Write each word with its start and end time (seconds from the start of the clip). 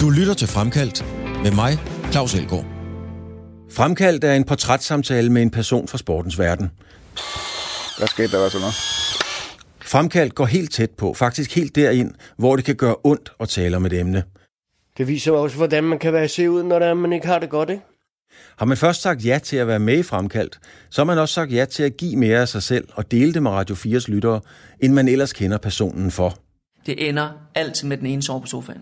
Du 0.00 0.10
lytter 0.10 0.34
til 0.38 0.48
Fremkaldt 0.48 1.04
med 1.42 1.50
mig, 1.50 1.78
Claus 2.12 2.34
Elgaard. 2.34 2.64
Fremkaldt 3.72 4.24
er 4.24 4.34
en 4.34 4.44
portrætssamtale 4.44 5.30
med 5.30 5.42
en 5.42 5.50
person 5.50 5.88
fra 5.88 5.98
sportens 5.98 6.38
verden. 6.38 6.70
Hvad 7.98 8.08
skete 8.08 8.32
der 8.32 8.48
så 8.48 8.58
nu? 8.58 8.66
Fremkaldt 9.84 10.34
går 10.34 10.44
helt 10.44 10.72
tæt 10.72 10.90
på, 10.90 11.14
faktisk 11.14 11.54
helt 11.54 11.74
derind, 11.74 12.14
hvor 12.36 12.56
det 12.56 12.64
kan 12.64 12.76
gøre 12.76 12.96
ondt 13.04 13.32
at 13.40 13.48
tale 13.48 13.76
om 13.76 13.86
et 13.86 13.92
emne. 13.92 14.22
Det 14.98 15.08
viser 15.08 15.32
også, 15.32 15.56
hvordan 15.56 15.84
man 15.84 15.98
kan 15.98 16.12
være 16.12 16.28
se 16.28 16.50
ud, 16.50 16.62
når 16.62 16.94
man 16.94 17.12
ikke 17.12 17.26
har 17.26 17.38
det 17.38 17.50
godt, 17.50 17.70
ikke? 17.70 17.82
Har 18.56 18.66
man 18.66 18.76
først 18.76 19.02
sagt 19.02 19.24
ja 19.24 19.38
til 19.42 19.56
at 19.56 19.66
være 19.66 19.78
med 19.78 19.98
i 19.98 20.02
Fremkaldt, 20.02 20.58
så 20.90 21.00
har 21.00 21.04
man 21.04 21.18
også 21.18 21.34
sagt 21.34 21.52
ja 21.52 21.64
til 21.64 21.82
at 21.82 21.96
give 21.96 22.16
mere 22.16 22.40
af 22.40 22.48
sig 22.48 22.62
selv 22.62 22.88
og 22.94 23.10
dele 23.10 23.34
det 23.34 23.42
med 23.42 23.50
Radio 23.50 23.74
4's 23.74 24.10
lyttere, 24.10 24.40
end 24.80 24.92
man 24.92 25.08
ellers 25.08 25.32
kender 25.32 25.58
personen 25.58 26.10
for. 26.10 26.38
Det 26.86 27.08
ender 27.08 27.28
altid 27.54 27.88
med 27.88 27.96
den 27.96 28.06
ene 28.06 28.22
sove 28.22 28.40
på 28.40 28.46
sofaen. 28.46 28.80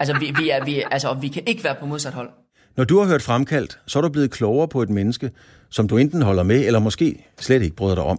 altså, 0.00 0.18
vi, 0.18 0.34
vi, 0.38 0.50
er, 0.50 0.64
vi, 0.64 0.82
altså, 0.90 1.14
vi 1.14 1.28
kan 1.28 1.42
ikke 1.46 1.64
være 1.64 1.74
på 1.80 1.86
modsat 1.86 2.12
hold. 2.12 2.30
Når 2.76 2.84
du 2.84 2.98
har 2.98 3.06
hørt 3.06 3.22
Fremkaldt, 3.22 3.78
så 3.86 3.98
er 3.98 4.02
du 4.02 4.08
blevet 4.08 4.30
klogere 4.30 4.68
på 4.68 4.82
et 4.82 4.90
menneske, 4.90 5.30
som 5.70 5.88
du 5.88 5.96
enten 5.96 6.22
holder 6.22 6.42
med, 6.42 6.66
eller 6.66 6.78
måske 6.78 7.26
slet 7.40 7.62
ikke 7.62 7.76
bryder 7.76 7.94
dig 7.94 8.04
om. 8.04 8.18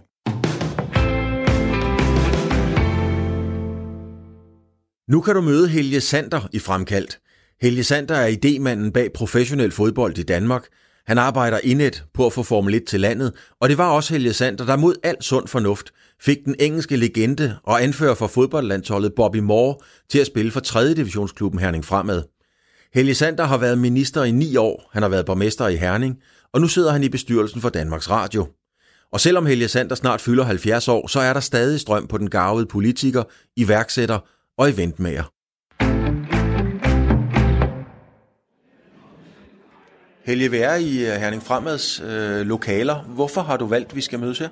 Nu 5.08 5.20
kan 5.20 5.34
du 5.34 5.40
møde 5.40 5.68
Helge 5.68 6.00
Sander 6.00 6.48
i 6.52 6.58
Fremkaldt. 6.58 7.18
Helge 7.62 7.84
Sander 7.84 8.14
er 8.14 8.30
idémanden 8.30 8.90
bag 8.90 9.12
professionel 9.12 9.70
fodbold 9.70 10.18
i 10.18 10.22
Danmark. 10.22 10.66
Han 11.06 11.18
arbejder 11.18 11.60
indet 11.62 12.04
på 12.14 12.26
at 12.26 12.32
få 12.32 12.42
Formel 12.42 12.74
1 12.74 12.84
til 12.84 13.00
landet, 13.00 13.32
og 13.60 13.68
det 13.68 13.78
var 13.78 13.90
også 13.90 14.14
Helge 14.14 14.32
Sander, 14.32 14.64
der 14.66 14.76
mod 14.76 14.94
al 15.02 15.16
sund 15.20 15.48
fornuft 15.48 15.90
fik 16.20 16.38
den 16.44 16.54
engelske 16.58 16.96
legende 16.96 17.56
og 17.64 17.82
anfører 17.82 18.14
for 18.14 18.26
fodboldlandsholdet 18.26 19.12
Bobby 19.16 19.36
Moore 19.36 19.76
til 20.10 20.18
at 20.18 20.26
spille 20.26 20.50
for 20.50 20.60
3. 20.60 20.94
divisionsklubben 20.94 21.60
Herning 21.60 21.84
Fremad. 21.84 22.22
Helge 22.94 23.14
Sander 23.14 23.44
har 23.44 23.58
været 23.58 23.78
minister 23.78 24.24
i 24.24 24.30
ni 24.30 24.56
år, 24.56 24.90
han 24.92 25.02
har 25.02 25.08
været 25.08 25.26
borgmester 25.26 25.68
i 25.68 25.76
Herning, 25.76 26.16
og 26.52 26.60
nu 26.60 26.68
sidder 26.68 26.92
han 26.92 27.04
i 27.04 27.08
bestyrelsen 27.08 27.60
for 27.60 27.68
Danmarks 27.68 28.10
Radio. 28.10 28.48
Og 29.12 29.20
selvom 29.20 29.46
Helge 29.46 29.68
Sander 29.68 29.94
snart 29.94 30.20
fylder 30.20 30.44
70 30.44 30.88
år, 30.88 31.06
så 31.06 31.20
er 31.20 31.32
der 31.32 31.40
stadig 31.40 31.80
strøm 31.80 32.06
på 32.06 32.18
den 32.18 32.30
garvede 32.30 32.66
politiker, 32.66 33.22
iværksætter 33.56 34.18
og 34.58 34.70
eventmager. 34.70 35.39
Helge, 40.30 40.50
vi 40.50 40.58
er 40.58 40.74
i 40.74 41.06
øh, 41.06 41.20
Herning 41.20 41.42
Fremads 41.42 42.00
øh, 42.00 42.46
lokaler. 42.46 43.02
Hvorfor 43.02 43.40
har 43.40 43.56
du 43.56 43.66
valgt, 43.66 43.90
at 43.90 43.96
vi 43.96 44.00
skal 44.00 44.18
mødes 44.18 44.38
her? 44.38 44.48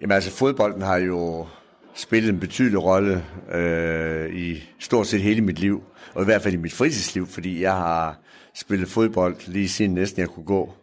Jamen 0.00 0.14
altså, 0.14 0.30
fodbolden 0.30 0.82
har 0.82 0.96
jo 0.96 1.46
spillet 1.94 2.30
en 2.30 2.40
betydelig 2.40 2.82
rolle 2.82 3.24
øh, 3.52 4.34
i 4.34 4.62
stort 4.78 5.06
set 5.06 5.20
hele 5.22 5.40
mit 5.40 5.58
liv, 5.58 5.82
og 6.14 6.22
i 6.22 6.24
hvert 6.24 6.42
fald 6.42 6.54
i 6.54 6.56
mit 6.56 6.72
fritidsliv, 6.72 7.26
fordi 7.26 7.62
jeg 7.62 7.72
har 7.72 8.18
spillet 8.54 8.88
fodbold 8.88 9.36
lige 9.46 9.68
siden 9.68 9.94
næsten 9.94 10.20
jeg 10.20 10.28
kunne 10.28 10.46
gå. 10.46 10.74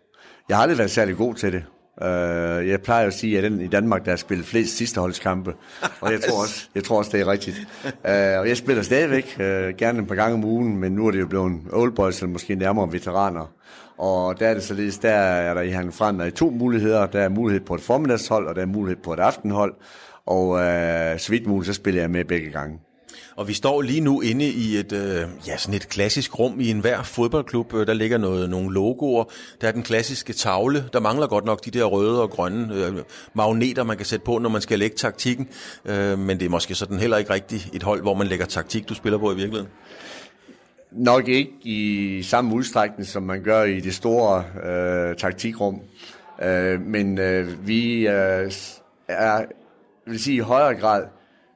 Jeg 0.50 0.58
har 0.58 0.62
aldrig 0.62 0.78
været 0.78 0.92
særlig 0.92 1.16
god 1.16 1.36
til 1.36 1.52
det, 1.52 1.64
Øh, 2.02 2.70
jeg 2.70 2.82
plejer 2.82 3.08
at 3.08 3.14
sige, 3.14 3.38
at 3.38 3.44
den 3.44 3.62
i 3.62 3.68
Danmark, 3.68 4.06
der 4.06 4.12
har 4.12 4.18
spillet 4.18 4.46
flest 4.48 4.78
sidsteholdskampe. 4.78 5.54
og 6.02 6.12
jeg 6.12 6.22
tror 6.22 6.42
også, 6.42 6.70
jeg 6.76 6.84
tror 6.84 6.98
også 6.98 7.12
det 7.14 7.22
er 7.22 7.28
rigtigt. 7.28 7.58
Øh, 7.86 8.40
og 8.40 8.48
jeg 8.48 8.58
spiller 8.58 8.84
stadigvæk, 8.84 9.38
øh, 9.40 9.74
gerne 9.78 10.02
et 10.02 10.08
par 10.08 10.16
gange 10.16 10.34
om 10.34 10.44
ugen, 10.44 10.78
men 10.78 10.92
nu 10.92 11.08
er 11.08 11.12
det 11.12 11.20
jo 11.20 11.28
blevet 11.28 11.62
old 11.72 11.92
boys, 11.92 12.22
eller 12.22 12.32
måske 12.32 12.56
nærmere 12.56 12.92
veteraner. 12.92 13.52
Og 13.98 14.40
der 14.40 14.48
er 14.48 14.54
det 14.54 14.64
således, 14.64 14.98
der 14.98 15.10
er 15.10 15.54
der 15.54 15.62
i 15.62 15.70
Herning 15.70 15.94
Fremad 15.94 16.32
to 16.32 16.50
muligheder. 16.50 17.06
Der 17.06 17.22
er 17.22 17.30
mulighed 17.30 17.66
på 17.66 17.76
et 17.76 17.82
formiddagshold, 17.82 18.48
og 18.48 18.56
der 18.56 18.62
er 18.62 18.66
mulighed 18.66 19.04
på 19.04 19.14
et 19.14 19.20
aftenhold. 19.20 19.74
Og 20.26 20.60
øh, 20.60 21.20
så 21.20 21.32
vidt 21.32 21.48
muligt, 21.48 21.68
så 21.68 21.74
spiller 21.74 22.02
jeg 22.02 22.12
med 22.12 22.26
begge 22.26 22.52
gange. 22.52 22.80
Og 23.36 23.48
vi 23.48 23.54
står 23.54 23.82
lige 23.82 24.02
nu 24.02 24.22
inde 24.22 24.46
i 24.46 24.76
et, 24.78 24.92
øh, 24.92 25.28
ja, 25.48 25.58
sådan 25.58 25.74
et 25.74 25.90
klassisk 25.90 26.40
rum 26.40 26.60
i 26.60 26.70
enhver 26.70 27.04
fodboldklub. 27.04 27.74
Øh, 27.74 27.88
der 27.88 27.94
ligger 27.94 28.18
noget, 28.18 28.50
nogle 28.50 28.74
logoer. 28.74 29.24
Der 29.62 29.68
er 29.68 29.72
den 29.72 29.84
klassiske 29.84 30.34
tavle. 30.34 30.86
Der 30.94 31.00
mangler 31.00 31.28
godt 31.28 31.46
nok 31.46 31.66
de 31.66 31.72
der 31.72 31.84
røde 31.84 32.22
og 32.22 32.30
grønne 32.30 32.76
øh, 32.76 32.94
magneter, 33.34 33.84
man 33.84 33.98
kan 33.98 34.06
sætte 34.06 34.26
på, 34.26 34.38
når 34.38 34.50
man 34.50 34.62
skal 34.62 34.80
lægge 34.80 34.96
taktikken. 34.96 35.48
Øh, 35.86 36.20
men 36.20 36.40
det 36.40 36.46
er 36.46 36.50
måske 36.50 36.76
sådan 36.76 37.00
heller 37.00 37.18
ikke 37.18 37.34
rigtigt 37.34 37.70
et 37.74 37.84
hold, 37.84 38.02
hvor 38.02 38.14
man 38.14 38.28
lægger 38.28 38.46
taktik, 38.46 38.90
du 38.90 38.94
spiller 38.94 39.18
på 39.18 39.32
i 39.32 39.36
virkeligheden. 39.36 39.72
Nok 40.92 41.28
ikke 41.28 41.52
i 41.64 42.24
samme 42.24 42.56
udstrækning, 42.56 43.08
som 43.08 43.24
man 43.24 43.44
gør 43.44 43.64
i 43.64 43.80
det 43.80 43.96
store 43.96 44.44
øh, 44.66 45.16
taktikrum. 45.16 45.82
Øh, 46.44 46.82
men 46.82 47.18
øh, 47.18 47.68
vi 47.68 48.08
øh, 48.08 48.52
er, 49.08 49.46
vil 50.08 50.20
sige 50.20 50.36
i 50.36 50.40
højere 50.40 50.76
grad, 50.76 51.04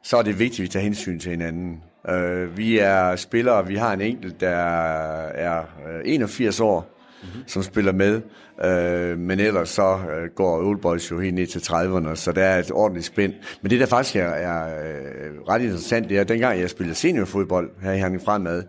så 0.04 0.18
er 0.18 0.22
det 0.22 0.40
vigtigt, 0.40 0.60
at 0.60 0.64
vi 0.64 0.68
tager 0.68 0.84
hensyn 0.84 1.20
til 1.20 1.32
hinanden. 1.32 1.84
Uh, 2.10 2.58
vi 2.58 2.78
er 2.78 3.16
spillere, 3.16 3.68
vi 3.68 3.76
har 3.76 3.94
en 3.94 4.02
enkelt, 4.02 4.42
der 4.42 4.50
er 4.50 5.64
81 6.06 6.60
år, 6.60 7.00
mm-hmm. 7.24 7.48
som 7.48 7.64
spiller 7.64 7.92
med, 7.92 8.22
uh, 8.58 9.20
men 9.20 9.40
ellers 9.40 9.70
så 9.70 9.94
uh, 9.94 10.36
går 10.36 10.68
Old 10.68 10.82
Boys 10.82 11.12
jo 11.12 11.20
helt 11.20 11.36
ned 11.36 11.48
til 11.48 11.60
30'erne, 11.60 12.16
så 12.16 12.32
der 12.32 12.44
er 12.44 12.60
et 12.60 12.72
ordentligt 12.72 13.06
spænd. 13.06 13.34
Men 13.62 13.70
det, 13.70 13.80
der 13.80 13.86
faktisk 13.86 14.16
er, 14.16 14.30
er 14.30 14.66
uh, 14.66 15.48
ret 15.48 15.62
interessant, 15.62 16.10
det 16.10 16.18
er, 16.18 16.22
at 16.22 16.30
dengang 16.30 16.60
jeg 16.60 16.70
spillede 16.70 16.96
seniorfodbold 16.96 17.70
her 17.82 17.92
i 17.92 17.98
Herning 17.98 18.22
Fremad, 18.22 18.64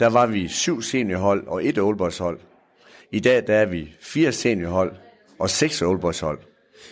der 0.00 0.08
var 0.08 0.26
vi 0.26 0.48
syv 0.48 0.82
seniorhold 0.82 1.46
og 1.46 1.66
et 1.66 1.78
Old 1.78 1.98
Boys 1.98 2.18
hold. 2.18 2.38
I 3.12 3.20
dag 3.20 3.46
der 3.46 3.54
er 3.54 3.66
vi 3.66 3.94
fire 4.00 4.32
seniorhold 4.32 4.92
og 5.38 5.50
seks 5.50 5.82
Old 5.82 6.00
Boys 6.00 6.20
hold. 6.20 6.38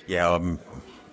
Ja, 0.08 0.26
og 0.26 0.42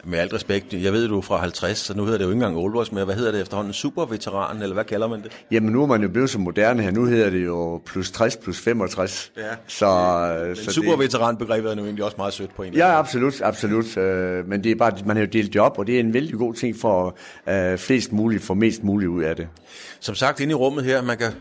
med 0.07 0.19
alt 0.19 0.33
respekt, 0.33 0.73
jeg 0.73 0.93
ved, 0.93 1.07
du 1.07 1.17
er 1.17 1.21
fra 1.21 1.37
50, 1.37 1.77
så 1.77 1.93
nu 1.93 2.03
hedder 2.03 2.17
det 2.17 2.25
jo 2.25 2.29
ikke 2.29 2.35
engang 2.35 2.57
Old 2.57 2.73
Boys 2.73 2.91
mere. 2.91 3.05
Hvad 3.05 3.15
hedder 3.15 3.31
det 3.31 3.41
efterhånden? 3.41 3.73
Superveteran, 3.73 4.61
eller 4.61 4.73
hvad 4.73 4.83
kalder 4.83 5.07
man 5.07 5.23
det? 5.23 5.31
Jamen, 5.51 5.71
nu 5.71 5.83
er 5.83 5.87
man 5.87 6.01
jo 6.01 6.09
blevet 6.09 6.29
så 6.29 6.39
moderne 6.39 6.83
her. 6.83 6.91
Nu 6.91 7.05
hedder 7.05 7.29
det 7.29 7.45
jo 7.45 7.81
plus 7.85 8.11
60, 8.11 8.37
plus 8.37 8.59
65. 8.59 9.31
Ja. 9.37 9.41
Så, 9.67 10.43
Men 10.47 10.55
så 10.55 10.71
superveteran-begrebet 10.71 11.71
er 11.71 11.75
nu 11.75 11.83
egentlig 11.83 12.03
også 12.03 12.15
meget 12.17 12.33
sødt 12.33 12.55
på 12.55 12.63
en. 12.63 12.73
Ja, 12.73 12.99
absolut, 12.99 13.41
absolut. 13.41 13.97
Øh, 13.97 14.47
men 14.47 14.63
det 14.63 14.71
er 14.71 14.75
bare, 14.75 14.91
man 15.05 15.15
har 15.15 15.23
jo 15.23 15.29
delt 15.33 15.55
job, 15.55 15.75
og 15.77 15.87
det 15.87 15.95
er 15.95 15.99
en 15.99 16.13
vældig 16.13 16.35
god 16.35 16.53
ting 16.53 16.75
for 16.81 17.17
uh, 17.47 17.77
flest 17.77 18.11
muligt, 18.11 18.43
for 18.43 18.53
mest 18.53 18.83
muligt 18.83 19.09
ud 19.09 19.23
af 19.23 19.35
det. 19.35 19.47
Som 19.99 20.15
sagt, 20.15 20.39
inde 20.39 20.51
i 20.51 20.55
rummet 20.55 20.83
her, 20.83 21.01
man 21.01 21.17
kan 21.17 21.31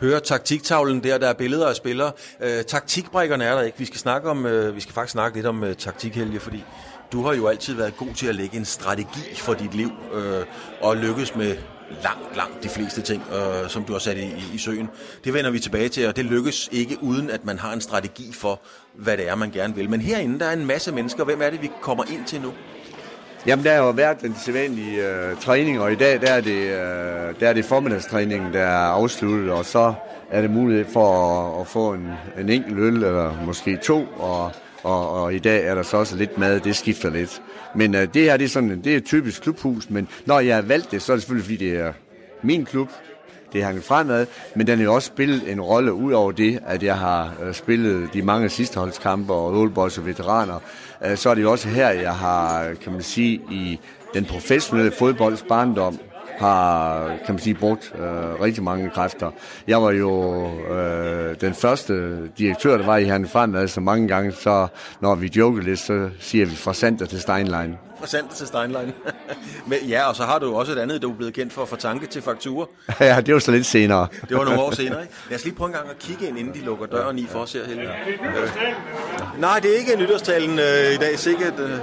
høre 0.00 0.20
taktiktavlen 0.20 1.02
der, 1.02 1.18
der 1.18 1.28
er 1.28 1.34
billeder 1.34 1.66
af 1.66 1.76
spillere. 1.76 2.12
Uh, 2.40 2.46
taktikbrækkerne 2.66 3.44
er 3.44 3.54
der 3.54 3.62
ikke. 3.62 3.78
Vi 3.78 3.84
skal 3.84 3.98
snakke 3.98 4.30
om, 4.30 4.44
uh, 4.44 4.76
vi 4.76 4.80
skal 4.80 4.94
faktisk 4.94 5.12
snakke 5.12 5.36
lidt 5.36 5.46
om 5.46 5.62
uh, 5.62 5.72
taktikhelge, 5.72 6.40
fordi 6.40 6.64
du 7.12 7.22
har 7.22 7.34
jo 7.34 7.46
altid 7.46 7.74
været 7.74 7.96
god 7.96 8.14
til 8.14 8.26
at 8.26 8.34
lægge 8.34 8.56
en 8.56 8.64
strategi 8.64 9.34
for 9.34 9.54
dit 9.54 9.74
liv, 9.74 9.90
øh, 10.14 10.44
og 10.80 10.96
lykkes 10.96 11.36
med 11.36 11.56
langt, 12.02 12.36
langt 12.36 12.62
de 12.62 12.68
fleste 12.68 13.00
ting, 13.00 13.22
øh, 13.32 13.68
som 13.68 13.84
du 13.84 13.92
har 13.92 13.98
sat 13.98 14.16
i, 14.16 14.20
i, 14.20 14.44
i 14.54 14.58
søen. 14.58 14.88
Det 15.24 15.34
vender 15.34 15.50
vi 15.50 15.58
tilbage 15.58 15.88
til, 15.88 16.08
og 16.08 16.16
det 16.16 16.24
lykkes 16.24 16.68
ikke 16.72 17.02
uden, 17.02 17.30
at 17.30 17.44
man 17.44 17.58
har 17.58 17.72
en 17.72 17.80
strategi 17.80 18.32
for, 18.32 18.60
hvad 18.94 19.16
det 19.16 19.28
er, 19.28 19.34
man 19.34 19.50
gerne 19.50 19.74
vil. 19.74 19.90
Men 19.90 20.00
herinde, 20.00 20.38
der 20.38 20.46
er 20.46 20.52
en 20.52 20.66
masse 20.66 20.92
mennesker. 20.92 21.24
Hvem 21.24 21.42
er 21.42 21.50
det, 21.50 21.62
vi 21.62 21.70
kommer 21.80 22.04
ind 22.04 22.24
til 22.24 22.40
nu? 22.40 22.52
Jamen, 23.46 23.64
der 23.64 23.72
har 23.72 23.78
jo 23.78 23.90
været 23.90 24.20
den 24.20 24.36
sædvanlige 24.44 25.08
øh, 25.08 25.36
træning, 25.36 25.80
og 25.80 25.92
i 25.92 25.94
dag 25.94 26.20
der 26.20 26.32
er, 26.32 26.40
det, 26.40 26.62
øh, 26.62 27.40
der 27.40 27.48
er 27.48 27.52
det 27.52 27.64
formiddagstræningen, 27.64 28.52
der 28.52 28.60
er 28.60 28.86
afsluttet, 28.86 29.50
og 29.50 29.64
så 29.64 29.94
er 30.30 30.40
det 30.40 30.50
mulighed 30.50 30.84
for 30.92 31.08
at, 31.30 31.60
at 31.60 31.66
få 31.66 31.92
en, 31.92 32.08
en 32.38 32.48
enkelt 32.48 32.78
øl, 32.78 32.94
eller 32.94 33.44
måske 33.44 33.76
to, 33.76 34.06
og 34.18 34.52
og, 34.86 35.22
og 35.22 35.34
i 35.34 35.38
dag 35.38 35.64
er 35.64 35.74
der 35.74 35.82
så 35.82 35.96
også 35.96 36.16
lidt 36.16 36.38
mad, 36.38 36.60
det 36.60 36.76
skifter 36.76 37.10
lidt. 37.10 37.42
Men 37.74 37.94
øh, 37.94 38.14
det 38.14 38.22
her, 38.22 38.36
det 38.36 38.44
er 38.44 38.48
sådan, 38.48 38.82
det 38.84 38.92
er 38.92 38.96
et 38.96 39.04
typisk 39.04 39.42
klubhus, 39.42 39.90
men 39.90 40.08
når 40.26 40.40
jeg 40.40 40.54
har 40.54 40.62
valgt 40.62 40.90
det, 40.90 41.02
så 41.02 41.12
er 41.12 41.16
det 41.16 41.22
selvfølgelig, 41.22 41.44
fordi 41.44 41.70
det 41.70 41.80
er 41.80 41.92
min 42.42 42.64
klub, 42.64 42.88
det 43.52 43.64
har 43.64 43.80
fremad, 43.80 44.26
men 44.54 44.66
den 44.66 44.78
har 44.78 44.84
jo 44.84 44.94
også 44.94 45.06
spillet 45.06 45.50
en 45.50 45.60
rolle 45.60 45.92
ud 45.92 46.12
over 46.12 46.32
det, 46.32 46.60
at 46.66 46.82
jeg 46.82 46.98
har 46.98 47.34
øh, 47.42 47.54
spillet 47.54 48.08
de 48.12 48.22
mange 48.22 48.48
sidsteholdskampe 48.48 49.32
og 49.32 49.58
Old 49.58 49.76
og 49.76 50.06
veteraner. 50.06 50.58
Øh, 51.04 51.16
så 51.16 51.30
er 51.30 51.34
det 51.34 51.42
jo 51.42 51.50
også 51.50 51.68
her, 51.68 51.90
jeg 51.90 52.14
har, 52.14 52.74
kan 52.74 52.92
man 52.92 53.02
sige, 53.02 53.40
i 53.50 53.80
den 54.14 54.24
professionelle 54.24 54.92
fodbolds 54.92 55.44
barndom, 55.48 55.98
har, 56.38 57.06
kan 57.08 57.34
man 57.34 57.38
sige, 57.38 57.54
brugt 57.54 57.92
øh, 57.98 58.40
rigtig 58.40 58.62
mange 58.62 58.90
kræfter. 58.90 59.30
Jeg 59.66 59.82
var 59.82 59.90
jo 59.90 60.46
øh, 60.70 61.40
den 61.40 61.54
første 61.54 62.26
direktør, 62.38 62.76
der 62.76 62.86
var 62.86 62.96
i 62.96 63.04
Herning 63.04 63.30
Fremad, 63.30 63.68
så 63.68 63.80
mange 63.80 64.08
gange, 64.08 64.32
så 64.32 64.66
når 65.00 65.14
vi 65.14 65.30
joker 65.36 65.62
lidt, 65.62 65.78
så 65.78 66.10
siger 66.20 66.46
vi 66.46 66.56
fra 66.56 66.74
Sander 66.74 67.06
til 67.06 67.20
Steinlein. 67.20 67.74
Fra 68.00 68.06
Sander 68.06 68.34
til 68.34 68.46
Steinlein. 68.46 68.92
Men, 69.68 69.78
ja, 69.88 70.08
og 70.08 70.16
så 70.16 70.22
har 70.22 70.38
du 70.38 70.54
også 70.54 70.72
et 70.72 70.78
andet, 70.78 71.02
du 71.02 71.10
er 71.10 71.16
blevet 71.16 71.34
kendt 71.34 71.52
for, 71.52 71.64
for 71.64 71.76
tanke 71.76 72.06
til 72.06 72.22
fakturer. 72.22 72.66
ja, 73.00 73.20
det 73.20 73.34
var 73.34 73.40
så 73.40 73.50
lidt 73.50 73.66
senere. 73.66 74.06
det 74.28 74.36
var 74.36 74.44
nogle 74.44 74.60
år 74.60 74.70
senere, 74.70 75.02
ikke? 75.02 75.14
Lad 75.30 75.38
os 75.38 75.44
lige 75.44 75.54
prøve 75.54 75.68
en 75.68 75.74
gang 75.74 75.90
at 75.90 75.98
kigge 75.98 76.28
ind, 76.28 76.38
inden 76.38 76.54
de 76.54 76.60
lukker 76.60 76.86
døren 76.86 77.18
i 77.18 77.26
for 77.26 77.38
os 77.38 77.52
her, 77.52 77.66
Helge. 77.66 77.82
Øh. 77.82 79.40
Nej, 79.40 79.58
det 79.58 79.74
er 79.74 79.78
ikke 79.78 79.96
nytårstalen 79.96 80.58
øh, 80.58 80.94
i 80.94 80.96
dag, 80.96 81.18
sikkert. 81.18 81.60
Øh. 81.60 81.78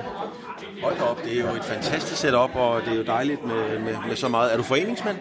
Hold 0.83 0.99
op, 1.01 1.23
det 1.23 1.37
er 1.37 1.41
jo 1.41 1.55
et 1.55 1.63
fantastisk 1.63 2.21
setup, 2.21 2.55
og 2.55 2.81
det 2.81 2.93
er 2.93 2.97
jo 2.97 3.03
dejligt 3.03 3.45
med, 3.45 3.79
med, 3.79 3.95
med 4.07 4.15
så 4.15 4.27
meget. 4.27 4.53
Er 4.53 4.57
du 4.57 4.63
foreningsmand? 4.63 5.17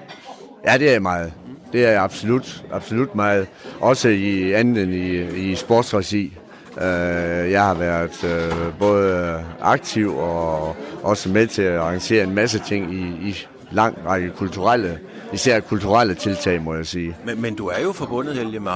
Ja, 0.67 0.79
det 0.79 0.89
er 0.89 0.93
jeg 0.93 1.03
meget. 1.03 1.33
Det 1.73 1.87
er 1.87 1.91
jeg 1.91 2.03
absolut, 2.03 2.65
absolut 2.73 3.15
meget. 3.15 3.47
Også 3.81 4.09
i 4.09 4.53
anden 4.53 4.77
end 4.77 4.95
i, 4.95 5.51
i 5.51 5.55
sportsregi. 5.55 6.39
Øh, 6.77 7.51
jeg 7.51 7.65
har 7.65 7.75
været 7.75 8.25
øh, 8.25 8.79
både 8.79 9.45
aktiv 9.61 10.17
og 10.19 10.77
også 11.03 11.29
med 11.29 11.47
til 11.47 11.63
at 11.63 11.79
arrangere 11.79 12.25
en 12.25 12.35
masse 12.35 12.59
ting 12.59 12.95
i, 12.95 13.29
i 13.29 13.47
lang 13.71 13.99
række 14.07 14.31
kulturelle 14.31 14.99
især 15.33 15.61
kulturelle 15.61 16.15
tiltag, 16.15 16.63
må 16.63 16.75
jeg 16.75 16.87
sige. 16.87 17.17
Men, 17.27 17.41
men 17.41 17.55
du 17.55 17.67
er 17.67 17.83
jo 17.83 17.93
forbundet, 17.93 18.35
Helge, 18.35 18.61
med 18.61 18.71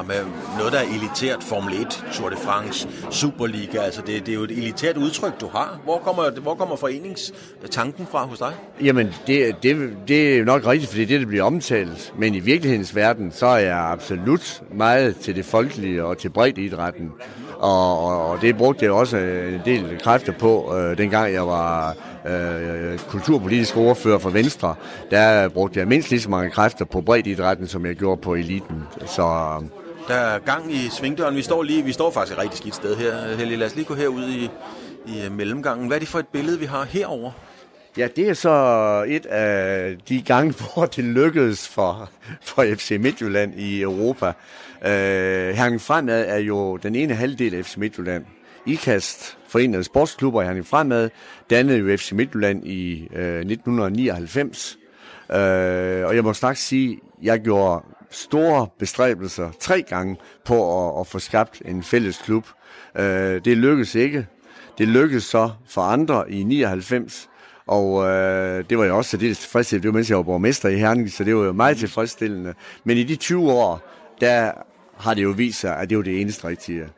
noget, 0.58 0.72
der 0.72 0.78
er 0.78 0.84
elitært. 0.94 1.42
Formel 1.42 1.74
1, 1.80 2.04
Tour 2.12 2.28
de 2.28 2.36
France, 2.36 2.88
Superliga. 3.10 3.78
Altså 3.78 4.02
det, 4.06 4.26
det 4.26 4.32
er 4.32 4.36
jo 4.36 4.42
et 4.42 4.50
elitært 4.50 4.96
udtryk, 4.96 5.40
du 5.40 5.48
har. 5.48 5.80
Hvor 5.84 5.98
kommer, 5.98 6.40
hvor 6.40 6.54
kommer 6.54 6.76
foreningstanken 6.76 8.06
fra 8.10 8.26
hos 8.26 8.38
dig? 8.38 8.52
Jamen, 8.82 9.14
det, 9.26 9.56
det, 9.62 9.90
det 10.08 10.38
er 10.38 10.44
nok 10.44 10.66
rigtigt, 10.66 10.90
fordi 10.90 11.04
det 11.04 11.14
er 11.14 11.18
det, 11.18 11.20
der 11.20 11.30
bliver 11.30 11.44
omtalt. 11.44 12.14
Men 12.18 12.34
i 12.34 12.40
virkelighedens 12.40 12.96
verden, 12.96 13.32
så 13.32 13.46
er 13.46 13.58
jeg 13.58 13.78
absolut 13.78 14.62
meget 14.74 15.16
til 15.16 15.36
det 15.36 15.44
folkelige 15.44 16.04
og 16.04 16.18
til 16.18 16.28
bredt 16.28 16.58
idrætten. 16.58 17.12
Og, 17.58 18.04
og, 18.04 18.30
og 18.30 18.40
det 18.40 18.56
brugte 18.56 18.84
jeg 18.84 18.92
også 18.92 19.16
en 19.16 19.60
del 19.64 19.98
kræfter 20.02 20.32
på, 20.32 20.76
øh, 20.76 20.98
dengang 20.98 21.32
jeg 21.32 21.46
var 21.46 21.94
øh, 22.26 22.98
kulturpolitisk 22.98 23.76
ordfører 23.76 24.18
for 24.18 24.30
Venstre. 24.30 24.74
Der 25.10 25.48
brugte 25.48 25.78
jeg 25.78 25.88
mindst 25.88 26.10
lige 26.10 26.20
så 26.20 26.30
mange 26.30 26.50
kræfter 26.50 26.84
på 26.84 27.00
bredt 27.00 27.26
idrætten, 27.26 27.68
som 27.68 27.86
jeg 27.86 27.94
gjorde 27.94 28.20
på 28.20 28.34
eliten. 28.34 28.82
Så, 29.06 29.22
der 30.08 30.14
er 30.14 30.38
gang 30.38 30.74
i 30.74 30.88
svingdøren. 30.90 31.36
Vi 31.36 31.42
står, 31.42 31.62
lige, 31.62 31.84
vi 31.84 31.92
står 31.92 32.10
faktisk 32.10 32.36
et 32.36 32.42
rigtig 32.42 32.58
skidt 32.58 32.74
sted 32.74 32.96
her, 32.96 33.36
Helge. 33.36 33.56
Lad 33.56 33.66
os 33.66 33.74
lige 33.74 33.84
gå 33.84 33.94
herud 33.94 34.28
i, 34.28 34.50
i 35.06 35.28
mellemgangen. 35.30 35.86
Hvad 35.86 35.96
er 35.96 35.98
det 35.98 36.08
for 36.08 36.18
et 36.18 36.28
billede, 36.28 36.58
vi 36.58 36.66
har 36.66 36.84
herover? 36.84 37.30
Ja, 37.96 38.08
det 38.16 38.28
er 38.28 38.34
så 38.34 39.04
et 39.08 39.26
af 39.26 39.96
de 40.08 40.22
gange, 40.22 40.54
hvor 40.74 40.86
det 40.86 41.04
lykkedes 41.04 41.68
for, 41.68 42.10
for 42.42 42.64
FC 42.76 42.96
Midtjylland 43.00 43.54
i 43.54 43.82
Europa. 43.82 44.32
Øh, 44.84 45.54
Herning 45.54 45.80
Fremad 45.80 46.24
er 46.28 46.38
jo 46.38 46.76
den 46.76 46.94
ene 46.94 47.14
halvdel 47.14 47.54
af 47.54 47.64
FC 47.64 47.76
Midtjylland. 47.76 48.24
IKAST, 48.66 49.38
Forenede 49.48 49.84
Sportsklubber 49.84 50.42
i 50.42 50.44
Herning 50.44 50.66
Fremad, 50.66 51.10
dannede 51.50 51.78
jo 51.78 51.96
FC 51.96 52.12
Midtjylland 52.12 52.66
i 52.66 53.08
øh, 53.14 53.40
1999. 53.40 54.78
Øh, 55.30 55.36
og 56.06 56.16
jeg 56.16 56.24
må 56.24 56.32
straks 56.32 56.60
sige, 56.66 56.98
jeg 57.22 57.40
gjorde 57.40 57.84
store 58.10 58.66
bestræbelser 58.78 59.50
tre 59.60 59.82
gange 59.82 60.16
på 60.44 60.88
at, 60.88 61.00
at 61.00 61.06
få 61.06 61.18
skabt 61.18 61.62
en 61.64 61.82
fælles 61.82 62.18
klub. 62.18 62.46
Øh, 62.98 63.44
det 63.44 63.56
lykkedes 63.56 63.94
ikke. 63.94 64.26
Det 64.78 64.88
lykkedes 64.88 65.24
så 65.24 65.50
for 65.68 65.80
andre 65.80 66.30
i 66.30 66.42
99, 66.42 67.28
og 67.66 68.08
øh, 68.08 68.64
det 68.70 68.78
var 68.78 68.84
jo 68.84 68.96
også 68.96 69.10
særdeles 69.10 69.38
tilfredsstillende. 69.38 69.82
Det 69.82 69.92
var 69.92 69.98
mens 69.98 70.10
jeg 70.10 70.16
var 70.16 70.22
borgmester 70.22 70.68
i 70.68 70.76
Herning, 70.76 71.10
så 71.10 71.24
det 71.24 71.36
var 71.36 71.44
jo 71.44 71.52
meget 71.52 71.76
tilfredsstillende. 71.76 72.54
Men 72.84 72.96
i 72.96 73.04
de 73.04 73.16
20 73.16 73.52
år, 73.52 73.82
der 74.20 74.52
har 74.96 75.14
det 75.14 75.22
jo 75.22 75.30
vist 75.30 75.60
sig, 75.60 75.76
at 75.76 75.90
det 75.90 75.98
er 75.98 76.02
det 76.02 76.20
eneste 76.20 76.48
rigtige. 76.48 76.88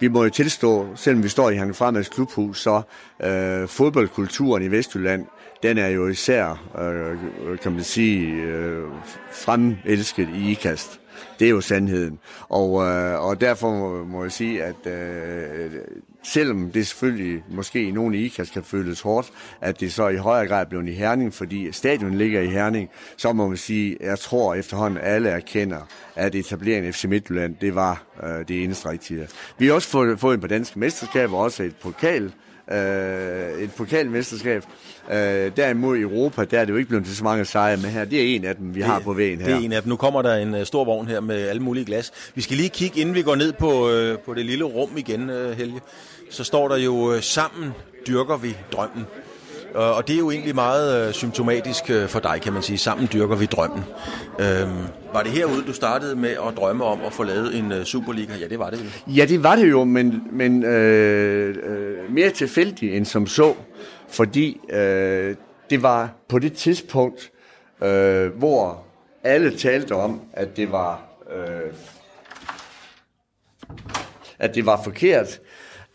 Vi 0.00 0.08
må 0.08 0.24
jo 0.24 0.30
tilstå, 0.30 0.86
selvom 0.94 1.22
vi 1.22 1.28
står 1.28 1.50
i 1.50 1.56
Hanke 1.56 1.74
Fremads 1.74 2.08
klubhus, 2.08 2.60
så 2.60 2.82
øh, 3.22 3.68
fodboldkulturen 3.68 4.62
i 4.62 4.70
Vestjylland, 4.70 5.26
den 5.62 5.78
er 5.78 5.88
jo 5.88 6.08
især, 6.08 6.68
øh, 6.78 7.58
kan 7.58 7.72
man 7.72 7.82
sige, 7.82 8.32
øh, 8.32 8.84
fremelsket 9.32 10.28
i 10.34 10.50
IKAST. 10.50 11.00
Det 11.38 11.46
er 11.46 11.50
jo 11.50 11.60
sandheden. 11.60 12.18
Og, 12.48 12.82
øh, 12.82 13.24
og 13.24 13.40
derfor 13.40 13.70
må, 13.70 14.04
må 14.04 14.22
jeg 14.22 14.32
sige, 14.32 14.64
at 14.64 14.86
øh, 14.86 15.70
selvom 16.26 16.70
det 16.70 16.86
selvfølgelig 16.86 17.42
måske 17.48 17.82
i 17.82 17.90
nogle 17.90 18.18
IKAS 18.18 18.50
kan 18.50 18.62
føles 18.62 19.00
hårdt, 19.00 19.32
at 19.60 19.80
det 19.80 19.92
så 19.92 20.08
i 20.08 20.16
højere 20.16 20.46
grad 20.46 20.66
blevet 20.66 20.88
i 20.88 20.92
Herning, 20.92 21.34
fordi 21.34 21.72
stadion 21.72 22.14
ligger 22.14 22.40
i 22.40 22.46
Herning, 22.46 22.88
så 23.16 23.32
må 23.32 23.48
man 23.48 23.56
sige, 23.56 23.96
jeg 24.00 24.18
tror 24.18 24.54
efterhånden 24.54 25.00
alle 25.02 25.28
erkender, 25.28 25.80
at 26.14 26.34
etableringen 26.34 26.88
af 26.88 26.94
FC 26.94 27.04
Midtjylland, 27.04 27.56
det 27.60 27.74
var 27.74 28.04
øh, 28.22 28.48
det 28.48 28.64
eneste 28.64 28.88
rigtige. 28.88 29.28
Vi 29.58 29.66
har 29.66 29.74
også 29.74 29.88
fået, 29.88 30.20
fået 30.20 30.34
en 30.34 30.40
på 30.40 30.46
danske 30.46 30.78
mesterskaber, 30.78 31.36
også 31.36 31.62
et 31.62 31.76
pokal 31.76 32.32
øh, 32.72 33.62
et 33.62 33.72
pokalmesterskab. 33.76 34.64
Øh, 35.10 35.16
derimod 35.56 35.96
i 35.96 36.00
Europa, 36.00 36.44
der 36.44 36.60
er 36.60 36.64
det 36.64 36.72
jo 36.72 36.76
ikke 36.76 36.88
blevet 36.88 37.06
til 37.06 37.16
så 37.16 37.24
mange 37.24 37.44
sejre, 37.44 37.76
men 37.76 37.90
her, 37.90 38.04
det 38.04 38.20
er 38.20 38.36
en 38.36 38.44
af 38.44 38.56
dem, 38.56 38.74
vi 38.74 38.80
det, 38.80 38.88
har 38.88 38.98
på 38.98 39.12
vejen 39.12 39.38
her. 39.38 39.46
Det 39.46 39.54
er 39.54 39.58
en 39.60 39.72
af 39.72 39.82
dem. 39.82 39.90
Nu 39.90 39.96
kommer 39.96 40.22
der 40.22 40.34
en 40.34 40.54
uh, 40.54 40.62
stor 40.62 40.84
vogn 40.84 41.08
her 41.08 41.20
med 41.20 41.48
alle 41.48 41.62
mulige 41.62 41.84
glas. 41.84 42.12
Vi 42.34 42.42
skal 42.42 42.56
lige 42.56 42.68
kigge, 42.68 43.00
inden 43.00 43.14
vi 43.14 43.22
går 43.22 43.34
ned 43.34 43.52
på, 43.52 43.88
uh, 43.88 44.18
på 44.18 44.34
det 44.34 44.46
lille 44.46 44.64
rum 44.64 44.96
igen, 44.96 45.30
uh, 45.30 45.50
Helge. 45.50 45.80
Så 46.36 46.44
står 46.44 46.68
der 46.68 46.76
jo, 46.76 47.12
øh, 47.12 47.22
sammen 47.22 47.72
dyrker 48.06 48.36
vi 48.36 48.56
drømmen. 48.72 49.06
Og 49.74 50.08
det 50.08 50.14
er 50.14 50.18
jo 50.18 50.30
egentlig 50.30 50.54
meget 50.54 51.08
øh, 51.08 51.12
symptomatisk 51.12 51.90
øh, 51.90 52.08
for 52.08 52.20
dig, 52.20 52.40
kan 52.42 52.52
man 52.52 52.62
sige. 52.62 52.78
Sammen 52.78 53.08
dyrker 53.12 53.36
vi 53.36 53.46
drømmen. 53.46 53.84
Øhm, 54.38 54.86
var 55.12 55.22
det 55.22 55.32
herude, 55.32 55.64
du 55.66 55.72
startede 55.72 56.16
med 56.16 56.30
at 56.30 56.56
drømme 56.56 56.84
om 56.84 57.00
at 57.06 57.12
få 57.12 57.22
lavet 57.22 57.58
en 57.58 57.84
Superliga? 57.84 58.34
Ja, 58.40 58.46
det 58.46 58.58
var 58.58 58.70
det 58.70 58.78
vel? 58.78 59.16
Ja, 59.16 59.24
det 59.24 59.42
var 59.42 59.56
det 59.56 59.70
jo, 59.70 59.84
men, 59.84 60.22
men 60.32 60.64
øh, 60.64 61.56
øh, 61.62 62.12
mere 62.12 62.30
tilfældigt 62.30 62.94
end 62.94 63.04
som 63.04 63.26
så. 63.26 63.54
Fordi 64.08 64.60
øh, 64.70 65.36
det 65.70 65.82
var 65.82 66.10
på 66.28 66.38
det 66.38 66.52
tidspunkt, 66.52 67.30
øh, 67.82 68.38
hvor 68.38 68.84
alle 69.24 69.56
talte 69.56 69.92
om, 69.92 70.20
at 70.32 70.56
det 70.56 70.72
var... 70.72 71.00
Øh, 71.36 71.72
at 74.38 74.54
det 74.54 74.66
var 74.66 74.80
forkert, 74.84 75.40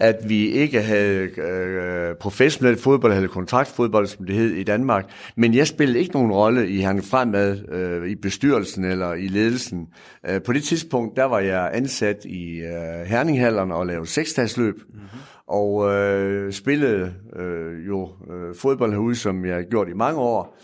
at 0.02 0.30
vi 0.30 0.52
ikke 0.52 0.82
havde 0.82 1.40
øh, 1.40 2.16
professionel 2.16 2.78
fodbold, 2.78 3.14
eller 3.14 3.30
kontraktfodbold, 3.30 4.08
som 4.08 4.26
det 4.26 4.36
hed 4.36 4.50
i 4.50 4.64
Danmark. 4.64 5.10
Men 5.36 5.54
jeg 5.54 5.68
spillede 5.68 6.00
ikke 6.00 6.14
nogen 6.14 6.32
rolle 6.32 6.70
i 6.70 6.78
Herning 6.78 7.06
Fremad, 7.06 7.70
øh, 7.70 8.10
i 8.10 8.16
bestyrelsen 8.16 8.86
eller 8.86 9.14
i 9.14 9.28
ledelsen. 9.28 9.88
Øh, 10.30 10.42
på 10.42 10.54
det 10.54 10.64
tidspunkt, 10.64 11.18
der 11.18 11.26
var 11.26 11.40
jeg 11.40 11.70
ansat 11.74 12.26
i 12.26 12.60
øh, 12.60 13.06
Herninghallerne 13.06 13.76
og 13.76 13.86
lavede 13.86 14.08
seksdagsløb. 14.08 14.76
Mm-hmm. 14.76 15.08
Og 15.48 15.94
øh, 15.94 16.54
spillede 16.54 17.14
øh, 17.36 17.88
jo 17.88 18.10
øh, 18.32 18.56
fodbold 18.56 18.92
herude, 18.92 19.16
som 19.16 19.46
jeg 19.46 19.56
har 19.56 19.62
gjort 19.62 19.90
i 19.90 19.94
mange 19.94 20.20
år. 20.20 20.58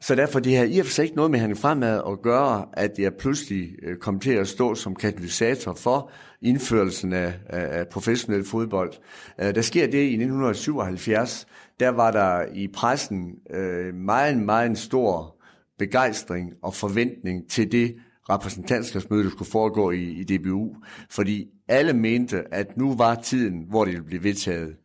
Så 0.00 0.14
derfor 0.14 0.40
det 0.40 0.52
her 0.52 0.64
i 0.64 0.78
og 0.78 0.86
for 0.86 0.92
sig 0.92 1.04
ikke 1.04 1.16
noget 1.16 1.30
med 1.30 1.38
Herning 1.38 1.58
Fremad 1.58 2.02
at 2.08 2.22
gøre, 2.22 2.64
at 2.72 2.90
jeg 2.98 3.14
pludselig 3.14 3.68
øh, 3.82 3.96
kom 3.96 4.20
til 4.20 4.32
at 4.32 4.48
stå 4.48 4.74
som 4.74 4.94
katalysator 4.94 5.74
for 5.74 6.10
indførelsen 6.44 7.12
af, 7.12 7.34
af, 7.46 7.88
professionel 7.88 8.44
fodbold. 8.44 8.92
Øh, 9.40 9.54
der 9.54 9.62
sker 9.62 9.86
det 9.86 9.98
i 9.98 10.14
1977. 10.14 11.46
Der 11.80 11.88
var 11.88 12.10
der 12.10 12.44
i 12.54 12.68
pressen 12.68 13.34
uh, 13.54 13.94
meget, 13.94 14.38
meget 14.38 14.78
stor 14.78 15.36
begejstring 15.78 16.52
og 16.62 16.74
forventning 16.74 17.50
til 17.50 17.72
det 17.72 17.94
repræsentantskabsmøde, 18.30 19.24
der 19.24 19.30
skulle 19.30 19.50
foregå 19.50 19.90
i, 19.90 20.02
i 20.02 20.24
DBU. 20.24 20.74
Fordi 21.10 21.46
alle 21.68 21.92
mente, 21.92 22.54
at 22.54 22.76
nu 22.76 22.96
var 22.96 23.14
tiden, 23.14 23.64
hvor 23.68 23.84
det 23.84 23.92
ville 23.92 24.06
blive 24.06 24.24
vedtaget. 24.24 24.76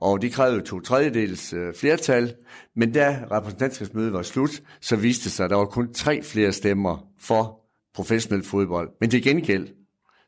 Og 0.00 0.22
de 0.22 0.30
krævede 0.30 0.60
to 0.60 0.80
tredjedels 0.80 1.52
øh, 1.52 1.74
flertal, 1.74 2.34
men 2.76 2.92
da 2.92 3.24
repræsentantskabsmødet 3.30 4.12
var 4.12 4.22
slut, 4.22 4.62
så 4.80 4.96
viste 4.96 5.24
det 5.24 5.32
sig, 5.32 5.44
at 5.44 5.50
der 5.50 5.56
var 5.56 5.64
kun 5.64 5.92
tre 5.92 6.22
flere 6.22 6.52
stemmer 6.52 7.06
for 7.20 7.60
professionel 7.94 8.44
fodbold. 8.44 8.90
Men 9.00 9.10
til 9.10 9.22
gengæld, 9.22 9.68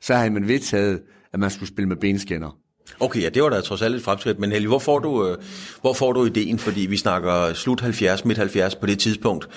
så 0.03 0.15
havde 0.15 0.31
man 0.31 0.49
vedtaget, 0.49 1.01
at 1.33 1.41
man 1.41 1.51
skulle 1.51 1.69
spille 1.69 1.89
med 1.89 1.97
benskinner. 1.97 2.57
Okay, 3.01 3.23
ja, 3.23 3.29
det 3.29 3.43
var 3.43 3.49
da 3.49 3.61
trods 3.61 3.83
alt 3.83 3.95
et 3.95 4.03
fremskridt. 4.03 4.39
Men 4.39 4.53
Helge, 4.53 4.69
hvor 4.69 4.79
får 4.79 4.99
du, 4.99 5.27
øh, 5.27 5.39
hvor 5.81 5.93
får 5.93 6.13
du 6.13 6.25
ideen? 6.25 6.59
Fordi 6.59 6.81
vi 6.81 6.97
snakker 6.97 7.53
slut 7.53 7.81
70, 7.81 8.25
midt 8.25 8.39
70 8.39 8.75
på 8.75 8.87
det 8.87 8.99
tidspunkt. 8.99 9.49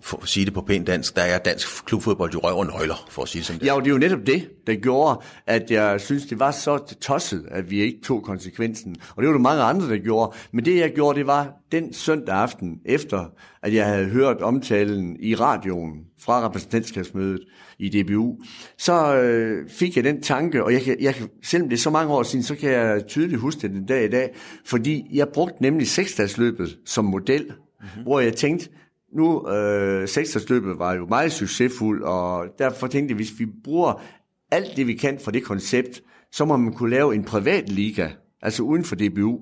For 0.00 0.22
at 0.22 0.28
sige 0.28 0.46
det 0.46 0.54
på 0.54 0.60
pænt 0.60 0.86
dansk, 0.86 1.16
der 1.16 1.22
er 1.22 1.38
dansk 1.38 1.84
klubfodbold 1.84 2.32
jo 2.32 2.38
røv 2.38 2.58
og 2.58 2.66
nøgler, 2.66 3.06
for 3.10 3.22
at 3.22 3.28
sige 3.28 3.40
det 3.40 3.46
som 3.46 3.58
det. 3.58 3.66
Ja, 3.66 3.74
og 3.74 3.80
det 3.80 3.88
er 3.88 3.92
jo 3.92 3.98
netop 3.98 4.26
det, 4.26 4.48
der 4.66 4.74
gjorde, 4.74 5.20
at 5.46 5.70
jeg 5.70 6.00
synes, 6.00 6.26
det 6.26 6.40
var 6.40 6.50
så 6.50 6.94
tosset, 7.00 7.46
at 7.50 7.70
vi 7.70 7.80
ikke 7.80 7.98
tog 8.04 8.22
konsekvensen. 8.22 8.96
Og 9.16 9.22
det 9.22 9.28
var 9.28 9.32
der 9.32 9.40
mange 9.40 9.62
andre, 9.62 9.88
der 9.88 9.98
gjorde. 9.98 10.36
Men 10.52 10.64
det, 10.64 10.76
jeg 10.76 10.92
gjorde, 10.94 11.18
det 11.18 11.26
var 11.26 11.52
den 11.72 11.92
søndag 11.92 12.34
aften, 12.34 12.78
efter 12.84 13.24
at 13.62 13.74
jeg 13.74 13.86
havde 13.86 14.06
hørt 14.06 14.42
omtalen 14.42 15.16
i 15.20 15.34
radioen 15.34 16.04
fra 16.20 16.46
repræsentantskabsmødet, 16.46 17.40
i 17.78 18.02
DBU, 18.02 18.36
så 18.78 19.16
øh, 19.16 19.68
fik 19.68 19.96
jeg 19.96 20.04
den 20.04 20.22
tanke, 20.22 20.64
og 20.64 20.72
jeg 20.72 20.82
kan, 20.82 20.96
jeg 21.00 21.14
kan, 21.14 21.28
selvom 21.42 21.68
det 21.68 21.76
er 21.76 21.80
så 21.80 21.90
mange 21.90 22.14
år 22.14 22.22
siden, 22.22 22.42
så 22.42 22.54
kan 22.54 22.70
jeg 22.70 23.06
tydeligt 23.06 23.40
huske 23.40 23.60
det 23.60 23.70
den 23.70 23.86
dag 23.86 24.04
i 24.04 24.08
dag, 24.08 24.34
fordi 24.64 25.06
jeg 25.12 25.28
brugte 25.28 25.62
nemlig 25.62 25.88
seksdagsløbet 25.88 26.78
som 26.86 27.04
model, 27.04 27.44
mm-hmm. 27.44 28.02
hvor 28.02 28.20
jeg 28.20 28.36
tænkte, 28.36 28.68
nu 29.14 29.48
øh, 29.48 30.08
seksdagsløbet 30.08 30.78
var 30.78 30.94
jo 30.94 31.06
meget 31.06 31.32
succesfuld, 31.32 32.02
og 32.02 32.46
derfor 32.58 32.86
tænkte 32.86 33.12
jeg, 33.12 33.16
hvis 33.16 33.38
vi 33.38 33.46
bruger 33.64 34.02
alt 34.50 34.76
det, 34.76 34.86
vi 34.86 34.94
kan 34.94 35.18
fra 35.24 35.30
det 35.30 35.44
koncept, 35.44 36.02
så 36.32 36.44
må 36.44 36.56
man 36.56 36.72
kunne 36.72 36.90
lave 36.90 37.14
en 37.14 37.24
privat 37.24 37.68
liga, 37.68 38.08
altså 38.42 38.62
uden 38.62 38.84
for 38.84 38.96
DBU. 38.96 39.38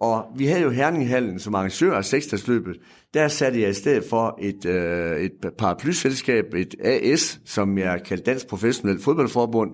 Og 0.00 0.24
vi 0.36 0.46
havde 0.46 0.62
jo 0.62 0.70
Herninghallen 0.70 1.38
som 1.38 1.54
arrangør 1.54 1.96
af 1.96 2.04
seksdagsløbet. 2.04 2.76
Der 3.14 3.28
satte 3.28 3.60
jeg 3.60 3.70
i 3.70 3.74
stedet 3.74 4.04
for 4.04 4.38
et, 4.42 4.66
øh, 4.66 5.20
et 5.20 5.52
paraplyselskab, 5.58 6.54
et 6.54 6.74
AS, 6.84 7.40
som 7.44 7.78
jeg 7.78 8.02
kaldte 8.02 8.24
Dansk 8.24 8.46
Professionel 8.46 9.00
Fodboldforbund. 9.00 9.70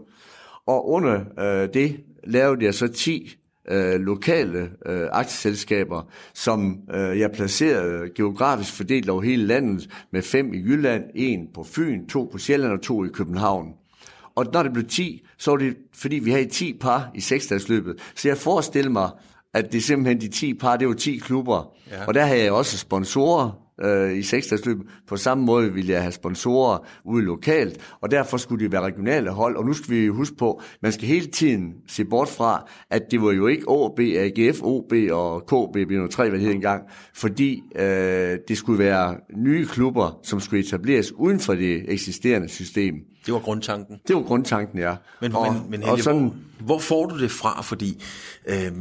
Og 0.66 0.88
under 0.88 1.20
øh, 1.38 1.68
det 1.74 2.00
lavede 2.24 2.64
jeg 2.64 2.74
så 2.74 2.88
10 2.88 3.41
øh, 3.68 4.00
lokale 4.00 4.70
øh, 4.86 5.08
aktieselskaber, 5.12 6.08
som 6.34 6.78
øh, 6.94 7.18
jeg 7.18 7.30
placerede 7.32 8.10
geografisk 8.14 8.72
fordelt 8.72 9.08
over 9.08 9.22
hele 9.22 9.46
landet, 9.46 9.88
med 10.12 10.22
fem 10.22 10.54
i 10.54 10.58
Jylland, 10.58 11.04
en 11.14 11.48
på 11.54 11.64
Fyn, 11.64 12.06
to 12.06 12.28
på 12.32 12.38
Sjælland 12.38 12.72
og 12.72 12.82
to 12.82 13.04
i 13.04 13.08
København. 13.08 13.68
Og 14.34 14.46
når 14.52 14.62
det 14.62 14.72
blev 14.72 14.84
10, 14.84 15.26
så 15.38 15.50
var 15.50 15.58
det, 15.58 15.76
fordi 15.94 16.16
vi 16.16 16.30
havde 16.30 16.46
10 16.46 16.78
par 16.80 17.10
i 17.14 17.20
seksdagsløbet. 17.20 17.96
Så 18.14 18.28
jeg 18.28 18.36
forestiller 18.36 18.90
mig, 18.90 19.10
at 19.54 19.72
det 19.72 19.84
simpelthen 19.84 20.20
de 20.20 20.28
10 20.28 20.54
par, 20.54 20.76
det 20.76 20.88
var 20.88 20.94
10 20.94 21.16
klubber. 21.16 21.74
Ja. 21.90 22.06
Og 22.06 22.14
der 22.14 22.24
havde 22.24 22.42
jeg 22.42 22.52
også 22.52 22.78
sponsorer 22.78 23.61
øh, 23.80 24.18
i 24.18 24.22
seksdagsløb. 24.22 24.78
På 25.06 25.16
samme 25.16 25.44
måde 25.44 25.72
ville 25.72 25.92
jeg 25.92 26.02
have 26.02 26.12
sponsorer 26.12 26.78
ude 27.04 27.24
lokalt, 27.24 27.96
og 28.00 28.10
derfor 28.10 28.36
skulle 28.36 28.64
det 28.64 28.72
være 28.72 28.80
regionale 28.80 29.30
hold. 29.30 29.56
Og 29.56 29.66
nu 29.66 29.72
skal 29.72 29.94
vi 29.94 30.06
huske 30.06 30.36
på, 30.36 30.62
man 30.82 30.92
skal 30.92 31.08
hele 31.08 31.26
tiden 31.26 31.74
se 31.86 32.04
bort 32.04 32.28
fra, 32.28 32.66
at 32.90 33.02
det 33.10 33.22
var 33.22 33.32
jo 33.32 33.46
ikke 33.46 33.64
OB, 33.68 34.00
AGF, 34.00 34.62
OB 34.62 34.92
og 35.10 35.46
KB, 35.46 35.76
B03, 35.76 36.16
hvad 36.16 36.30
det 36.30 36.40
hed 36.40 36.50
engang, 36.50 36.82
fordi 37.14 37.62
øh, 37.76 38.38
det 38.48 38.56
skulle 38.56 38.78
være 38.78 39.16
nye 39.36 39.66
klubber, 39.66 40.18
som 40.22 40.40
skulle 40.40 40.64
etableres 40.64 41.12
uden 41.12 41.40
for 41.40 41.54
det 41.54 41.92
eksisterende 41.92 42.48
system. 42.48 42.94
Det 43.26 43.34
var 43.34 43.40
grundtanken. 43.40 43.96
Det 44.08 44.16
var 44.16 44.22
grundtanken, 44.22 44.78
ja. 44.78 44.94
Men, 45.20 45.36
og, 45.36 45.52
men, 45.52 45.62
men 45.70 45.80
Helge, 45.80 45.92
og 45.92 45.98
sådan, 45.98 46.20
hvor, 46.20 46.66
hvor 46.66 46.78
får 46.78 47.06
du 47.06 47.18
det 47.18 47.30
fra? 47.30 47.62
Fordi 47.62 48.02
øh, 48.46 48.72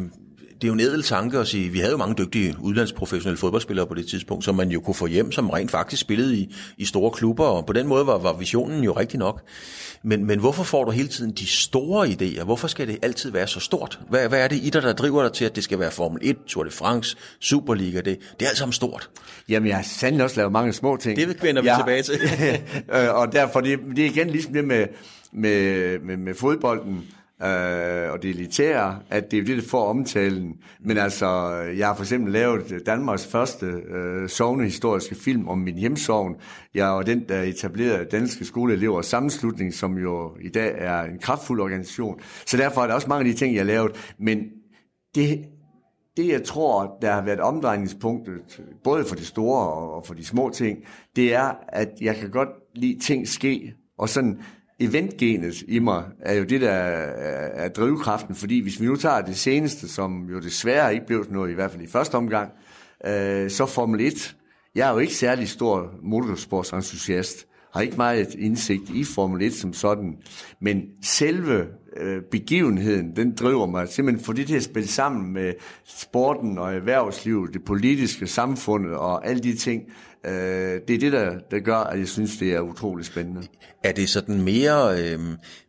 det 0.61 0.67
er 0.67 0.67
jo 0.67 0.73
en 0.73 0.79
edel 0.79 1.03
tanke 1.03 1.37
at 1.37 1.47
sige, 1.47 1.69
vi 1.69 1.79
havde 1.79 1.91
jo 1.91 1.97
mange 1.97 2.15
dygtige 2.15 2.55
udlandsprofessionelle 2.59 3.37
fodboldspillere 3.37 3.87
på 3.87 3.93
det 3.93 4.07
tidspunkt, 4.07 4.45
som 4.45 4.55
man 4.55 4.69
jo 4.69 4.79
kunne 4.79 4.95
få 4.95 5.05
hjem, 5.07 5.31
som 5.31 5.49
rent 5.49 5.71
faktisk 5.71 6.01
spillede 6.01 6.37
i, 6.37 6.55
i 6.77 6.85
store 6.85 7.11
klubber, 7.11 7.45
og 7.45 7.65
på 7.65 7.73
den 7.73 7.87
måde 7.87 8.07
var, 8.07 8.17
var 8.17 8.33
visionen 8.33 8.83
jo 8.83 8.91
rigtig 8.91 9.19
nok. 9.19 9.41
Men, 10.03 10.25
men 10.25 10.39
hvorfor 10.39 10.63
får 10.63 10.83
du 10.83 10.91
hele 10.91 11.07
tiden 11.07 11.31
de 11.31 11.47
store 11.47 12.07
idéer? 12.07 12.43
Hvorfor 12.43 12.67
skal 12.67 12.87
det 12.87 12.97
altid 13.01 13.31
være 13.31 13.47
så 13.47 13.59
stort? 13.59 13.99
Hvad, 14.09 14.29
hvad 14.29 14.43
er 14.43 14.47
det 14.47 14.55
i 14.55 14.69
dig, 14.69 14.81
der 14.81 14.93
driver 14.93 15.23
dig 15.23 15.33
til, 15.33 15.45
at 15.45 15.55
det 15.55 15.63
skal 15.63 15.79
være 15.79 15.91
Formel 15.91 16.19
1, 16.23 16.37
Tour 16.47 16.63
de 16.63 16.71
France, 16.71 17.17
Superliga? 17.39 17.97
Det, 17.97 18.19
det 18.39 18.45
er 18.45 18.49
alt 18.49 18.57
sammen 18.57 18.73
stort. 18.73 19.09
Jamen, 19.49 19.67
jeg 19.67 19.75
har 19.75 19.83
sandelig 19.83 20.23
også 20.23 20.35
lavet 20.35 20.51
mange 20.51 20.73
små 20.73 20.97
ting. 20.97 21.17
Det 21.17 21.43
vender 21.43 21.61
vi 21.61 21.67
ja. 21.67 21.77
tilbage 21.77 22.03
til. 22.03 22.19
Øh, 22.95 23.15
og 23.15 23.31
derfor, 23.31 23.61
det, 23.61 23.79
det 23.95 24.05
er 24.05 24.09
igen 24.09 24.29
ligesom 24.29 24.53
det 24.53 24.65
med, 24.65 24.85
med, 25.33 25.99
med, 25.99 26.17
med 26.17 26.35
fodbolden 26.35 27.03
øh, 27.43 28.11
og 28.11 28.21
det 28.21 28.29
elitære, 28.29 28.99
at 29.09 29.31
det 29.31 29.39
er 29.39 29.43
det, 29.43 29.57
der 29.57 29.69
får 29.69 29.85
omtalen. 29.85 30.53
Men 30.79 30.97
altså, 30.97 31.51
jeg 31.77 31.87
har 31.87 31.95
for 31.95 32.03
eksempel 32.03 32.33
lavet 32.33 32.81
Danmarks 32.85 33.27
første 33.27 33.65
øh, 33.65 34.29
sovnehistoriske 34.29 35.15
film 35.15 35.47
om 35.47 35.57
min 35.57 35.75
hjemsovn. 35.75 36.35
Jeg 36.73 36.87
var 36.87 37.01
den, 37.01 37.25
der 37.29 37.41
etablerede 37.41 38.05
Danske 38.05 38.45
Skoleelevers 38.45 39.05
Sammenslutning, 39.05 39.73
som 39.73 39.97
jo 39.97 40.35
i 40.41 40.49
dag 40.49 40.75
er 40.77 41.01
en 41.01 41.19
kraftfuld 41.19 41.61
organisation. 41.61 42.19
Så 42.45 42.57
derfor 42.57 42.81
er 42.81 42.87
der 42.87 42.93
også 42.93 43.07
mange 43.07 43.27
af 43.27 43.33
de 43.33 43.39
ting, 43.39 43.55
jeg 43.55 43.61
har 43.61 43.67
lavet. 43.67 44.13
Men 44.19 44.39
det, 45.15 45.45
det, 46.17 46.27
jeg 46.27 46.43
tror, 46.43 46.97
der 47.01 47.11
har 47.11 47.21
været 47.21 47.39
omdrejningspunktet, 47.39 48.61
både 48.83 49.05
for 49.05 49.15
de 49.15 49.25
store 49.25 49.67
og 49.67 50.05
for 50.05 50.13
de 50.13 50.25
små 50.25 50.49
ting, 50.49 50.77
det 51.15 51.33
er, 51.33 51.53
at 51.67 51.89
jeg 52.01 52.15
kan 52.15 52.29
godt 52.29 52.49
lide 52.75 52.99
ting 52.99 53.27
ske, 53.27 53.73
og 53.97 54.09
sådan 54.09 54.41
eventgenet 54.81 55.61
i 55.67 55.79
mig 55.79 56.03
er 56.19 56.33
jo 56.33 56.43
det, 56.43 56.61
der 56.61 56.71
er 56.71 57.69
drivkraften, 57.69 58.35
fordi 58.35 58.59
hvis 58.59 58.81
vi 58.81 58.85
nu 58.85 58.95
tager 58.95 59.21
det 59.21 59.37
seneste, 59.37 59.89
som 59.89 60.29
jo 60.29 60.39
desværre 60.39 60.93
ikke 60.93 61.05
blev 61.05 61.25
noget, 61.29 61.51
i 61.51 61.53
hvert 61.53 61.71
fald 61.71 61.83
i 61.83 61.87
første 61.87 62.15
omgang, 62.15 62.51
øh, 63.05 63.49
så 63.49 63.65
Formel 63.65 64.01
1. 64.01 64.35
Jeg 64.75 64.89
er 64.89 64.93
jo 64.93 64.99
ikke 64.99 65.13
særlig 65.13 65.49
stor 65.49 65.91
motorsportsentusiast, 66.01 67.47
har 67.73 67.81
ikke 67.81 67.97
meget 67.97 68.35
indsigt 68.35 68.89
i 68.89 69.03
Formel 69.03 69.41
1 69.41 69.53
som 69.53 69.73
sådan, 69.73 70.17
men 70.59 70.83
selve 71.03 71.67
øh, 71.97 72.21
begivenheden, 72.31 73.15
den 73.15 73.35
driver 73.35 73.65
mig 73.65 73.87
simpelthen 73.87 74.25
for 74.25 74.33
det 74.33 74.47
til 74.47 74.55
at 74.55 74.63
spille 74.63 74.87
sammen 74.87 75.33
med 75.33 75.53
sporten 75.85 76.57
og 76.57 76.73
erhvervslivet, 76.73 77.53
det 77.53 77.63
politiske 77.63 78.27
samfundet 78.27 78.93
og 78.93 79.27
alle 79.27 79.43
de 79.43 79.55
ting, 79.55 79.83
Øh, 80.25 80.81
det 80.87 80.95
er 80.95 80.99
det, 80.99 81.11
der, 81.11 81.31
der 81.51 81.59
gør, 81.59 81.77
at 81.77 81.99
jeg 81.99 82.07
synes, 82.07 82.37
det 82.37 82.53
er 82.53 82.59
utroligt 82.59 83.07
spændende. 83.07 83.41
Er 83.83 83.91
det 83.91 84.09
sådan 84.09 84.41
mere, 84.41 84.99
øh, 84.99 85.19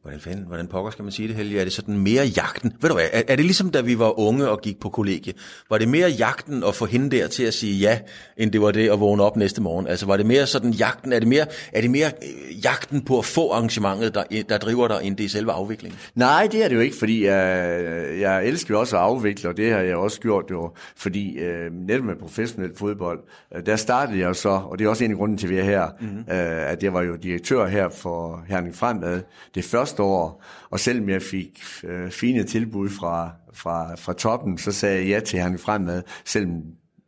hvordan, 0.03 0.21
fanden, 0.21 0.45
hvordan 0.47 0.67
pokker 0.67 0.91
skal 0.91 1.03
man 1.03 1.13
sige 1.13 1.29
det, 1.29 1.37
Helge? 1.37 1.61
Er 1.61 1.65
det 1.65 1.73
sådan 1.73 1.99
mere 1.99 2.25
jagten? 2.25 2.73
Ved 2.81 2.89
du 2.89 2.95
hvad, 2.95 3.09
er, 3.13 3.23
er 3.29 3.37
det 3.37 3.45
ligesom 3.45 3.71
da 3.71 3.81
vi 3.81 3.99
var 3.99 4.19
unge 4.19 4.49
og 4.49 4.61
gik 4.61 4.81
på 4.81 4.89
kollegie? 4.89 5.33
Var 5.71 5.79
det 5.79 5.89
mere 5.89 6.09
jagten 6.09 6.65
at 6.65 6.75
få 6.75 6.87
hende 6.87 7.17
der 7.17 7.29
til 7.29 7.43
at 7.43 7.55
sige 7.55 7.79
ja, 7.79 7.99
end 8.37 8.53
det 8.53 8.61
var 8.61 8.71
det 8.71 8.91
at 8.91 9.01
vågne 9.01 9.23
op 9.23 9.37
næste 9.37 9.63
morgen? 9.63 9.87
Altså 9.87 10.07
var 10.07 10.17
det 10.17 10.27
mere 10.27 10.47
sådan 10.47 10.71
jagten, 10.71 11.13
er 11.13 11.19
det 11.19 11.29
mere, 11.29 11.47
er 11.73 11.81
det 11.81 11.91
mere 11.91 12.07
øh, 12.23 12.65
jagten 12.65 13.05
på 13.05 13.19
at 13.19 13.25
få 13.25 13.51
arrangementet, 13.51 14.15
der, 14.15 14.25
der 14.49 14.59
driver 14.59 14.89
dig, 14.89 14.99
end 15.03 15.17
det 15.17 15.25
er 15.25 15.29
selve 15.29 15.53
afviklingen? 15.53 15.99
Nej, 16.15 16.49
det 16.53 16.65
er 16.65 16.69
det 16.69 16.77
jo 16.77 16.81
ikke, 16.81 16.97
fordi 16.97 17.25
jeg, 17.25 18.21
jeg 18.21 18.47
elsker 18.47 18.77
også 18.77 18.97
at 18.97 19.03
afvikle, 19.03 19.49
og 19.49 19.57
det 19.57 19.73
har 19.73 19.81
jeg 19.81 19.97
også 19.97 20.21
gjort 20.21 20.45
jo, 20.51 20.73
fordi 20.97 21.39
øh, 21.39 21.73
netop 21.73 22.05
med 22.05 22.17
professionel 22.17 22.71
fodbold, 22.77 23.21
øh, 23.57 23.67
der 23.67 23.77
startede 23.77 24.19
jeg 24.19 24.37
så, 24.43 24.49
og 24.49 24.79
det 24.79 24.85
er 24.85 24.89
også 24.89 25.05
en 25.05 25.11
af 25.11 25.17
grunden 25.17 25.39
til, 25.39 25.47
at 25.47 25.51
vi 25.53 25.59
er 25.59 25.65
her, 25.65 25.89
mm-hmm. 26.01 26.19
øh, 26.19 26.71
at 26.71 26.83
jeg 26.83 26.95
var 26.95 27.03
jo 27.03 27.17
direktør 27.17 27.67
her 27.67 27.89
for 27.89 28.45
Herning 28.49 28.77
Fremad 28.77 29.21
det 29.55 29.65
første 29.65 30.03
år, 30.03 30.45
og 30.71 30.81
selvom 30.81 31.09
jeg 31.09 31.23
fik 31.23 31.63
øh, 31.85 32.11
fine 32.11 32.45
tilbud 32.45 32.89
fra, 32.89 33.31
fra, 33.55 33.95
fra 33.95 34.13
toppen, 34.13 34.59
så 34.59 34.73
sagde 34.73 34.99
jeg 34.99 35.07
ja 35.07 35.21
til 35.21 35.39
Herning 35.39 35.61
Fremad, 35.61 36.03
selvom 36.25 36.63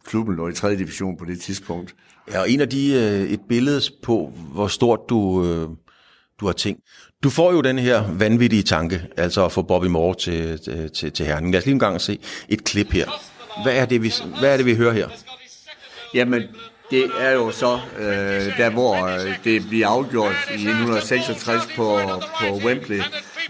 klubben 0.04 0.36
lå 0.36 0.48
i 0.48 0.52
3. 0.52 0.76
division 0.76 1.16
på 1.16 1.24
det 1.24 1.40
tidspunkt. 1.40 1.94
Ja, 2.32 2.40
og 2.40 2.50
en 2.50 2.60
af 2.60 2.68
de, 2.68 2.92
øh, 2.92 3.30
et 3.32 3.40
billede 3.48 3.80
på, 4.02 4.32
hvor 4.52 4.66
stort 4.66 5.00
du, 5.08 5.44
øh, 5.44 5.68
du 6.40 6.46
har 6.46 6.52
tænkt. 6.52 6.80
Du 7.22 7.30
får 7.30 7.52
jo 7.52 7.60
den 7.60 7.78
her 7.78 8.12
vanvittige 8.18 8.62
tanke, 8.62 9.02
altså 9.16 9.44
at 9.44 9.52
få 9.52 9.62
Bobby 9.62 9.86
Moore 9.86 10.14
til, 10.14 10.60
til, 10.92 11.12
til 11.12 11.26
Herning. 11.26 11.52
Lad 11.52 11.60
os 11.60 11.66
lige 11.66 11.72
en 11.72 11.78
gang 11.78 12.00
se 12.00 12.18
et 12.48 12.64
klip 12.64 12.90
her. 12.90 13.06
Hvad 13.62 13.76
er 13.76 13.86
det, 13.86 14.02
vi, 14.02 14.12
hvad 14.40 14.52
er 14.52 14.56
det, 14.56 14.66
vi 14.66 14.74
hører 14.74 14.92
her? 14.92 15.08
Jamen, 16.14 16.42
det 16.90 17.10
er 17.18 17.30
jo 17.30 17.50
så 17.50 17.80
øh, 17.98 18.58
der, 18.58 18.70
hvor 18.70 19.06
øh, 19.06 19.44
det 19.44 19.68
bliver 19.68 19.88
afgjort 19.88 20.36
i 20.50 20.54
1966 20.54 21.68
på, 21.76 21.98
på 22.40 22.66
Wembley, 22.66 23.00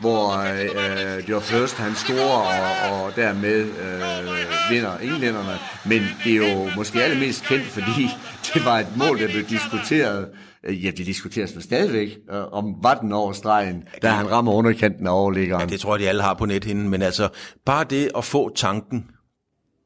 hvor 0.00 0.38
øh, 0.38 1.26
det 1.26 1.35
var 1.35 1.41
først 1.41 1.76
han 1.76 1.95
scorer, 1.95 2.91
og, 2.91 3.05
og 3.05 3.17
dermed 3.17 3.61
øh, 3.61 4.71
vinder 4.71 4.97
englænderne. 4.97 5.59
Men 5.87 6.03
det 6.25 6.33
er 6.33 6.55
jo 6.55 6.71
måske 6.76 7.03
allermest 7.03 7.45
kendt, 7.45 7.64
fordi 7.64 8.09
det 8.55 8.64
var 8.64 8.79
et 8.79 8.97
mål, 8.97 9.21
der 9.21 9.26
blev 9.26 9.45
diskuteret 9.45 10.29
øh, 10.64 10.85
Ja, 10.85 10.91
det 10.91 11.07
diskuteres 11.07 11.53
for 11.53 11.61
stadigvæk, 11.61 12.09
øh, 12.33 12.53
om 12.53 12.75
var 12.83 12.95
den 12.95 13.12
over 13.12 13.33
stregen, 13.33 13.85
da 14.03 14.09
han 14.09 14.31
rammer 14.31 14.53
underkanten 14.53 15.07
af 15.07 15.12
overliggeren. 15.12 15.69
Ja, 15.69 15.73
det 15.73 15.81
tror 15.81 15.97
jeg, 15.97 16.00
de 16.00 16.09
alle 16.09 16.23
har 16.23 16.35
på 16.35 16.47
nethinden, 16.47 16.88
men 16.88 17.03
altså, 17.03 17.29
bare 17.67 17.85
det 17.91 18.11
at 18.17 18.25
få 18.25 18.55
tanken, 18.57 19.07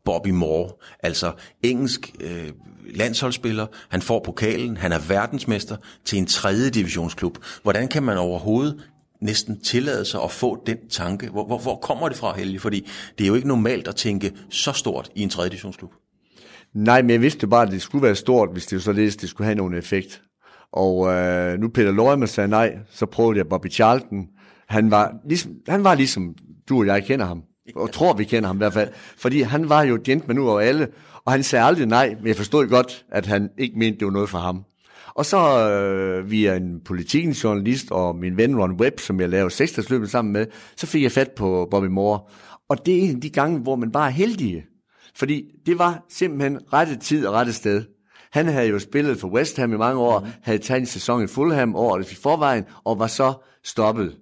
Bobby 0.05 0.29
Moore, 0.29 0.71
altså 1.03 1.33
engelsk 1.63 2.15
øh, 2.21 2.51
landsholdsspiller, 2.95 3.67
han 3.89 4.03
får 4.03 4.21
pokalen, 4.25 4.77
han 4.77 4.93
er 4.93 4.99
verdensmester 4.99 5.77
til 6.05 6.19
en 6.19 6.27
tredje 6.27 6.71
divisionsklub. 6.71 7.39
Hvordan 7.63 7.89
kan 7.89 8.03
man 8.03 8.19
overhovedet 8.19 8.89
næsten 9.21 9.61
tillade 9.61 10.05
sig 10.05 10.23
at 10.23 10.31
få 10.31 10.63
den 10.67 10.77
tanke? 10.91 11.29
Hvor, 11.29 11.47
hvor, 11.47 11.59
hvor 11.59 11.77
kommer 11.77 12.09
det 12.09 12.19
fra, 12.19 12.37
Helge? 12.37 12.61
Fordi 12.61 12.89
det 13.19 13.25
er 13.25 13.29
jo 13.29 13.35
ikke 13.35 13.49
normalt 13.49 13.89
at 13.89 13.97
tænke 13.97 14.33
så 14.51 14.73
stort 14.73 15.11
i 15.15 15.23
en 15.23 15.31
tredje 15.31 15.51
divisionsklub. 15.51 15.93
Nej, 16.75 17.03
men 17.03 17.11
jeg 17.11 17.21
vidste 17.21 17.47
bare, 17.47 17.67
at 17.67 17.73
det 17.73 17.83
skulle 17.83 18.03
være 18.03 18.15
stort, 18.15 18.49
hvis 18.53 18.67
det 18.67 18.77
jo 18.77 18.81
således 18.81 19.17
det 19.17 19.29
skulle 19.29 19.47
have 19.47 19.57
nogen 19.57 19.75
effekt. 19.75 20.23
Og 20.73 21.13
øh, 21.13 21.59
nu 21.61 21.69
Peter 21.69 21.93
Lorme 21.93 22.27
sagde 22.27 22.49
nej, 22.49 22.79
så 22.91 23.07
prøvede 23.07 23.39
jeg 23.39 23.49
Bobby 23.49 23.73
Charlton. 23.73 24.27
Han 24.69 24.91
var 24.91 25.13
ligesom, 25.29 25.53
han 25.69 25.85
var 25.85 25.95
ligesom 25.95 26.35
du 26.69 26.79
og 26.79 26.87
jeg 26.87 27.05
kender 27.05 27.27
ham. 27.27 27.43
Og 27.77 27.93
tror, 27.93 28.13
vi 28.13 28.25
kender 28.25 28.47
ham 28.47 28.57
i 28.57 28.59
hvert 28.59 28.73
fald. 28.73 28.89
Fordi 29.17 29.43
han 29.43 29.69
var 29.69 29.83
jo 29.83 30.01
gentleman 30.05 30.37
nu 30.37 30.51
over 30.51 30.61
alle, 30.61 30.89
og 31.29 31.33
han 31.33 31.43
sagde 31.43 31.65
aldrig 31.65 31.87
nej, 31.87 32.15
men 32.19 32.27
jeg 32.27 32.37
forstod 32.37 32.67
godt, 32.67 33.05
at 33.11 33.27
han 33.27 33.51
ikke 33.59 33.79
mente, 33.79 33.99
det 33.99 34.07
var 34.07 34.13
noget 34.13 34.29
for 34.29 34.39
ham. 34.39 34.65
Og 35.15 35.27
så 35.27 35.71
øh, 35.71 36.31
via 36.31 36.57
en 36.57 36.81
politikens 36.85 37.45
journalist 37.45 37.91
og 37.91 38.17
min 38.17 38.37
ven 38.37 38.61
Ron 38.61 38.73
Webb, 38.73 39.01
som 39.01 39.21
jeg 39.21 39.29
lavede 39.29 39.51
seksdagsløbet 39.51 40.11
sammen 40.11 40.33
med, 40.33 40.47
så 40.77 40.87
fik 40.87 41.03
jeg 41.03 41.13
fat 41.13 41.31
på 41.31 41.69
Bobby 41.71 41.87
Moore. 41.87 42.21
Og 42.69 42.87
det 42.87 42.95
er 42.95 43.03
en 43.03 43.15
af 43.15 43.21
de 43.21 43.31
gange, 43.31 43.59
hvor 43.59 43.77
man 43.77 43.93
bare 43.93 44.07
er 44.07 44.13
heldig. 44.13 44.65
Fordi 45.17 45.45
det 45.67 45.79
var 45.79 46.07
simpelthen 46.09 46.59
rette 46.73 46.97
tid 46.97 47.27
og 47.27 47.35
rette 47.35 47.53
sted. 47.53 47.85
Han 48.33 48.47
havde 48.47 48.69
jo 48.69 48.79
spillet 48.79 49.21
for 49.21 49.29
West 49.29 49.57
Ham 49.57 49.73
i 49.73 49.77
mange 49.77 50.01
år, 50.01 50.21
mm. 50.21 50.27
havde 50.43 50.59
taget 50.59 50.81
en 50.81 50.87
sæson 50.87 51.25
i 51.25 51.27
Fulham 51.27 51.75
året 51.75 52.13
i 52.13 52.15
forvejen, 52.15 52.65
og 52.85 52.99
var 52.99 53.07
så 53.07 53.33
stoppet. 53.65 54.17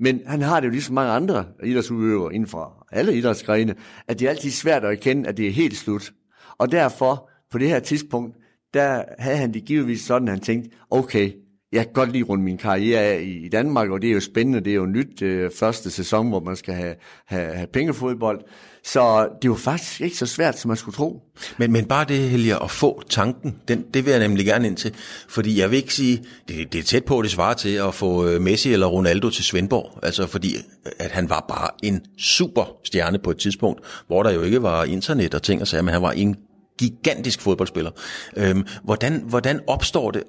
Men 0.00 0.20
han 0.26 0.42
har 0.42 0.60
det 0.60 0.66
jo 0.66 0.72
ligesom 0.72 0.94
mange 0.94 1.12
andre 1.12 1.44
idrætsudøvere 1.64 2.34
inden 2.34 2.48
for 2.48 2.86
alle 2.92 3.16
idrætsgrene, 3.16 3.74
at 4.08 4.18
det 4.18 4.26
er 4.26 4.30
altid 4.30 4.50
svært 4.50 4.84
at 4.84 4.92
erkende, 4.92 5.28
at 5.28 5.36
det 5.36 5.46
er 5.48 5.52
helt 5.52 5.76
slut. 5.76 6.12
Og 6.58 6.72
derfor, 6.72 7.30
på 7.50 7.58
det 7.58 7.68
her 7.68 7.80
tidspunkt, 7.80 8.36
der 8.74 9.04
havde 9.18 9.36
han 9.36 9.54
det 9.54 9.64
givetvis 9.64 10.00
sådan, 10.00 10.28
at 10.28 10.34
han 10.34 10.40
tænkte, 10.40 10.70
okay, 10.90 11.32
jeg 11.74 11.84
kan 11.84 11.92
godt 11.92 12.12
lige 12.12 12.24
rundt 12.24 12.44
min 12.44 12.58
karriere 12.58 13.00
af 13.00 13.22
i, 13.22 13.48
Danmark, 13.48 13.90
og 13.90 14.02
det 14.02 14.10
er 14.10 14.14
jo 14.14 14.20
spændende, 14.20 14.60
det 14.60 14.70
er 14.70 14.74
jo 14.74 14.86
nyt 14.86 15.22
øh, 15.22 15.50
første 15.58 15.90
sæson, 15.90 16.28
hvor 16.28 16.40
man 16.40 16.56
skal 16.56 16.74
have, 16.74 16.94
have, 17.26 17.54
have 17.54 17.66
pengefodbold. 17.66 18.40
Så 18.84 19.28
det 19.42 19.50
var 19.50 19.56
faktisk 19.56 20.00
ikke 20.00 20.16
så 20.16 20.26
svært, 20.26 20.58
som 20.58 20.68
man 20.68 20.76
skulle 20.76 20.96
tro. 20.96 21.22
Men, 21.58 21.72
men 21.72 21.84
bare 21.84 22.04
det, 22.04 22.18
Helge, 22.18 22.62
at 22.62 22.70
få 22.70 23.02
tanken, 23.10 23.56
den, 23.68 23.84
det 23.94 24.04
vil 24.04 24.10
jeg 24.10 24.20
nemlig 24.20 24.46
gerne 24.46 24.66
ind 24.66 24.76
til. 24.76 24.94
Fordi 25.28 25.60
jeg 25.60 25.70
vil 25.70 25.76
ikke 25.76 25.94
sige, 25.94 26.24
det, 26.48 26.72
det 26.72 26.78
er 26.78 26.82
tæt 26.82 27.04
på, 27.04 27.22
det 27.22 27.30
svarer 27.30 27.54
til 27.54 27.74
at 27.74 27.94
få 27.94 28.26
øh, 28.28 28.40
Messi 28.40 28.72
eller 28.72 28.86
Ronaldo 28.86 29.30
til 29.30 29.44
Svendborg. 29.44 29.98
Altså 30.02 30.26
fordi, 30.26 30.56
at 30.98 31.10
han 31.10 31.30
var 31.30 31.44
bare 31.48 31.68
en 31.82 32.00
super 32.18 32.76
stjerne 32.84 33.18
på 33.18 33.30
et 33.30 33.38
tidspunkt, 33.38 33.80
hvor 34.06 34.22
der 34.22 34.30
jo 34.30 34.42
ikke 34.42 34.62
var 34.62 34.84
internet 34.84 35.34
og 35.34 35.42
ting 35.42 35.60
og 35.60 35.68
sager, 35.68 35.82
men 35.82 35.92
han 35.92 36.02
var 36.02 36.12
en 36.12 36.36
gigantisk 36.78 37.40
fodboldspiller. 37.40 37.90
Øhm, 38.36 38.66
hvordan, 38.84 39.22
hvordan 39.26 39.60
opstår 39.66 40.10
det 40.10 40.22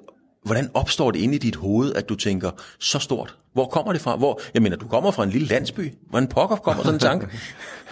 Hvordan 0.46 0.70
opstår 0.74 1.10
det 1.10 1.18
inde 1.18 1.34
i 1.34 1.38
dit 1.38 1.56
hoved, 1.56 1.94
at 1.94 2.08
du 2.08 2.14
tænker, 2.14 2.50
så 2.78 2.98
stort, 2.98 3.36
Hvor 3.52 3.66
kommer 3.66 3.92
det 3.92 4.02
fra? 4.02 4.16
Hvor, 4.16 4.40
jeg 4.54 4.62
mener, 4.62 4.76
du 4.76 4.88
kommer 4.88 5.10
fra 5.10 5.24
en 5.24 5.30
lille 5.30 5.48
landsby. 5.48 5.92
Hvordan 6.10 6.28
pokker 6.28 6.56
kommer 6.56 6.82
sådan 6.82 6.94
en 6.94 7.00
tanke? 7.00 7.28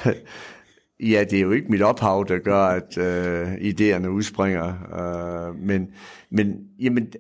Ja, 1.01 1.25
det 1.31 1.37
er 1.37 1.41
jo 1.41 1.53
ikke 1.53 1.71
mit 1.71 1.83
ophav, 1.83 2.25
der 2.29 2.39
gør, 2.39 2.67
at 2.67 2.99
øh, 2.99 3.53
idéerne 3.53 4.09
udspringer. 4.09 4.75
Øh, 5.49 5.55
men, 5.55 5.89
men 6.31 6.57
jamen, 6.81 7.13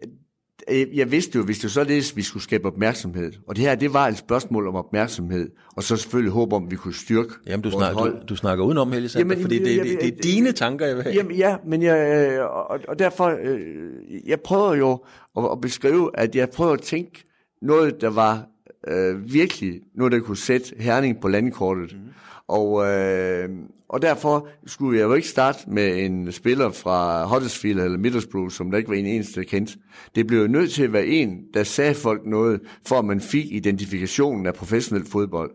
jeg, 0.70 0.88
jeg 0.94 1.10
vidste 1.10 1.38
jo, 1.38 1.44
hvis 1.44 1.58
det 1.58 1.70
så 1.70 1.84
det, 1.84 2.16
vi 2.16 2.22
skulle 2.22 2.42
skabe 2.42 2.66
opmærksomhed. 2.66 3.32
Og 3.48 3.56
det 3.56 3.64
her, 3.64 3.74
det 3.74 3.92
var 3.92 4.08
et 4.08 4.18
spørgsmål 4.18 4.68
om 4.68 4.74
opmærksomhed. 4.74 5.50
Og 5.76 5.82
så 5.82 5.96
selvfølgelig 5.96 6.32
håb 6.32 6.52
om, 6.52 6.64
at 6.64 6.70
vi 6.70 6.76
kunne 6.76 6.94
styrke 6.94 7.30
Jamen, 7.46 7.62
du, 7.62 7.70
hold. 7.78 8.12
du, 8.12 8.26
du 8.28 8.36
snakker 8.36 8.64
udenom, 8.64 8.92
Helge 8.92 9.08
Sander, 9.08 9.34
Jamen, 9.34 9.42
fordi 9.42 9.58
det, 9.58 9.76
jamen, 9.76 9.92
det, 9.92 10.00
det, 10.00 10.08
er 10.08 10.22
dine 10.22 10.52
tanker, 10.52 10.86
jeg 10.86 10.96
vil 10.96 11.02
have. 11.02 11.14
Jamen, 11.14 11.36
ja, 11.36 11.56
men 11.66 11.82
jeg, 11.82 12.28
øh, 12.32 12.44
og, 12.44 12.80
og 12.88 12.98
derfor, 12.98 13.38
øh, 13.42 13.60
jeg 14.26 14.40
prøver 14.40 14.74
jo 14.74 15.04
at, 15.36 15.44
at 15.52 15.60
beskrive, 15.60 16.10
at 16.14 16.36
jeg 16.36 16.50
prøver 16.50 16.72
at 16.72 16.80
tænke 16.80 17.24
noget, 17.62 18.00
der 18.00 18.10
var 18.10 18.46
øh, 18.88 19.32
virkelig 19.32 19.80
noget, 19.94 20.12
der 20.12 20.20
kunne 20.20 20.36
sætte 20.36 20.74
Herning 20.78 21.20
på 21.20 21.28
landkortet. 21.28 21.92
Mm. 21.92 21.98
Og, 22.48 22.86
øh, 22.86 23.48
og 23.94 24.02
derfor 24.02 24.48
skulle 24.66 24.98
jeg 24.98 25.04
jo 25.04 25.14
ikke 25.14 25.28
starte 25.28 25.58
med 25.66 26.04
en 26.04 26.32
spiller 26.32 26.70
fra 26.70 27.26
Huddersfield 27.26 27.80
eller 27.80 27.98
Middlesbrough, 27.98 28.50
som 28.50 28.70
der 28.70 28.78
ikke 28.78 28.90
var 28.90 28.96
en 28.96 29.06
eneste, 29.06 29.40
der 29.40 29.46
kendte. 29.46 29.78
Det 30.14 30.26
blev 30.26 30.40
jo 30.40 30.46
nødt 30.46 30.72
til 30.72 30.82
at 30.82 30.92
være 30.92 31.06
en, 31.06 31.44
der 31.54 31.64
sagde 31.64 31.94
folk 31.94 32.26
noget, 32.26 32.60
for 32.86 32.98
at 32.98 33.04
man 33.04 33.20
fik 33.20 33.52
identifikationen 33.52 34.46
af 34.46 34.54
professionel 34.54 35.06
fodbold. 35.06 35.50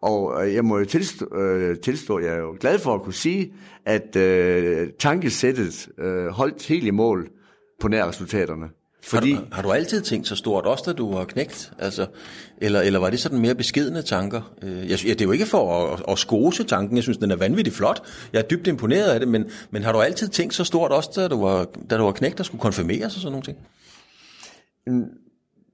Og 0.00 0.46
øh, 0.46 0.54
jeg 0.54 0.64
må 0.64 0.78
jo 0.78 0.84
tilstå, 0.84 1.36
øh, 1.36 1.78
tilstå, 1.78 2.18
jeg 2.18 2.34
er 2.34 2.38
jo 2.38 2.56
glad 2.60 2.78
for 2.78 2.94
at 2.94 3.02
kunne 3.02 3.14
sige, 3.14 3.52
at 3.84 4.16
øh, 4.16 4.88
tankesættet 4.98 5.88
øh, 5.98 6.26
holdt 6.26 6.66
helt 6.66 6.84
i 6.84 6.90
mål 6.90 7.28
på 7.80 7.88
nær 7.88 8.08
resultaterne. 8.08 8.68
Fordi, 9.06 9.32
Har, 9.32 9.40
du, 9.40 9.46
har 9.52 9.62
du 9.62 9.72
altid 9.72 10.02
tænkt 10.02 10.28
så 10.28 10.36
stort, 10.36 10.66
også 10.66 10.84
da 10.86 10.92
du 10.92 11.12
var 11.12 11.24
knægt? 11.24 11.72
Altså, 11.78 12.06
eller, 12.58 12.80
eller 12.80 12.98
var 12.98 13.10
det 13.10 13.20
sådan 13.20 13.38
mere 13.38 13.54
beskedende 13.54 14.02
tanker? 14.02 14.54
Øh, 14.62 14.90
Jeg, 14.90 15.04
ja, 15.04 15.10
det 15.10 15.20
er 15.20 15.24
jo 15.24 15.32
ikke 15.32 15.46
for 15.46 15.92
at, 15.92 16.02
at 16.08 16.18
skose 16.18 16.64
tanken, 16.64 16.96
jeg 16.96 17.02
synes, 17.02 17.18
den 17.18 17.30
er 17.30 17.36
vanvittigt 17.36 17.76
flot. 17.76 18.02
Jeg 18.32 18.38
er 18.38 18.42
dybt 18.42 18.66
imponeret 18.66 19.10
af 19.10 19.20
det, 19.20 19.28
men, 19.28 19.44
men 19.70 19.82
har 19.82 19.92
du 19.92 20.00
altid 20.00 20.28
tænkt 20.28 20.54
så 20.54 20.64
stort, 20.64 20.92
også 20.92 21.10
da 21.16 21.28
du 21.28 21.40
var, 21.42 21.66
da 21.90 21.96
du 21.96 22.04
var 22.04 22.12
knægt, 22.12 22.38
der 22.38 22.44
skulle 22.44 22.62
konfirmeres 22.62 23.14
og 23.14 23.20
sådan 23.20 23.32
nogle 23.32 23.44
ting? 23.44 23.58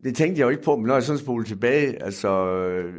det 0.04 0.16
tænkte 0.16 0.40
jeg 0.40 0.44
jo 0.44 0.50
ikke 0.50 0.62
på, 0.62 0.76
men 0.76 0.86
når 0.86 0.94
jeg 0.94 1.02
sådan 1.02 1.18
spoler 1.18 1.44
tilbage, 1.44 2.02
altså, 2.02 2.54
øh, 2.54 2.94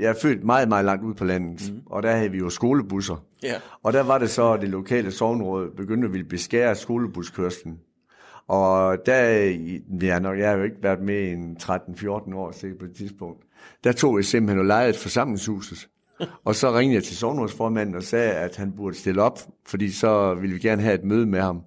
jeg 0.00 0.10
er 0.10 0.14
født 0.22 0.44
meget, 0.44 0.68
meget 0.68 0.84
langt 0.84 1.04
ud 1.04 1.14
på 1.14 1.24
landet, 1.24 1.72
mm. 1.72 1.80
og 1.86 2.02
der 2.02 2.12
havde 2.12 2.30
vi 2.30 2.38
jo 2.38 2.50
skolebusser. 2.50 3.24
Ja. 3.42 3.54
Og 3.82 3.92
der 3.92 4.02
var 4.02 4.18
det 4.18 4.30
så, 4.30 4.52
at 4.52 4.60
det 4.60 4.68
lokale 4.68 5.10
sovnråd 5.12 5.76
begyndte 5.76 6.06
at 6.06 6.12
ville 6.12 6.28
beskære 6.28 6.74
skolebuskørslen. 6.74 7.78
Og 8.48 8.96
der, 9.06 9.38
i- 9.44 9.82
ja, 10.02 10.18
nok, 10.18 10.38
jeg 10.38 10.48
har 10.50 10.56
jo 10.56 10.62
ikke 10.64 10.82
været 10.82 11.00
med 11.02 11.20
i 11.20 11.32
en 11.32 11.56
13-14 11.62 12.34
år 12.34 12.52
sikkert 12.52 12.78
på 12.78 12.84
et 12.84 12.92
tidspunkt, 12.96 13.42
der 13.84 13.92
tog 13.92 14.16
jeg 14.16 14.24
simpelthen 14.24 14.58
og 14.58 14.64
lejede 14.66 14.94
forsamlingshuset. 14.94 15.88
og 16.44 16.54
så 16.54 16.72
ringede 16.78 16.94
jeg 16.94 17.04
til 17.04 17.16
sovnrådsformanden 17.16 17.94
og 17.94 18.02
sagde, 18.02 18.32
at 18.32 18.56
han 18.56 18.72
burde 18.72 18.96
stille 18.96 19.22
op, 19.22 19.38
fordi 19.66 19.90
så 19.90 20.34
ville 20.34 20.54
vi 20.54 20.60
gerne 20.60 20.82
have 20.82 20.94
et 20.94 21.04
møde 21.04 21.26
med 21.26 21.40
ham. 21.40 21.60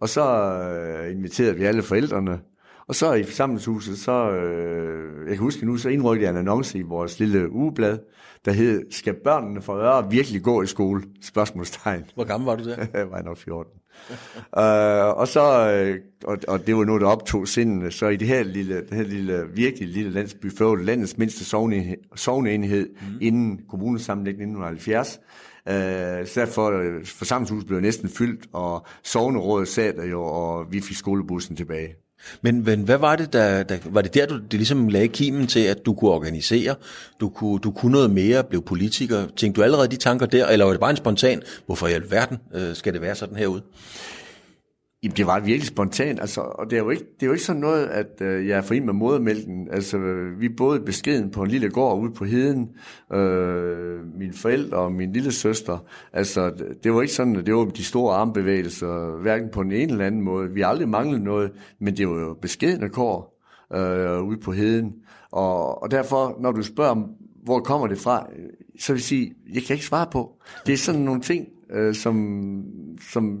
Og 0.00 0.08
så 0.08 0.24
øh, 0.62 1.12
inviterede 1.12 1.56
vi 1.56 1.64
alle 1.64 1.82
forældrene, 1.82 2.40
og 2.86 2.94
så 2.94 3.12
i 3.12 3.22
forsamlingshuset, 3.22 3.98
så, 3.98 4.30
øh, 4.30 5.20
jeg 5.28 5.34
kan 5.36 5.42
huske 5.42 5.66
nu, 5.66 5.76
så 5.76 5.88
indrykkede 5.88 6.24
jeg 6.26 6.30
en 6.32 6.38
annonce 6.38 6.78
i 6.78 6.82
vores 6.82 7.18
lille 7.18 7.52
ugeblad, 7.52 7.98
der 8.44 8.52
hed, 8.52 8.82
skal 8.90 9.14
børnene 9.24 9.62
fra 9.62 9.76
Øre 9.78 10.10
virkelig 10.10 10.42
gå 10.42 10.62
i 10.62 10.66
skole? 10.66 11.02
Spørgsmålstegn. 11.22 12.04
Hvor 12.14 12.24
gammel 12.24 12.46
var 12.46 12.56
du 12.56 12.64
der? 12.64 12.76
Jeg 12.98 13.10
var 13.10 13.22
nok 13.22 13.36
14. 13.36 13.72
uh, 14.56 15.18
og 15.18 15.28
så, 15.28 15.70
øh, 15.70 15.98
og, 16.24 16.38
og 16.48 16.66
det 16.66 16.76
var 16.76 16.84
noget, 16.84 17.00
der 17.00 17.08
optog 17.08 17.48
sindene, 17.48 17.90
så 17.90 18.08
i 18.08 18.16
det 18.16 18.28
her 18.28 18.42
lille, 18.42 18.76
det 18.76 18.92
her 18.92 19.04
lille 19.04 19.46
virkelig 19.54 19.88
lille 19.88 20.10
landsby, 20.10 20.52
før 20.52 20.74
landets 20.74 21.18
mindste 21.18 21.44
sovneenhed, 21.44 21.96
sovneenhed 22.16 22.88
mm. 22.88 23.18
inden 23.20 23.60
kommunesammenlægningen 23.68 24.56
1970, 24.56 25.20
Uh, 25.66 25.72
så 26.26 26.32
derfor 26.34 26.70
øh, 26.70 27.04
forsamlingshuset 27.04 27.66
blev 27.66 27.80
næsten 27.80 28.08
fyldt, 28.08 28.46
og 28.52 28.86
sovnerådet 29.02 29.68
sad 29.68 29.92
der 29.92 30.04
jo, 30.04 30.22
og 30.22 30.72
vi 30.72 30.80
fik 30.80 30.96
skolebussen 30.96 31.56
tilbage. 31.56 32.01
Men, 32.42 32.64
men 32.64 32.82
hvad 32.82 32.98
var 32.98 33.16
det, 33.16 33.32
der, 33.32 33.62
der 33.62 33.78
var 33.84 34.02
det 34.02 34.14
der, 34.14 34.26
du 34.26 34.38
det 34.38 34.52
ligesom 34.54 34.88
lagde 34.88 35.08
kimen 35.08 35.46
til, 35.46 35.60
at 35.60 35.86
du 35.86 35.94
kunne 35.94 36.10
organisere, 36.10 36.74
du 37.20 37.28
kunne, 37.28 37.58
du 37.58 37.70
kunne 37.70 37.92
noget 37.92 38.10
mere, 38.10 38.44
blev 38.44 38.62
politiker? 38.62 39.26
Tænkte 39.36 39.60
du 39.60 39.64
allerede 39.64 39.88
de 39.88 39.96
tanker 39.96 40.26
der, 40.26 40.46
eller 40.46 40.64
var 40.64 40.72
det 40.72 40.80
bare 40.80 40.90
en 40.90 40.96
spontan, 40.96 41.42
hvorfor 41.66 41.86
i 41.86 41.92
alverden 41.92 42.38
øh, 42.54 42.74
skal 42.74 42.92
det 42.92 43.02
være 43.02 43.14
sådan 43.14 43.36
herude? 43.36 43.62
Jamen, 45.02 45.16
det 45.16 45.26
var 45.26 45.40
virkelig 45.40 45.66
spontant, 45.66 46.20
altså, 46.20 46.40
og 46.40 46.70
det 46.70 46.78
er 46.78 46.82
jo 46.82 46.90
ikke, 46.90 47.04
det 47.14 47.22
er 47.22 47.26
jo 47.26 47.32
ikke 47.32 47.44
sådan 47.44 47.60
noget, 47.60 47.86
at 47.86 48.20
øh, 48.20 48.48
jeg 48.48 48.58
er 48.58 48.62
fri 48.62 48.80
med 48.80 48.92
modermælken. 48.92 49.68
Altså, 49.70 49.98
vi 50.38 50.48
boede 50.48 50.80
beskeden 50.80 51.30
på 51.30 51.42
en 51.42 51.48
lille 51.50 51.70
gård 51.70 51.98
ude 52.00 52.12
på 52.12 52.24
heden, 52.24 52.68
øh, 53.12 54.16
mine 54.18 54.32
forældre 54.32 54.76
og 54.76 54.92
min 54.92 55.12
lille 55.12 55.32
søster. 55.32 55.78
Altså, 56.12 56.50
det- 56.50 56.84
det 56.84 56.92
var 56.94 57.00
ikke 57.02 57.14
sådan, 57.14 57.36
at 57.36 57.46
det 57.46 57.54
var 57.54 57.64
de 57.64 57.84
store 57.84 58.14
armbevægelser, 58.16 59.20
hverken 59.22 59.48
på 59.52 59.62
den 59.62 59.72
ene 59.72 59.92
eller 59.92 60.06
anden 60.06 60.20
måde. 60.20 60.50
Vi 60.50 60.60
har 60.60 60.68
aldrig 60.68 60.88
manglet 60.88 61.22
noget, 61.22 61.50
men 61.80 61.96
det 61.96 62.08
var 62.08 62.20
jo 62.20 62.34
beskedende 62.42 62.88
kår 62.88 63.42
øh, 63.74 64.22
ude 64.22 64.36
på 64.38 64.52
heden. 64.52 64.92
Og, 65.30 65.82
og 65.82 65.90
derfor, 65.90 66.36
når 66.40 66.52
du 66.52 66.62
spørger, 66.62 66.90
om, 66.90 67.10
hvor 67.44 67.58
kommer 67.60 67.86
det 67.86 67.98
fra, 67.98 68.26
så 68.80 68.92
vil 68.92 68.98
jeg 68.98 69.02
sige, 69.04 69.32
jeg 69.54 69.62
kan 69.62 69.74
ikke 69.74 69.86
svare 69.86 70.06
på. 70.12 70.32
Det 70.66 70.72
er 70.72 70.76
sådan 70.76 71.00
nogle 71.00 71.20
ting, 71.20 71.46
øh, 71.70 71.94
som, 71.94 72.42
som 73.12 73.40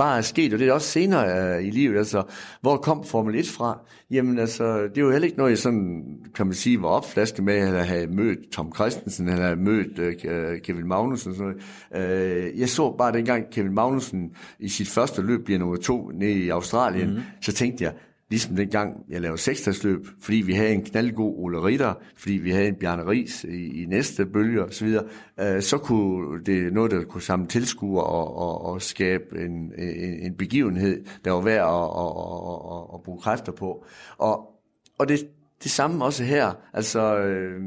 bare 0.00 0.18
er 0.18 0.22
sket, 0.22 0.52
og 0.52 0.58
det 0.58 0.68
er 0.68 0.72
også 0.72 0.88
senere 0.88 1.58
uh, 1.58 1.66
i 1.66 1.70
livet. 1.70 1.98
Altså, 1.98 2.22
hvor 2.60 2.76
kom 2.76 3.04
Formel 3.04 3.34
1 3.34 3.48
fra? 3.48 3.78
Jamen 4.10 4.38
altså, 4.38 4.82
det 4.82 4.98
er 4.98 5.02
jo 5.02 5.10
heller 5.10 5.26
ikke 5.26 5.38
noget, 5.38 5.50
jeg 5.50 5.58
sådan, 5.58 6.04
kan 6.34 6.46
man 6.46 6.54
sige, 6.54 6.82
var 6.82 6.88
opflasket 6.88 7.44
med, 7.44 7.54
at 7.54 7.86
have 7.86 8.06
mødt 8.06 8.50
Tom 8.52 8.74
Christensen, 8.74 9.28
eller 9.28 9.44
have 9.44 9.56
mødt 9.56 9.98
uh, 9.98 10.60
Kevin 10.62 10.88
Magnussen. 10.88 11.34
Sådan 11.34 11.54
noget. 11.92 12.50
Uh, 12.52 12.60
jeg 12.60 12.68
så 12.68 12.94
bare 12.98 13.12
dengang 13.12 13.50
Kevin 13.52 13.74
Magnussen 13.74 14.30
i 14.58 14.68
sit 14.68 14.88
første 14.88 15.22
løb 15.22 15.44
bliver 15.44 15.58
nummer 15.58 15.76
to 15.76 16.10
nede 16.14 16.32
i 16.32 16.48
Australien, 16.48 17.08
mm-hmm. 17.08 17.22
så 17.40 17.52
tænkte 17.52 17.84
jeg, 17.84 17.92
Ligesom 18.30 18.56
dengang 18.56 19.04
jeg 19.08 19.20
lavede 19.20 19.38
seksdagsløb, 19.38 20.06
fordi 20.20 20.36
vi 20.36 20.52
havde 20.52 20.72
en 20.72 20.82
knaldgod 20.82 21.34
Ole 21.36 21.62
Ritter, 21.62 21.94
fordi 22.16 22.34
vi 22.34 22.50
havde 22.50 22.68
en 22.68 22.74
Bjarne 22.74 23.06
Ries 23.10 23.44
i, 23.44 23.82
i 23.82 23.86
næste 23.86 24.26
bølge 24.26 24.64
osv., 24.64 24.96
øh, 25.40 25.62
så 25.62 25.78
kunne 25.78 26.44
det 26.44 26.72
noget, 26.72 26.90
der 26.90 27.04
kunne 27.04 27.22
samle 27.22 27.46
tilskuere 27.46 28.04
og, 28.04 28.36
og, 28.36 28.64
og 28.64 28.82
skabe 28.82 29.24
en, 29.38 29.72
en, 29.78 30.20
en 30.20 30.34
begivenhed, 30.34 31.04
der 31.24 31.30
var 31.30 31.40
værd 31.40 31.68
at, 31.68 31.84
at, 32.00 32.78
at, 32.78 32.94
at 32.94 33.02
bruge 33.02 33.20
kræfter 33.20 33.52
på. 33.52 33.84
Og, 34.18 34.60
og 34.98 35.08
det, 35.08 35.28
det 35.62 35.70
samme 35.70 36.04
også 36.04 36.24
her. 36.24 36.52
Altså, 36.72 37.18
øh, 37.18 37.60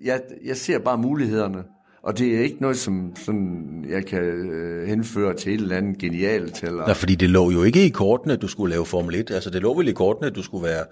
jeg, 0.00 0.20
jeg 0.44 0.56
ser 0.56 0.78
bare 0.78 0.98
mulighederne, 0.98 1.64
og 2.02 2.18
det 2.18 2.36
er 2.36 2.40
ikke 2.40 2.56
noget, 2.60 2.78
som 2.78 3.12
sådan, 3.16 3.84
jeg 3.88 4.06
kan 4.06 4.22
øh, 4.22 4.88
henføre 4.88 5.34
til 5.34 5.54
et 5.54 5.60
eller 5.60 5.76
andet 5.76 5.98
genialt. 5.98 6.62
Eller, 6.62 6.86
Nå, 6.86 6.94
fordi 6.94 7.14
det 7.14 7.30
lå 7.30 7.50
jo 7.50 7.62
ikke 7.62 7.86
i 7.86 7.88
kortene, 7.88 8.32
at 8.32 8.42
du 8.42 8.48
skulle 8.48 8.70
lave 8.70 8.86
Formel 8.86 9.14
1. 9.14 9.30
Altså, 9.30 9.50
det 9.50 9.62
lå 9.62 9.74
vel 9.74 9.88
i 9.88 9.92
kortene, 9.92 10.26
at 10.26 10.34
du 10.34 10.42
skulle 10.42 10.64
være 10.64 10.84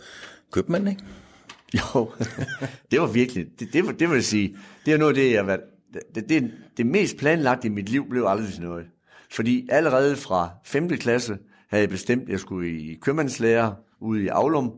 købmand, 0.53 0.89
ikke? 0.89 1.03
Jo, 1.75 2.11
det 2.91 3.01
var 3.01 3.07
virkelig, 3.07 3.47
det, 3.61 3.73
det, 3.73 3.87
var, 3.87 3.93
det 3.93 4.09
vil 4.09 4.15
jeg 4.15 4.25
sige, 4.25 4.57
det 4.87 4.95
er 4.95 4.99
noget 4.99 5.17
af 5.17 5.23
det, 5.23 5.31
jeg 5.33 5.41
har 5.41 5.47
været, 5.47 5.61
det, 6.15 6.29
det, 6.29 6.51
det 6.77 6.87
mest 6.87 7.17
planlagte 7.17 7.67
i 7.67 7.71
mit 7.71 7.89
liv 7.89 8.11
blev 8.11 8.25
aldrig 8.27 8.53
til 8.53 8.63
noget. 8.63 8.87
Fordi 9.31 9.69
allerede 9.71 10.17
fra 10.17 10.51
5. 10.65 10.89
klasse 10.89 11.39
havde 11.71 11.83
jeg 11.83 11.91
bestemt, 11.91 12.23
at 12.23 12.29
jeg 12.29 12.41
skulle 12.41 12.71
i 12.71 12.95
købmandslærer 13.03 13.73
ude 14.01 14.25
i 14.25 14.27
Aulum, 14.27 14.73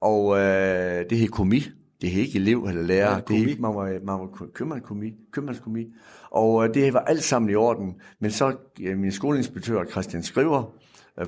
og 0.00 0.38
øh, 0.38 1.04
det 1.10 1.18
hed 1.18 1.28
komi. 1.28 1.62
Det 2.00 2.10
hed 2.10 2.22
ikke 2.22 2.38
elev 2.38 2.64
eller 2.68 2.82
lærer. 2.82 3.14
Ja, 3.14 3.20
det 3.28 3.36
hed, 3.36 3.58
man 3.58 3.74
var, 3.74 3.84
man 3.84 4.20
var 4.20 4.28
købmandskomi, 4.54 5.12
købmandskomi. 5.32 5.86
Og 6.30 6.68
øh, 6.68 6.74
det 6.74 6.94
var 6.94 7.00
alt 7.00 7.22
sammen 7.22 7.50
i 7.50 7.54
orden. 7.54 7.94
Men 8.20 8.30
så 8.30 8.56
øh, 8.80 8.98
min 8.98 9.12
skoleinspektør 9.12 9.84
Christian 9.84 10.22
Skriver, 10.22 10.74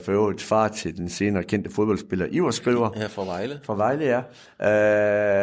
for 0.04 0.12
øvrigt 0.12 0.42
far 0.42 0.68
til 0.68 0.96
den 0.96 1.08
senere 1.08 1.42
kendte 1.42 1.70
fodboldspiller 1.70 2.26
Ivar 2.30 2.50
Skriver, 2.50 2.90
Her 2.96 3.08
fra 3.08 3.24
Vejle. 3.24 3.60
fra 3.64 3.76
Vejle, 3.76 4.04
ja. 4.04 4.18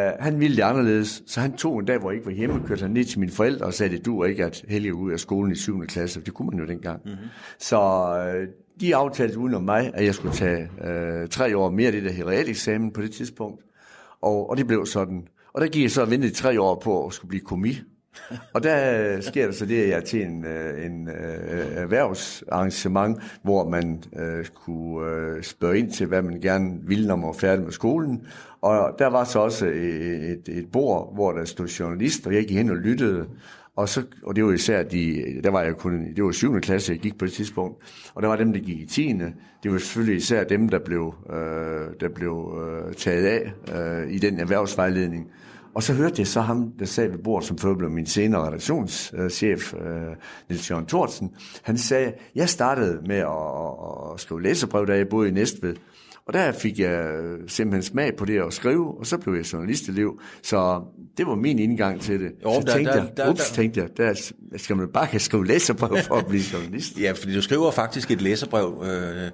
Øh, 0.07 0.13
han 0.19 0.39
ville 0.39 0.55
det 0.57 0.61
anderledes, 0.61 1.23
så 1.27 1.39
han 1.39 1.53
tog 1.53 1.79
en 1.79 1.85
dag, 1.85 1.97
hvor 1.97 2.09
jeg 2.11 2.15
ikke 2.17 2.25
var 2.25 2.33
hjemme, 2.33 2.67
kørte 2.67 2.81
han 2.81 2.91
ned 2.91 3.05
til 3.05 3.19
mine 3.19 3.31
forældre 3.31 3.65
og 3.65 3.73
sagde, 3.73 3.97
det 3.97 4.05
du 4.05 4.23
ikke 4.23 4.45
at 4.45 4.63
Helge 4.67 4.93
ud 4.93 5.11
af 5.11 5.19
skolen 5.19 5.51
i 5.51 5.55
7. 5.55 5.85
klasse. 5.87 6.21
Det 6.21 6.33
kunne 6.33 6.49
man 6.49 6.59
jo 6.59 6.65
dengang. 6.65 7.01
Mm-hmm. 7.05 7.17
Så 7.59 7.77
øh, 7.79 8.47
de 8.81 8.95
aftalte 8.95 9.37
uden 9.39 9.53
om 9.53 9.63
mig, 9.63 9.91
at 9.93 10.05
jeg 10.05 10.15
skulle 10.15 10.35
tage 10.35 10.69
øh, 10.83 11.27
tre 11.27 11.57
år 11.57 11.69
mere 11.69 11.91
det 11.91 12.03
der 12.03 12.27
realeksamen 12.27 12.91
på 12.91 13.01
det 13.01 13.11
tidspunkt. 13.11 13.63
Og, 14.21 14.49
og 14.49 14.58
det 14.58 14.67
blev 14.67 14.86
sådan. 14.86 15.27
Og 15.53 15.62
der 15.62 15.67
gik 15.67 15.84
jeg 15.84 15.91
så 15.91 16.01
og 16.01 16.12
ventede 16.12 16.34
tre 16.34 16.62
år 16.62 16.75
på 16.75 17.05
at 17.05 17.13
skulle 17.13 17.29
blive 17.29 17.43
komi. 17.45 17.82
Og 18.53 18.63
der 18.63 19.01
øh, 19.15 19.23
sker 19.23 19.45
der 19.45 19.53
så 19.53 19.65
det, 19.65 19.82
at 19.82 19.89
jeg 19.89 19.97
er 19.97 20.01
til 20.01 20.21
en, 20.21 20.45
øh, 20.45 20.86
en 20.86 21.08
øh, 21.08 21.77
erhvervsarrangement, 21.77 23.17
hvor 23.43 23.69
man 23.69 24.03
øh, 24.19 24.45
kunne 24.45 25.08
øh, 25.12 25.43
spørge 25.43 25.79
ind 25.79 25.91
til, 25.91 26.08
hvad 26.08 26.21
man 26.21 26.41
gerne 26.41 26.79
ville, 26.84 27.08
når 27.08 27.15
man 27.15 27.27
var 27.27 27.34
færdig 27.34 27.63
med 27.63 27.71
skolen. 27.71 28.25
Og 28.62 28.95
der 28.99 29.08
var 29.08 29.23
så 29.23 29.39
også 29.39 29.65
et, 29.65 30.32
et, 30.32 30.49
et 30.49 30.71
bord, 30.71 31.13
hvor 31.13 31.32
der 31.32 31.45
stod 31.45 31.67
journalist, 31.67 32.27
og 32.27 32.34
jeg 32.34 32.45
gik 32.45 32.58
hen 32.58 32.69
og 32.69 32.75
lyttede. 32.75 33.25
Og, 33.79 33.89
så, 33.89 34.03
og 34.23 34.35
det 34.35 34.45
var 34.45 34.51
især 34.51 34.83
de, 34.83 35.23
der 35.43 35.49
var 35.49 35.61
jeg 35.61 35.75
kun, 35.75 36.13
det 36.15 36.23
var 36.23 36.31
7. 36.31 36.59
klasse, 36.59 36.91
jeg 36.93 36.99
gik 36.99 37.17
på 37.17 37.25
det 37.25 37.33
tidspunkt, 37.33 37.77
og 38.13 38.21
der 38.21 38.27
var 38.27 38.35
dem, 38.35 38.53
der 38.53 38.59
gik 38.59 38.79
i 38.79 38.85
10. 38.85 39.13
Det 39.63 39.71
var 39.71 39.77
selvfølgelig 39.77 40.17
især 40.17 40.43
dem, 40.43 40.69
der 40.69 40.79
blev, 40.79 41.13
øh, 41.29 41.35
der 41.99 42.09
blev 42.15 42.63
øh, 42.63 42.93
taget 42.93 43.25
af 43.25 43.53
øh, 43.75 44.11
i 44.11 44.17
den 44.17 44.39
erhvervsvejledning. 44.39 45.27
Og 45.73 45.83
så 45.83 45.93
hørte 45.93 46.15
jeg 46.17 46.27
så 46.27 46.41
ham, 46.41 46.71
der 46.79 46.85
sad 46.85 47.09
ved 47.09 47.17
bordet, 47.17 47.47
som 47.47 47.57
før 47.57 47.73
blev 47.73 47.89
min 47.89 48.05
senere 48.05 48.47
redaktionschef, 48.47 49.73
øh, 49.73 50.15
Niels 50.49 50.71
Jørgen 50.71 50.85
Thorsen. 50.85 51.31
Han 51.61 51.77
sagde, 51.77 52.13
jeg 52.35 52.49
startede 52.49 53.01
med 53.05 53.17
at, 53.17 54.13
at 54.13 54.19
skrive 54.19 54.41
læserbrev, 54.41 54.87
da 54.87 54.97
jeg 54.97 55.09
boede 55.09 55.29
i 55.29 55.31
Næstved. 55.31 55.75
Og 56.25 56.33
der 56.33 56.51
fik 56.51 56.79
jeg 56.79 57.21
øh, 57.23 57.39
simpelthen 57.47 57.83
smag 57.83 58.15
på 58.15 58.25
det 58.25 58.41
at 58.41 58.53
skrive, 58.53 58.97
og 58.97 59.05
så 59.05 59.17
blev 59.17 59.35
jeg 59.35 59.53
journalistelev. 59.53 60.19
Så 60.43 60.81
det 61.19 61.27
var 61.27 61.36
min 61.36 61.60
indgang 61.60 62.01
til 62.01 62.19
det. 62.19 62.32
Jo, 62.43 62.53
så 62.53 62.60
der- 62.65 62.73
tænkte 62.73 62.93
der- 62.93 63.03
jeg, 63.03 63.17
der- 63.17 63.29
ups, 63.29 63.47
der- 63.49 63.55
tænkte 63.55 63.79
jeg, 63.82 63.97
der 63.97 64.32
skal 64.58 64.75
man 64.75 64.88
bare 64.93 65.08
kan 65.08 65.19
skrive 65.19 65.45
læserbrev 65.47 65.97
for 66.03 66.15
at 66.15 66.25
blive 66.27 66.43
journalist. 66.53 66.99
Ja, 66.99 67.12
fordi 67.12 67.36
du 67.36 67.41
skriver 67.41 67.71
faktisk 67.71 68.12
et 68.12 68.21
læserbrev 68.21 68.84
øh, 68.86 69.29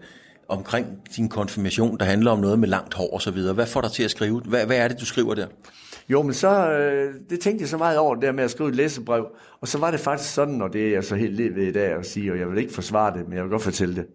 omkring 0.50 0.88
din 1.16 1.30
konfirmation, 1.30 1.98
der 2.00 2.06
handler 2.06 2.32
om 2.32 2.40
noget 2.40 2.60
med 2.60 2.68
langt 2.70 2.94
hår 2.94 3.14
og 3.14 3.22
så 3.22 3.32
videre. 3.32 3.54
Hvad 3.54 3.66
får 3.68 3.82
dig 3.82 3.92
til 3.92 4.04
at 4.04 4.12
skrive? 4.12 4.42
Hvad, 4.46 4.66
hvad 4.66 4.78
er 4.78 4.88
det, 4.88 5.00
du 5.00 5.06
skriver 5.06 5.34
der? 5.34 5.48
Jo, 6.10 6.22
men 6.22 6.34
så, 6.34 6.72
øh, 6.72 7.14
det 7.30 7.40
tænkte 7.40 7.62
jeg 7.62 7.70
så 7.70 7.78
meget 7.78 7.98
over, 7.98 8.16
det 8.16 8.24
der 8.24 8.32
med 8.32 8.44
at 8.44 8.52
skrive 8.52 8.70
et 8.70 8.76
læsebrev. 8.76 9.28
Og 9.62 9.68
så 9.68 9.78
var 9.78 9.92
det 9.92 10.00
faktisk 10.00 10.34
sådan, 10.34 10.62
og 10.62 10.74
det 10.74 10.88
er 10.88 10.92
jeg 10.92 11.04
så 11.04 11.16
helt 11.16 11.34
lidt 11.34 11.56
ved 11.56 11.64
i 11.64 11.72
dag 11.72 11.92
at 11.92 12.06
sige, 12.06 12.32
og 12.32 12.40
jeg 12.40 12.50
vil 12.50 12.58
ikke 12.58 12.74
forsvare 12.74 13.18
det, 13.18 13.28
men 13.28 13.34
jeg 13.34 13.44
vil 13.44 13.52
godt 13.52 13.62
fortælle 13.62 13.96
det. 13.96 14.06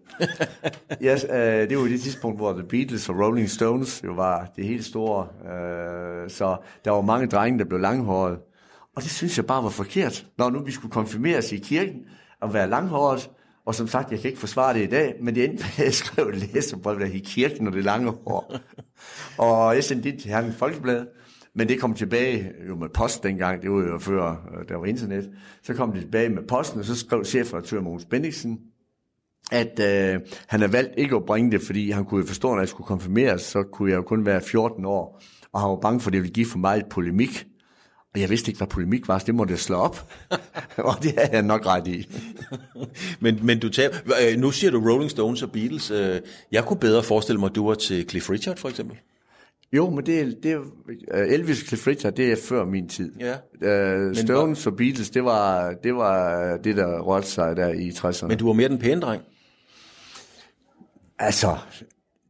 yes, 1.05 1.25
øh, 1.29 1.69
det 1.69 1.77
var 1.77 1.83
det 1.83 2.01
tidspunkt, 2.01 2.37
hvor 2.37 2.53
The 2.53 2.63
Beatles 2.63 3.09
og 3.09 3.19
Rolling 3.19 3.49
Stones 3.49 4.01
jo 4.05 4.11
var 4.11 4.51
det 4.55 4.65
helt 4.65 4.85
store. 4.85 5.27
Øh, 5.43 6.29
så 6.29 6.57
der 6.85 6.91
var 6.91 7.01
mange 7.01 7.27
drenge, 7.27 7.59
der 7.59 7.65
blev 7.65 7.79
langhåret. 7.79 8.37
Og 8.95 9.03
det 9.03 9.11
synes 9.11 9.37
jeg 9.37 9.45
bare 9.45 9.63
var 9.63 9.69
forkert, 9.69 10.25
når 10.37 10.49
nu 10.49 10.63
vi 10.63 10.71
skulle 10.71 10.91
konfirmeres 10.91 11.51
i 11.51 11.57
kirken 11.57 11.99
og 12.41 12.53
være 12.53 12.69
langhåret. 12.69 13.29
Og 13.65 13.75
som 13.75 13.87
sagt, 13.87 14.11
jeg 14.11 14.19
kan 14.19 14.29
ikke 14.29 14.39
forsvare 14.39 14.73
det 14.73 14.83
i 14.83 14.89
dag, 14.89 15.15
men 15.21 15.35
det 15.35 15.43
endte 15.43 15.63
med, 15.63 15.71
at 15.77 15.85
jeg 15.85 15.93
skrev 15.93 16.27
et 16.27 16.35
læsebrev 16.35 16.99
der 16.99 17.05
i 17.05 17.21
kirken 17.25 17.67
og 17.67 17.73
det 17.73 17.83
lange 17.83 18.11
hår. 18.11 18.53
og 19.45 19.75
jeg 19.75 19.83
sendte 19.83 20.11
det 20.11 20.19
til 20.19 20.29
Herren 20.29 20.53
Folkeblad. 20.53 21.05
Men 21.55 21.67
det 21.67 21.79
kom 21.79 21.93
tilbage 21.93 22.51
jo 22.67 22.75
med 22.75 22.89
post 22.89 23.23
dengang, 23.23 23.61
det 23.61 23.71
var 23.71 23.77
jo 23.77 23.97
før 23.97 24.29
øh, 24.29 24.69
der 24.69 24.75
var 24.75 24.85
internet. 24.85 25.29
Så 25.63 25.73
kom 25.73 25.91
det 25.91 26.01
tilbage 26.01 26.29
med 26.29 26.43
posten, 26.47 26.79
og 26.79 26.85
så 26.85 26.95
skrev 26.95 27.25
chefredaktør 27.25 27.81
Mogens 27.81 28.05
Bendiksen, 28.05 28.59
at 29.51 29.79
øh, 29.79 30.19
han 30.47 30.59
havde 30.59 30.73
valgt 30.73 30.93
ikke 30.97 31.15
at 31.15 31.25
bringe 31.25 31.51
det, 31.51 31.61
fordi 31.61 31.91
han 31.91 32.05
kunne 32.05 32.21
jo 32.21 32.27
forstå, 32.27 32.47
at 32.47 32.55
når 32.55 32.61
jeg 32.61 32.69
skulle 32.69 32.87
konfirmeres, 32.87 33.41
så 33.41 33.63
kunne 33.63 33.91
jeg 33.91 33.97
jo 33.97 34.01
kun 34.01 34.25
være 34.25 34.41
14 34.41 34.85
år. 34.85 35.21
Og 35.53 35.61
han 35.61 35.69
var 35.69 35.75
bange 35.75 35.99
for, 35.99 36.09
at 36.09 36.13
det 36.13 36.21
ville 36.21 36.33
give 36.33 36.45
for 36.45 36.57
meget 36.57 36.85
polemik. 36.85 37.45
Og 38.13 38.21
jeg 38.21 38.29
vidste 38.29 38.49
ikke, 38.49 38.57
hvad 38.57 38.67
polemik 38.67 39.07
var, 39.07 39.19
så 39.19 39.25
det 39.25 39.35
måtte 39.35 39.51
jeg 39.51 39.59
slå 39.59 39.75
op. 39.75 40.11
og 40.77 41.03
det 41.03 41.13
havde 41.17 41.29
jeg 41.31 41.41
nok 41.41 41.65
ret 41.65 41.87
i. 41.87 42.07
Men, 43.23 43.39
men 43.45 43.59
du 43.59 43.69
tager, 43.69 43.89
øh, 44.21 44.39
nu 44.39 44.51
siger 44.51 44.71
du 44.71 44.79
Rolling 44.79 45.11
Stones 45.11 45.43
og 45.43 45.51
Beatles. 45.51 45.91
Øh, 45.91 46.21
jeg 46.51 46.65
kunne 46.65 46.79
bedre 46.79 47.03
forestille 47.03 47.39
mig, 47.39 47.49
at 47.49 47.55
du 47.55 47.67
var 47.67 47.73
til 47.73 48.09
Cliff 48.09 48.29
Richard 48.29 48.57
for 48.57 48.69
eksempel. 48.69 48.97
Jo, 49.73 49.89
men 49.89 50.05
det, 50.05 50.19
er- 50.19 50.35
det 50.43 50.51
er, 50.51 50.59
øh, 51.11 51.33
Elvis 51.33 51.57
Cliff 51.67 51.85
det 51.85 52.19
er 52.31 52.35
før 52.49 52.65
min 52.65 52.89
tid. 52.89 53.13
Ja. 53.61 54.07
Uh, 54.09 54.15
Stones 54.15 54.67
og 54.67 54.75
Beatles, 54.75 55.09
det 55.09 55.23
var 55.23 55.73
det, 55.83 55.95
var 55.95 56.57
det 56.57 56.77
der 56.77 56.99
rørte 56.99 57.27
sig 57.27 57.55
der 57.55 57.67
i 57.67 57.89
60'erne. 57.89 58.27
Men 58.27 58.37
du 58.37 58.45
var 58.45 58.53
mere 58.53 58.69
den 58.69 58.79
pæne 58.79 59.01
dreng. 59.01 59.21
Altså, 61.19 61.57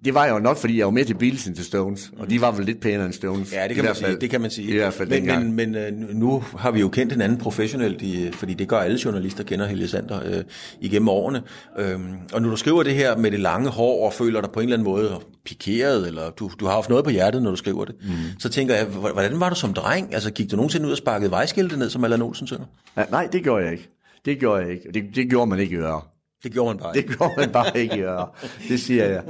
det 0.06 0.14
var 0.14 0.28
jo 0.28 0.40
nok, 0.40 0.58
fordi 0.58 0.78
jeg 0.78 0.86
var 0.86 0.92
med 0.92 1.06
til 1.06 1.14
Beatles 1.14 1.44
til 1.44 1.66
Stones, 1.66 2.12
og 2.18 2.30
de 2.30 2.42
var 2.42 2.52
vel 2.52 2.66
lidt 2.66 2.82
pænere 2.82 3.06
end 3.06 3.14
Stones. 3.14 3.54
Ja, 3.54 3.68
det 3.68 3.76
kan, 3.76 3.86
man 3.86 3.96
sige, 3.96 4.16
det 4.16 4.30
kan 4.30 4.42
man 4.42 4.52
sige. 4.52 4.74
I 4.74 4.78
hvert 4.78 4.94
fald 4.94 5.10
men, 5.10 5.18
dengang. 5.18 5.56
men, 5.56 5.72
men 5.72 6.10
øh, 6.10 6.16
nu 6.16 6.44
har 6.58 6.72
vi 6.72 6.80
jo 6.80 6.90
kendt 6.90 7.12
hinanden 7.12 7.38
professionelt, 7.38 8.02
i, 8.02 8.32
fordi 8.32 8.54
det 8.54 8.68
gør 8.68 8.78
alle 8.78 9.00
journalister, 9.06 9.44
kender 9.44 9.66
Helge 9.66 9.88
Sander 9.88 10.22
øh, 10.26 10.44
igennem 10.80 11.10
årene. 11.10 11.42
Øhm, 11.80 12.14
og 12.34 12.42
når 12.42 12.50
du 12.50 12.56
skriver 12.56 12.84
det 12.84 12.94
her 12.94 13.18
med 13.18 13.32
det 13.32 13.40
lange 13.40 13.70
hår, 13.70 14.06
og 14.06 14.14
føler 14.14 14.42
dig 14.42 14.50
på 14.52 14.60
en 14.60 14.64
eller 14.64 14.76
anden 14.76 14.86
måde 14.86 15.20
pikeret, 15.46 16.08
eller 16.08 16.30
du, 16.30 16.52
du 16.60 16.66
har 16.66 16.74
haft 16.74 16.90
noget 16.90 17.04
på 17.04 17.10
hjertet, 17.10 17.44
når 17.44 17.50
du 17.50 17.58
skriver 17.58 17.86
det, 17.86 17.96
mm. 18.02 18.10
så 18.40 18.50
tænker 18.50 18.76
jeg, 18.76 18.86
hvordan 18.86 19.40
var 19.40 19.50
du 19.50 19.56
som 19.56 19.74
dreng? 19.74 20.14
Altså 20.14 20.32
gik 20.32 20.52
du 20.52 20.56
nogensinde 20.56 20.86
ud 20.86 20.92
og 20.92 20.98
sparkede 20.98 21.32
vejskilte 21.32 21.80
ned, 21.80 21.90
som 21.90 22.04
Allan 22.04 22.22
Olsen 22.22 22.48
synger? 22.48 22.66
Ja, 22.98 23.04
nej, 23.12 23.28
det 23.32 23.44
gjorde 23.44 23.64
jeg 23.64 23.72
ikke. 23.72 23.90
Det 24.26 24.40
gjorde 24.40 24.62
jeg 24.62 24.72
ikke. 24.72 24.92
Det, 24.94 25.04
det 25.16 25.30
gjorde 25.30 25.50
man 25.50 25.60
ikke 25.60 25.76
i 25.76 25.78
Øre. 25.78 26.02
Det 26.44 26.52
gjorde 26.52 26.68
man 26.68 26.78
bare 26.78 26.94
Det 26.94 26.98
ikke. 26.98 27.18
gjorde 27.18 27.34
man 27.38 27.52
bare 27.52 27.80
ikke 27.80 28.04
Øre. 28.04 28.28
Det 28.68 28.80
siger 28.80 29.06
jeg. 29.06 29.24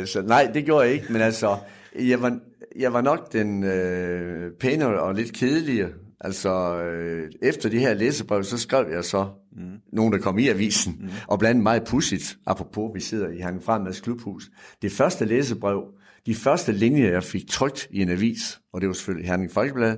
Øh, 0.00 0.06
så 0.06 0.22
nej, 0.22 0.50
det 0.54 0.64
gjorde 0.64 0.84
jeg 0.84 0.94
ikke, 0.94 1.12
men 1.12 1.22
altså, 1.22 1.56
jeg 1.98 2.22
var, 2.22 2.38
jeg 2.76 2.92
var 2.92 3.00
nok 3.00 3.32
den 3.32 3.64
øh, 3.64 4.52
pæne 4.60 5.00
og 5.00 5.14
lidt 5.14 5.32
kedelige. 5.32 5.86
Altså, 6.20 6.82
øh, 6.82 7.30
efter 7.42 7.68
de 7.68 7.78
her 7.78 7.94
læsebrev, 7.94 8.44
så 8.44 8.58
skrev 8.58 8.86
jeg 8.92 9.04
så 9.04 9.26
mm. 9.52 9.62
nogen, 9.92 10.12
der 10.12 10.18
kom 10.18 10.38
i 10.38 10.48
avisen, 10.48 10.96
mm. 11.00 11.08
og 11.28 11.38
blandt 11.38 11.50
andet 11.50 11.62
meget 11.62 11.84
pudsigt, 11.84 12.36
apropos, 12.46 12.90
vi 12.94 13.00
sidder 13.00 13.28
i 13.28 13.38
Hang 13.38 13.62
Fremads 13.62 14.00
klubhus. 14.00 14.50
Det 14.82 14.92
første 14.92 15.24
læsebrev, 15.24 15.84
de 16.26 16.34
første 16.34 16.72
linjer, 16.72 17.10
jeg 17.10 17.22
fik 17.22 17.48
trykt 17.50 17.88
i 17.90 18.02
en 18.02 18.08
avis, 18.10 18.60
og 18.72 18.80
det 18.80 18.88
var 18.88 18.94
selvfølgelig 18.94 19.28
Herning 19.28 19.52
Folkeblad, 19.52 19.96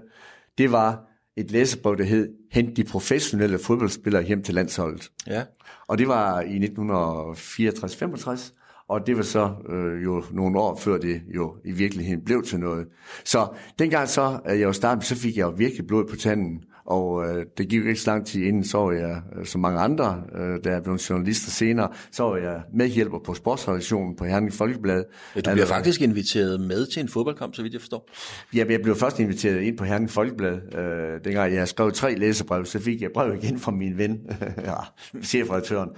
det 0.58 0.72
var 0.72 1.10
et 1.36 1.50
læsebrev, 1.50 1.96
der 1.96 2.04
hed 2.04 2.28
Hent 2.52 2.76
de 2.76 2.84
professionelle 2.84 3.58
fodboldspillere 3.58 4.22
hjem 4.22 4.42
til 4.42 4.54
landsholdet. 4.54 5.10
Ja. 5.26 5.42
Og 5.86 5.98
det 5.98 6.08
var 6.08 6.40
i 6.40 6.58
1964-65, 6.58 8.52
og 8.88 9.06
det 9.06 9.16
var 9.16 9.22
så 9.22 9.54
øh, 9.68 10.04
jo 10.04 10.24
nogle 10.32 10.58
år 10.58 10.76
før 10.76 10.98
det 10.98 11.22
jo 11.34 11.56
i 11.64 11.72
virkeligheden 11.72 12.24
blev 12.24 12.42
til 12.42 12.60
noget. 12.60 12.86
Så 13.24 13.48
dengang 13.78 14.08
så, 14.08 14.40
at 14.44 14.58
jeg 14.58 14.66
var 14.66 14.72
startet, 14.72 15.04
så 15.04 15.16
fik 15.16 15.36
jeg 15.36 15.44
jo 15.44 15.54
virkelig 15.56 15.86
blod 15.86 16.04
på 16.10 16.16
tanden, 16.16 16.64
og 16.86 17.28
øh, 17.28 17.46
det 17.58 17.68
gik 17.68 17.84
ikke 17.84 17.96
så 17.96 18.10
lang 18.10 18.26
tid 18.26 18.42
inden, 18.42 18.64
så 18.64 18.78
var 18.78 18.92
jeg, 18.92 19.22
øh, 19.38 19.46
som 19.46 19.60
mange 19.60 19.80
andre, 19.80 20.22
øh, 20.34 20.58
der 20.64 20.70
er 20.70 20.80
blevet 20.80 21.10
journalister 21.10 21.50
senere, 21.50 21.88
så 22.12 22.22
var 22.22 22.36
jeg 22.36 22.62
medhjælper 22.74 23.18
på 23.18 23.34
sportsredaktionen 23.34 24.16
på 24.16 24.24
Herning 24.24 24.52
Folkeblad. 24.52 25.04
Du 25.34 25.40
bliver 25.40 25.50
Altså, 25.50 25.66
faktisk 25.66 26.00
inviteret 26.02 26.60
med 26.60 26.86
til 26.86 27.02
en 27.02 27.08
fodboldkamp, 27.08 27.54
så 27.54 27.62
vidt 27.62 27.72
jeg 27.72 27.80
forstår. 27.80 28.08
Ja, 28.54 28.64
jeg 28.68 28.80
blev 28.82 28.96
først 28.96 29.20
inviteret 29.20 29.60
ind 29.60 29.78
på 29.78 29.84
Herning 29.84 30.10
Folkeblad. 30.10 30.74
Øh, 30.74 31.24
dengang 31.24 31.54
jeg 31.54 31.68
skrev 31.68 31.92
tre 31.92 32.14
læserbrev, 32.14 32.64
så 32.64 32.78
fik 32.78 33.02
jeg 33.02 33.10
brev 33.14 33.34
igen 33.34 33.58
fra 33.58 33.72
min 33.72 33.98
ven, 33.98 34.20
ja, 34.68 34.74
chefredaktøren, 35.22 35.90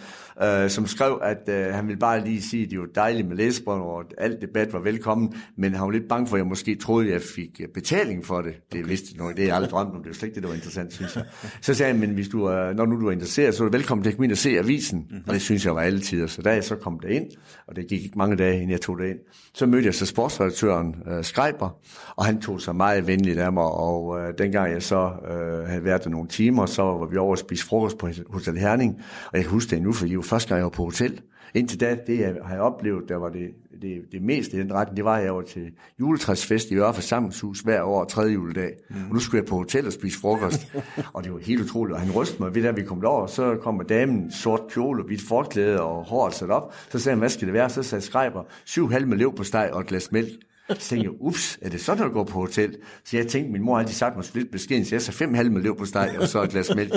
øh, 0.42 0.70
som 0.70 0.86
skrev, 0.86 1.20
at 1.22 1.48
øh, 1.48 1.74
han 1.74 1.86
ville 1.86 1.98
bare 1.98 2.24
lige 2.24 2.42
sige, 2.42 2.64
at 2.64 2.70
det 2.70 2.80
var 2.80 2.86
dejligt 2.94 3.28
med 3.28 3.36
læsebrev, 3.36 3.82
og 3.82 4.04
alt 4.18 4.40
debat 4.40 4.72
var 4.72 4.78
velkommen, 4.78 5.34
men 5.56 5.74
han 5.74 5.84
var 5.84 5.90
lidt 5.90 6.08
bange 6.08 6.26
for, 6.26 6.36
at 6.36 6.38
jeg 6.38 6.46
måske 6.46 6.74
troede, 6.74 7.06
at 7.06 7.12
jeg 7.12 7.22
fik 7.22 7.60
øh, 7.60 7.68
betaling 7.74 8.26
for 8.26 8.40
det. 8.42 8.54
Det 8.72 8.88
vidste 8.88 9.06
jeg 9.14 9.24
nok, 9.24 9.30
det 9.30 9.38
har 9.38 9.46
jeg 9.46 9.56
aldrig 9.56 9.70
drømt 9.70 9.94
om, 9.94 10.02
det 10.02 10.08
var 10.08 10.14
slet 10.14 10.28
ikke 10.28 10.34
det, 10.34 10.42
der 10.42 10.48
var 10.48 10.54
interessant, 10.54 10.75
synes 10.90 11.16
jeg. 11.16 11.24
Så 11.60 11.74
sagde 11.74 11.92
han, 11.92 12.00
men 12.00 12.10
hvis 12.10 12.28
du 12.28 12.44
er, 12.44 12.72
når 12.72 12.86
nu 12.86 13.00
du 13.00 13.06
er 13.06 13.12
interesseret, 13.12 13.54
så 13.54 13.64
er 13.64 13.68
du 13.68 13.72
velkommen 13.72 14.02
til 14.02 14.10
at 14.10 14.16
komme 14.16 14.24
ind 14.24 14.32
og 14.32 14.38
se 14.38 14.58
avisen. 14.58 14.98
Mm-hmm. 14.98 15.24
Og 15.26 15.34
det 15.34 15.42
synes 15.42 15.66
jeg 15.66 15.74
var 15.74 15.80
alle 15.80 16.00
tider. 16.00 16.26
Så 16.26 16.42
da 16.42 16.50
jeg 16.50 16.64
så 16.64 16.76
kom 16.76 17.00
derind, 17.00 17.26
og 17.66 17.76
det 17.76 17.86
gik 17.88 18.04
ikke 18.04 18.18
mange 18.18 18.36
dage, 18.36 18.54
inden 18.54 18.70
jeg 18.70 18.80
tog 18.80 18.98
det 18.98 19.08
ind, 19.10 19.18
så 19.54 19.66
mødte 19.66 19.86
jeg 19.86 19.94
så 19.94 20.06
sportsredaktøren 20.06 20.96
øh, 21.06 21.24
Skreiber, 21.24 21.78
og 22.16 22.24
han 22.24 22.40
tog 22.40 22.60
sig 22.60 22.76
meget 22.76 23.06
venligt 23.06 23.38
af 23.38 23.52
mig, 23.52 23.64
og 23.64 24.20
øh, 24.20 24.34
dengang 24.38 24.72
jeg 24.72 24.82
så 24.82 25.10
øh, 25.30 25.68
havde 25.68 25.84
været 25.84 26.04
der 26.04 26.10
nogle 26.10 26.28
timer, 26.28 26.66
så 26.66 26.82
var 26.82 27.06
vi 27.06 27.16
over 27.16 27.32
at 27.32 27.38
spise 27.38 27.64
frokost 27.64 27.98
på 27.98 28.08
Hotel 28.30 28.58
Herning, 28.58 28.94
og 29.26 29.36
jeg 29.36 29.42
kan 29.42 29.50
huske 29.50 29.70
det 29.70 29.76
endnu, 29.76 29.92
fordi 29.92 30.10
det 30.10 30.16
var 30.18 30.22
første 30.22 30.48
gang, 30.48 30.58
jeg 30.58 30.64
var 30.64 30.70
på 30.70 30.84
hotel. 30.84 31.20
Indtil 31.54 31.80
da, 31.80 31.96
det 32.06 32.18
jeg 32.18 32.34
har 32.44 32.54
jeg 32.54 32.62
oplevet, 32.62 33.08
der 33.08 33.16
var 33.16 33.28
det, 33.28 33.48
det, 33.82 34.02
det 34.12 34.22
meste 34.22 34.56
i 34.56 34.60
den 34.60 34.72
retning, 34.72 34.96
det 34.96 35.04
var, 35.04 35.16
at 35.16 35.24
jeg 35.24 35.34
var 35.34 35.42
til 35.42 35.70
juletræsfest 36.00 36.70
i 36.70 36.74
Øre 36.74 36.94
Forsamlingshus 36.94 37.60
hver 37.60 37.82
år, 37.82 38.04
tredje 38.04 38.32
juledag. 38.32 38.72
Mm. 38.90 38.96
Og 39.08 39.14
nu 39.14 39.20
skulle 39.20 39.40
jeg 39.40 39.48
på 39.48 39.56
hotel 39.56 39.86
og 39.86 39.92
spise 39.92 40.18
frokost 40.18 40.65
og 41.12 41.24
det 41.24 41.32
var 41.32 41.38
helt 41.38 41.60
utroligt. 41.60 41.94
Og 41.94 42.00
han 42.00 42.12
rystede 42.12 42.42
mig 42.42 42.54
ved, 42.54 42.62
da 42.62 42.70
vi 42.70 42.82
kom 42.82 43.00
derover, 43.00 43.26
så 43.26 43.56
kommer 43.62 43.82
damen 43.82 44.32
sort 44.32 44.60
kjole 44.70 45.02
hvidt 45.02 45.22
forklæde 45.28 45.82
og 45.82 46.04
håret 46.04 46.34
sat 46.34 46.50
op. 46.50 46.74
Så 46.90 46.98
sagde 46.98 47.14
han, 47.14 47.18
hvad 47.18 47.28
skal 47.28 47.46
det 47.46 47.54
være? 47.54 47.70
Så 47.70 47.82
sagde 47.82 48.04
Skreiber, 48.04 48.42
syv 48.64 48.90
halv 48.90 49.08
med 49.08 49.16
lev 49.16 49.36
på 49.36 49.44
steg 49.44 49.70
og 49.72 49.80
et 49.80 49.86
glas 49.86 50.12
mælk. 50.12 50.46
Så 50.68 50.74
tænkte 50.74 51.04
jeg, 51.04 51.20
ups, 51.20 51.58
er 51.62 51.68
det 51.68 51.80
sådan, 51.80 52.06
at 52.06 52.12
gå 52.12 52.24
på 52.24 52.40
hotel? 52.40 52.76
Så 53.04 53.16
jeg 53.16 53.26
tænkte, 53.26 53.52
min 53.52 53.62
mor 53.62 53.74
har 53.74 53.80
altid 53.80 53.94
sagt 53.94 54.16
mig 54.16 54.24
lidt 54.34 54.50
beskeden, 54.50 54.84
så 54.84 54.94
jeg 54.94 55.02
sagde 55.02 55.18
fem 55.18 55.34
halv 55.34 55.52
med 55.52 55.62
lev 55.62 55.78
på 55.78 55.84
steg 55.84 56.16
og 56.20 56.28
så 56.28 56.42
et 56.42 56.50
glas 56.50 56.74
mælk. 56.74 56.92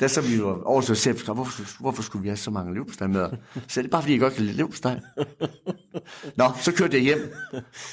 Der 0.00 0.06
så 0.06 0.20
vi 0.20 0.36
jo 0.36 0.62
over 0.64 0.80
så 0.80 0.94
selv, 0.94 1.24
hvorfor, 1.24 1.80
hvorfor 1.80 2.02
skulle 2.02 2.22
vi 2.22 2.28
have 2.28 2.36
så 2.36 2.50
mange 2.50 2.74
leverpostej 2.74 3.06
med? 3.06 3.26
Så 3.68 3.80
er 3.80 3.82
det 3.82 3.90
bare, 3.90 4.02
fordi 4.02 4.12
jeg 4.12 4.20
godt 4.20 4.34
kan 4.34 4.44
lide 4.44 4.56
leverpostej. 4.56 5.00
Nå, 6.36 6.44
så 6.60 6.72
kørte 6.72 6.96
jeg 6.96 7.02
hjem, 7.02 7.32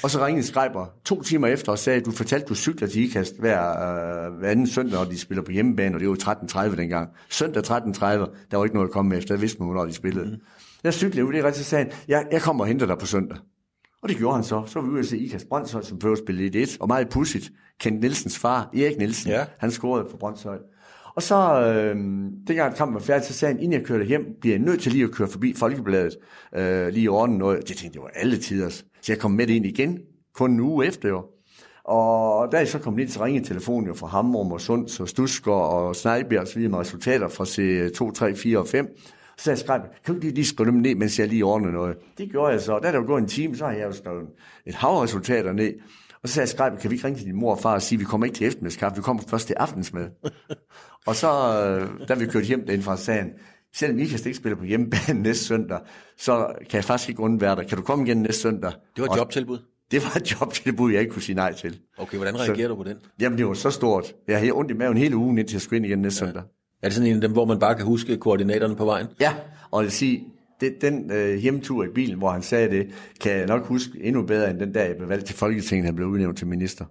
og 0.02 0.10
så 0.10 0.26
ringede 0.26 0.46
Skreiber 0.46 0.86
to 1.04 1.22
timer 1.22 1.46
efter 1.46 1.72
og 1.72 1.78
sagde, 1.78 2.00
du 2.00 2.10
fortalte, 2.10 2.46
du 2.46 2.54
cykler 2.54 2.88
til 2.88 3.02
IKAST 3.02 3.38
hver, 3.38 3.70
øh, 3.70 4.32
hver 4.38 4.50
anden 4.50 4.66
søndag, 4.66 4.98
når 4.98 5.04
de 5.04 5.18
spiller 5.18 5.42
på 5.42 5.50
hjemmebane, 5.52 5.96
og 5.96 6.00
det 6.00 6.08
var 6.08 6.16
jo 6.26 6.68
13.30 6.70 6.76
dengang. 6.76 7.08
Søndag 7.30 7.62
13.30, 7.62 8.02
der 8.50 8.56
var 8.56 8.64
ikke 8.64 8.76
noget 8.76 8.88
at 8.88 8.92
komme 8.92 9.08
med 9.08 9.18
efter, 9.18 9.34
der 9.34 9.40
vidste 9.40 9.58
hvornår 9.58 9.84
de 9.84 9.92
spillede. 9.92 10.26
Mm. 10.26 10.36
Jeg 10.84 10.94
cyklede 10.94 11.26
ud, 11.26 11.34
er 11.34 11.52
så 11.52 11.64
sagde 11.64 11.84
han, 11.84 11.92
jeg, 12.08 12.26
jeg 12.32 12.42
kommer 12.42 12.64
og 12.64 12.68
henter 12.68 12.86
dig 12.86 12.98
på 12.98 13.06
søndag. 13.06 13.38
Og 14.04 14.10
det 14.10 14.18
gjorde 14.18 14.34
han 14.34 14.44
så. 14.44 14.62
Så 14.66 14.80
var 14.80 14.86
vi 14.86 14.92
ude 14.92 15.00
at 15.00 15.06
se 15.06 15.18
Ikas 15.18 15.44
Brøndshøj, 15.44 15.82
som 15.82 15.98
prøvede 15.98 16.18
at 16.20 16.24
spille 16.24 16.62
1 16.62 16.76
og 16.80 16.88
meget 16.88 17.08
pudsigt. 17.08 17.50
Kent 17.80 18.00
Nielsens 18.00 18.38
far, 18.38 18.70
Erik 18.74 18.98
Nielsen, 18.98 19.30
Ja. 19.30 19.44
han 19.58 19.70
scorede 19.70 20.06
for 20.10 20.16
Brøndshøj. 20.16 20.58
Og 21.16 21.22
så, 21.22 21.60
øh, 21.60 21.96
dengang 22.46 22.74
kampen 22.76 22.94
var 22.94 23.00
færdig, 23.00 23.26
så 23.26 23.32
sagde 23.32 23.54
han, 23.54 23.62
inden 23.62 23.78
jeg 23.80 23.86
kørte 23.86 24.04
hjem, 24.04 24.22
bliver 24.40 24.56
jeg 24.56 24.64
nødt 24.64 24.80
til 24.80 24.92
lige 24.92 25.04
at 25.04 25.10
køre 25.10 25.28
forbi 25.28 25.54
Folkebladet, 25.56 26.16
øh, 26.56 26.88
lige 26.88 27.04
i 27.04 27.08
orden 27.08 27.38
noget. 27.38 27.68
Det 27.68 27.76
tænkte 27.76 27.96
jeg 27.96 28.02
var 28.02 28.10
alle 28.14 28.36
tiders. 28.38 28.84
Så 29.02 29.12
jeg 29.12 29.18
kom 29.18 29.30
med 29.30 29.46
ind 29.48 29.66
igen, 29.66 29.98
kun 30.34 30.50
en 30.50 30.60
uge 30.60 30.86
efter 30.86 31.08
jo. 31.08 31.24
Og 31.84 32.52
da 32.52 32.56
jeg 32.58 32.68
så 32.68 32.78
kom 32.78 32.98
ind, 32.98 33.08
så 33.08 33.24
ringede 33.24 33.46
telefonen 33.48 33.86
jo 33.88 33.94
fra 33.94 34.06
Hamrum 34.06 34.52
og 34.52 34.60
Sunds 34.60 35.00
og 35.00 35.08
Stusgaard 35.08 35.72
og 35.72 35.96
Snejbjerg 35.96 36.40
og 36.40 36.46
så 36.48 36.54
videre 36.54 36.70
med 36.70 36.78
resultater 36.78 37.28
fra 37.28 37.44
C2, 37.44 38.12
3, 38.12 38.34
4 38.36 38.58
og 38.58 38.66
5. 38.68 38.86
Så 39.38 39.50
jeg 39.50 39.58
skrev, 39.58 39.80
kan 40.04 40.14
du 40.14 40.20
lige, 40.20 40.34
lige 40.34 40.44
skrive 40.44 40.70
dem 40.70 40.74
ned, 40.74 40.94
mens 40.94 41.18
jeg 41.18 41.28
lige 41.28 41.44
ordner 41.44 41.70
noget? 41.70 41.96
Det 42.18 42.30
gjorde 42.30 42.52
jeg 42.52 42.60
så. 42.60 42.78
Da 42.78 42.92
der 42.92 42.98
var 42.98 43.06
gået 43.06 43.22
en 43.22 43.28
time, 43.28 43.56
så 43.56 43.64
har 43.64 43.72
jeg 43.72 43.86
jo 43.86 43.92
skrevet 43.92 44.26
et 44.66 44.74
hav 44.74 44.98
resultater 44.98 45.52
ned. 45.52 45.72
Og 46.22 46.28
så 46.28 46.34
sagde 46.34 46.44
jeg, 46.44 46.48
Skræber, 46.48 46.76
kan 46.76 46.90
vi 46.90 46.94
ikke 46.94 47.06
ringe 47.06 47.18
til 47.18 47.26
din 47.26 47.36
mor 47.36 47.54
og 47.54 47.60
far 47.60 47.74
og 47.74 47.82
sige, 47.82 47.98
vi 47.98 48.04
kommer 48.04 48.26
ikke 48.26 48.36
til 48.36 48.46
eftermiddagskaffe, 48.46 48.96
vi 48.96 49.02
kommer 49.02 49.22
først 49.28 49.46
til 49.46 49.54
aftensmad. 49.54 50.08
og 51.06 51.16
så, 51.16 51.28
øh, 51.30 52.08
da 52.08 52.14
vi 52.14 52.26
kørte 52.26 52.46
hjem 52.46 52.66
derindefra, 52.66 52.96
sagde 52.96 53.20
han, 53.20 53.32
selvom 53.74 53.98
I 53.98 54.04
kan 54.04 54.18
ikke 54.26 54.34
spille 54.34 54.56
på 54.56 54.64
hjemmebane 54.64 55.22
næste 55.28 55.44
søndag, 55.44 55.80
så 56.18 56.54
kan 56.70 56.76
jeg 56.76 56.84
faktisk 56.84 57.08
ikke 57.08 57.20
undvære 57.20 57.56
dig. 57.56 57.66
Kan 57.66 57.78
du 57.78 57.84
komme 57.84 58.06
igen 58.06 58.16
næste 58.22 58.42
søndag? 58.42 58.72
Det 58.72 59.02
var 59.02 59.04
et 59.04 59.10
Og 59.10 59.16
jobtilbud. 59.16 59.58
Det 59.90 60.02
var 60.02 60.16
et 60.16 60.32
jobtilbud, 60.40 60.92
jeg 60.92 61.00
ikke 61.00 61.12
kunne 61.12 61.22
sige 61.22 61.36
nej 61.36 61.52
til. 61.52 61.80
Okay, 61.98 62.16
hvordan 62.16 62.40
reagerer 62.40 62.68
du 62.68 62.76
på 62.76 62.84
den? 62.84 62.96
Jamen, 63.20 63.38
det 63.38 63.46
var 63.46 63.54
så 63.54 63.70
stort. 63.70 64.14
Jeg 64.28 64.38
havde 64.38 64.52
ondt 64.52 64.70
i 64.70 64.74
maven 64.74 64.96
hele 64.96 65.16
ugen, 65.16 65.38
indtil 65.38 65.54
jeg 65.54 65.60
skulle 65.62 65.76
ind 65.76 65.86
igen 65.86 65.98
næste 65.98 66.24
ja. 66.24 66.26
søndag. 66.26 66.42
Er 66.84 66.88
det 66.88 66.94
sådan 66.94 67.08
en 67.10 67.14
af 67.14 67.20
dem, 67.20 67.32
hvor 67.32 67.44
man 67.44 67.58
bare 67.58 67.74
kan 67.74 67.84
huske 67.84 68.16
koordinaterne 68.16 68.76
på 68.76 68.84
vejen? 68.84 69.06
Ja, 69.20 69.32
og 69.70 69.82
jeg 69.82 69.84
vil 69.84 69.92
sige, 69.92 70.24
det, 70.60 70.72
den 70.80 71.10
øh, 71.10 71.34
hjemtur 71.36 71.84
i 71.84 71.88
bilen, 71.94 72.18
hvor 72.18 72.30
han 72.30 72.42
sagde 72.42 72.70
det, 72.70 72.86
kan 73.20 73.32
jeg 73.32 73.46
nok 73.46 73.66
huske 73.66 73.90
endnu 74.00 74.22
bedre 74.22 74.50
end 74.50 74.58
den 74.60 74.72
dag, 74.72 74.88
jeg 74.88 74.96
blev 74.96 75.08
valgt 75.08 75.24
til 75.26 75.34
Folketinget, 75.36 75.84
han 75.86 75.94
blev 75.96 76.08
udnævnt 76.08 76.38
til 76.38 76.46
minister. 76.46 76.84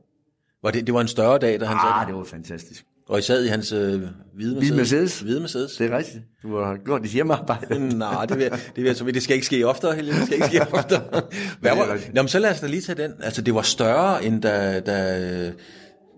Var 0.64 0.72
det, 0.72 0.86
det 0.88 0.94
var 0.94 1.02
en 1.02 1.08
større 1.08 1.38
dag, 1.38 1.60
da 1.60 1.66
han 1.66 1.78
sagde 1.78 1.94
Ah, 1.94 2.00
det? 2.02 2.08
det 2.08 2.16
var 2.18 2.24
fantastisk. 2.24 2.86
Og 3.10 3.20
I 3.20 3.22
sad 3.22 3.44
i 3.46 3.48
hans 3.48 3.72
øh, 3.72 3.80
hvide 3.80 4.56
Mercedes? 4.56 4.60
Hvide 4.60 4.76
Mercedes. 4.78 5.20
Hvide 5.20 5.40
Mercedes. 5.40 5.72
Det 5.78 5.92
er 5.94 5.98
rigtigt. 5.98 6.24
Du 6.44 6.58
har 6.58 6.78
gjort 6.86 7.02
dit 7.04 7.12
hjemmearbejde. 7.12 7.80
Nej, 7.98 8.26
det, 8.26 8.38
vil, 8.38 8.44
jeg- 8.44 8.52
det, 8.52 8.76
vil 8.76 8.84
jeg, 8.86 8.96
så- 8.96 9.06
det 9.06 9.24
skal 9.24 9.34
ikke 9.36 9.46
ske 9.46 9.68
oftere, 9.68 9.96
Helge. 9.96 10.12
Det 10.14 10.22
skal 10.26 10.34
ikke 10.36 10.48
ske 10.48 10.62
oftere. 10.74 11.02
Hvad 11.62 11.72
var. 11.76 11.98
Nå, 12.14 12.22
men 12.22 12.28
så 12.30 12.40
lad 12.40 12.52
os 12.52 12.60
da 12.60 12.68
lige 12.68 12.82
tage 12.82 13.04
den. 13.04 13.12
Altså, 13.24 13.42
det 13.42 13.56
var 13.56 13.62
større, 13.62 14.26
end 14.26 14.42
da... 14.42 14.80
da 14.80 15.52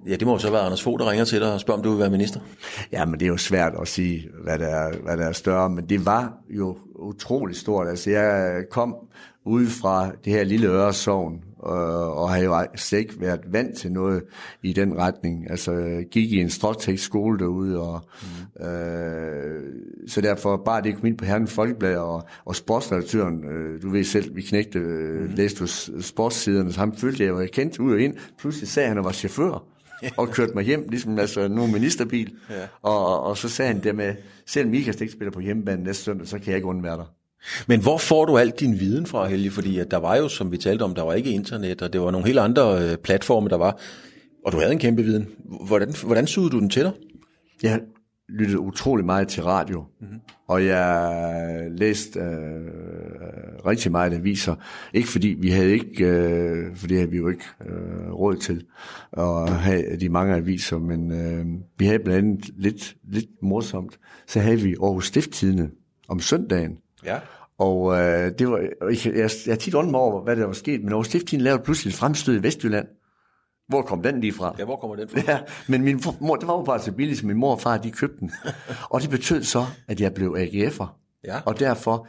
ja, 0.08 0.16
det 0.16 0.28
må 0.28 0.34
jo 0.34 0.40
så 0.40 0.52
være 0.52 0.62
Anders 0.62 0.84
Fogh, 0.84 1.00
der 1.00 1.12
ringer 1.12 1.26
til 1.26 1.42
dig 1.42 1.54
og 1.54 1.60
spørger, 1.60 1.78
om 1.78 1.84
du 1.84 1.90
vil 1.90 2.00
være 2.00 2.10
minister. 2.10 2.40
Ja, 2.92 3.06
men 3.06 3.14
det 3.20 3.26
er 3.26 3.30
jo 3.30 3.38
svært 3.38 3.74
at 3.82 3.88
sige, 3.88 4.30
hvad 4.44 4.60
der, 4.60 4.68
er, 4.68 4.98
hvad 5.04 5.18
der 5.18 5.26
er 5.26 5.32
større, 5.32 5.70
men 5.70 5.90
det 5.90 6.06
var 6.06 6.34
jo 6.50 6.78
utrolig 6.96 7.56
stort. 7.56 7.88
Altså, 7.88 8.10
jeg 8.12 8.64
kom 8.72 8.96
ud 9.46 9.66
fra 9.66 10.12
det 10.26 10.34
her 10.34 10.44
lille 10.44 10.68
Øresovn, 10.68 11.34
øh, 11.66 12.18
og 12.18 12.30
har 12.30 12.38
jo 12.38 12.66
slet 12.76 13.00
ikke 13.00 13.22
været 13.22 13.40
vant 13.48 13.78
til 13.78 13.92
noget 13.92 14.24
i 14.64 14.74
den 14.74 14.98
retning. 14.98 15.50
Altså, 15.52 16.04
gik 16.12 16.32
i 16.32 16.38
en 16.38 16.50
stråtægt 16.50 17.00
skole 17.00 17.40
derude, 17.40 17.80
og 17.82 18.02
mm. 18.60 18.66
øh, 18.66 19.64
så 20.08 20.22
derfor 20.22 20.62
bare 20.66 20.82
det 20.82 20.96
kom 20.96 21.06
ind 21.06 21.18
på 21.18 21.26
Herren 21.26 21.48
Folkeblad, 21.48 21.98
og, 21.98 22.24
og 22.46 22.56
sportsredaktøren, 22.56 23.44
øh, 23.46 23.82
du 23.82 23.90
ved 23.90 24.04
selv, 24.04 24.36
vi 24.36 24.42
knægte, 24.42 24.80
øh, 24.80 25.38
læste 25.38 25.62
jo 25.62 25.68
s- 25.68 25.92
sportssiderne, 26.02 26.74
så 26.74 26.80
ham 26.80 26.96
følte 26.96 27.24
jeg, 27.24 27.30
jo, 27.30 27.40
jeg 27.40 27.52
kendte 27.52 27.82
ud 27.82 27.94
og 27.94 28.00
ind. 28.00 28.14
Pludselig 28.40 28.70
sagde 28.70 28.88
han, 28.88 28.98
at 28.98 29.04
han 29.04 29.06
var 29.06 29.12
chauffør 29.12 29.64
og 30.18 30.30
kørte 30.30 30.54
mig 30.54 30.64
hjem, 30.64 30.88
ligesom 30.90 31.20
altså 31.20 31.48
nu 31.48 31.68
ministerbil. 31.68 32.34
Ja. 32.50 32.56
Og, 32.82 33.24
og 33.24 33.38
så 33.38 33.50
sagde 33.50 33.74
han 33.74 33.84
det 33.84 33.96
med, 33.96 34.16
selvom 34.46 34.72
Mikas 34.72 35.02
ikke 35.02 35.14
spiller 35.14 35.32
på 35.32 35.40
hjemmebane 35.40 35.84
næste 35.84 36.04
søndag, 36.04 36.28
så 36.28 36.40
kan 36.40 36.48
jeg 36.48 36.56
ikke 36.56 36.68
undvære 36.68 36.98
dig. 36.98 37.06
Men 37.68 37.82
hvor 37.82 37.98
får 37.98 38.26
du 38.26 38.38
al 38.38 38.50
din 38.50 38.80
viden 38.80 39.06
fra, 39.06 39.28
Helge? 39.28 39.52
Fordi 39.52 39.80
at 39.80 39.92
der 39.92 39.98
var 39.98 40.16
jo, 40.16 40.28
som 40.28 40.52
vi 40.52 40.58
talte 40.58 40.84
om, 40.84 40.96
der 40.96 41.02
var 41.02 41.14
ikke 41.14 41.30
internet, 41.30 41.82
og 41.82 41.94
det 41.94 42.02
var 42.02 42.12
nogle 42.12 42.28
helt 42.28 42.40
andre 42.40 42.82
øh, 42.82 42.98
platforme, 42.98 43.50
der 43.50 43.58
var. 43.58 43.80
Og 44.46 44.52
du 44.52 44.58
havde 44.60 44.72
en 44.72 44.80
kæmpe 44.80 45.04
viden. 45.04 45.28
Hvordan, 45.68 45.94
hvordan 46.04 46.28
sugede 46.28 46.52
du 46.52 46.60
den 46.60 46.70
til 46.70 46.84
dig? 46.84 46.92
Jeg 47.64 47.82
lyttede 48.30 48.60
utrolig 48.60 49.06
meget 49.06 49.28
til 49.28 49.44
radio, 49.44 49.86
mm-hmm. 50.02 50.20
og 50.48 50.66
jeg 50.66 51.68
læste 51.72 52.20
øh, 52.20 52.26
rigtig 53.66 53.92
meget 53.92 54.14
aviser. 54.14 54.56
Ikke 54.94 55.08
fordi 55.10 55.28
vi 55.40 55.50
havde 55.50 55.72
ikke, 55.72 56.06
øh, 56.06 56.76
for 56.76 56.88
det 56.88 56.98
havde 56.98 57.12
vi 57.12 57.18
jo 57.18 57.30
ikke 57.30 57.46
øh, 57.66 58.12
råd 58.12 58.36
til 58.36 58.66
at 59.18 59.50
have 59.50 59.98
de 59.98 60.10
mange 60.10 60.36
aviser, 60.36 60.80
men 60.80 61.12
øh, 61.12 61.46
vi 61.78 61.86
havde 61.86 62.00
blandt 62.00 62.20
andet 62.20 62.50
lidt, 62.58 62.96
lidt 63.12 63.30
morsomt, 63.42 64.00
så 64.28 64.40
havde 64.40 64.60
vi 64.60 64.76
Aarhus 64.82 65.08
Stifttidene 65.08 65.70
om 66.08 66.20
søndagen, 66.20 66.78
Ja. 67.06 67.20
Og 67.58 67.94
øh, 68.00 68.32
det 68.40 68.50
var, 68.50 68.58
jeg, 68.82 69.16
jeg, 69.16 69.30
jeg 69.48 69.60
tit 69.60 69.74
undret 69.74 69.92
mig 69.92 70.00
over, 70.00 70.24
hvad 70.24 70.36
der 70.36 70.46
var 70.46 70.54
sket, 70.54 70.82
men 70.84 70.90
Aarhus 70.90 71.08
Stifttiden 71.08 71.44
lavede 71.44 71.64
pludselig 71.64 71.92
et 71.92 71.96
fremstød 71.96 72.40
i 72.40 72.44
Vestjylland. 72.44 72.88
Hvor 73.68 73.82
kom 73.82 74.02
den 74.02 74.22
lige 74.22 74.34
fra? 74.34 74.56
Ja, 74.60 74.66
hvor 74.66 74.76
kommer 74.76 74.96
den 74.96 75.10
fra? 75.10 75.22
Ja, 75.28 75.40
men 75.68 75.84
min 75.84 76.02
mor, 76.20 76.36
det 76.36 76.48
var 76.48 76.54
jo 76.58 76.64
bare 76.64 76.80
så 76.80 76.92
billigt, 76.92 77.20
så 77.20 77.26
min 77.26 77.38
mor 77.38 77.52
og 77.52 77.62
far, 77.62 77.78
de 77.78 77.92
købte 77.92 78.20
den. 78.20 78.32
og 78.90 79.02
det 79.02 79.10
betød 79.10 79.44
så, 79.44 79.66
at 79.88 80.02
jeg 80.02 80.14
blev 80.14 80.36
AGF'er. 80.40 80.86
Ja. 81.26 81.36
Og 81.46 81.60
derfor, 81.60 82.08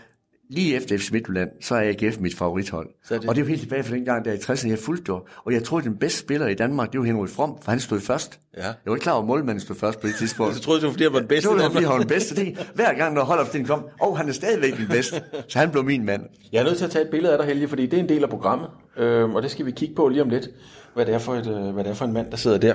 lige 0.50 0.76
efter 0.76 0.98
FC 0.98 1.10
Midtjylland, 1.12 1.48
så 1.62 1.74
er 1.74 1.80
AGF 1.88 2.20
mit 2.20 2.34
favorithold. 2.36 2.88
Så 3.04 3.14
det- 3.14 3.28
Og 3.28 3.34
det 3.34 3.40
er 3.40 3.44
jo 3.44 3.48
helt 3.48 3.60
tilbage 3.60 3.82
fra 3.84 3.94
den 3.94 4.04
gang, 4.04 4.24
der 4.24 4.32
i 4.32 4.36
60'erne, 4.36 4.68
jeg 4.68 4.78
fulgte 4.78 5.12
det. 5.12 5.20
Og 5.44 5.52
jeg 5.52 5.64
tror, 5.64 5.78
at 5.78 5.84
den 5.84 5.96
bedste 5.96 6.18
spiller 6.18 6.46
i 6.46 6.54
Danmark, 6.54 6.92
det 6.92 7.00
var 7.00 7.06
Henrik 7.06 7.30
From, 7.30 7.58
for 7.62 7.70
han 7.70 7.80
stod 7.80 8.00
først. 8.00 8.40
Ja. 8.56 8.62
Jeg 8.66 8.74
var 8.86 8.94
ikke 8.94 9.02
klar 9.02 9.12
over, 9.12 9.22
at 9.22 9.26
målmanden 9.28 9.60
stod 9.60 9.76
først 9.76 10.00
på 10.00 10.06
det 10.06 10.14
tidspunkt. 10.18 10.54
Så 10.56 10.60
troede 10.60 10.80
du, 10.80 10.90
fordi 10.90 11.04
jeg 11.04 11.12
var 11.12 11.18
den 11.18 11.28
bedste. 11.28 11.48
Det 11.50 11.56
var 11.58 11.70
fordi 11.70 11.84
han 11.84 11.92
var 11.92 11.98
den 11.98 12.08
bedste. 12.08 12.36
Det, 12.36 12.70
hver 12.74 12.94
gang, 12.94 13.14
når 13.14 13.24
holdopstillingen 13.24 13.68
kom, 13.76 13.84
og 14.00 14.10
oh, 14.10 14.16
han 14.18 14.28
er 14.28 14.32
stadigvæk 14.32 14.76
den 14.76 14.88
bedste. 14.88 15.22
Så 15.48 15.58
han 15.58 15.70
blev 15.70 15.84
min 15.84 16.04
mand. 16.04 16.22
Jeg 16.52 16.60
er 16.60 16.64
nødt 16.64 16.76
til 16.78 16.84
at 16.84 16.90
tage 16.90 17.04
et 17.04 17.10
billede 17.10 17.32
af 17.32 17.38
dig, 17.38 17.46
Helge, 17.46 17.68
fordi 17.68 17.86
det 17.86 17.98
er 17.98 18.02
en 18.02 18.08
del 18.08 18.22
af 18.22 18.30
programmet, 18.30 18.68
øhm, 18.96 19.34
og 19.34 19.42
det 19.42 19.50
skal 19.50 19.66
vi 19.66 19.70
kigge 19.70 19.94
på 19.94 20.08
lige 20.08 20.22
om 20.22 20.28
lidt, 20.28 20.48
hvad 20.96 21.06
det 21.06 21.14
er 21.14 21.18
for, 21.18 21.34
et, 21.34 21.46
øh, 21.46 21.74
hvad 21.74 21.84
det 21.84 21.90
er 21.90 21.94
for 21.94 22.04
en 22.04 22.12
mand, 22.12 22.30
der 22.30 22.36
sidder 22.36 22.58
der. 22.58 22.74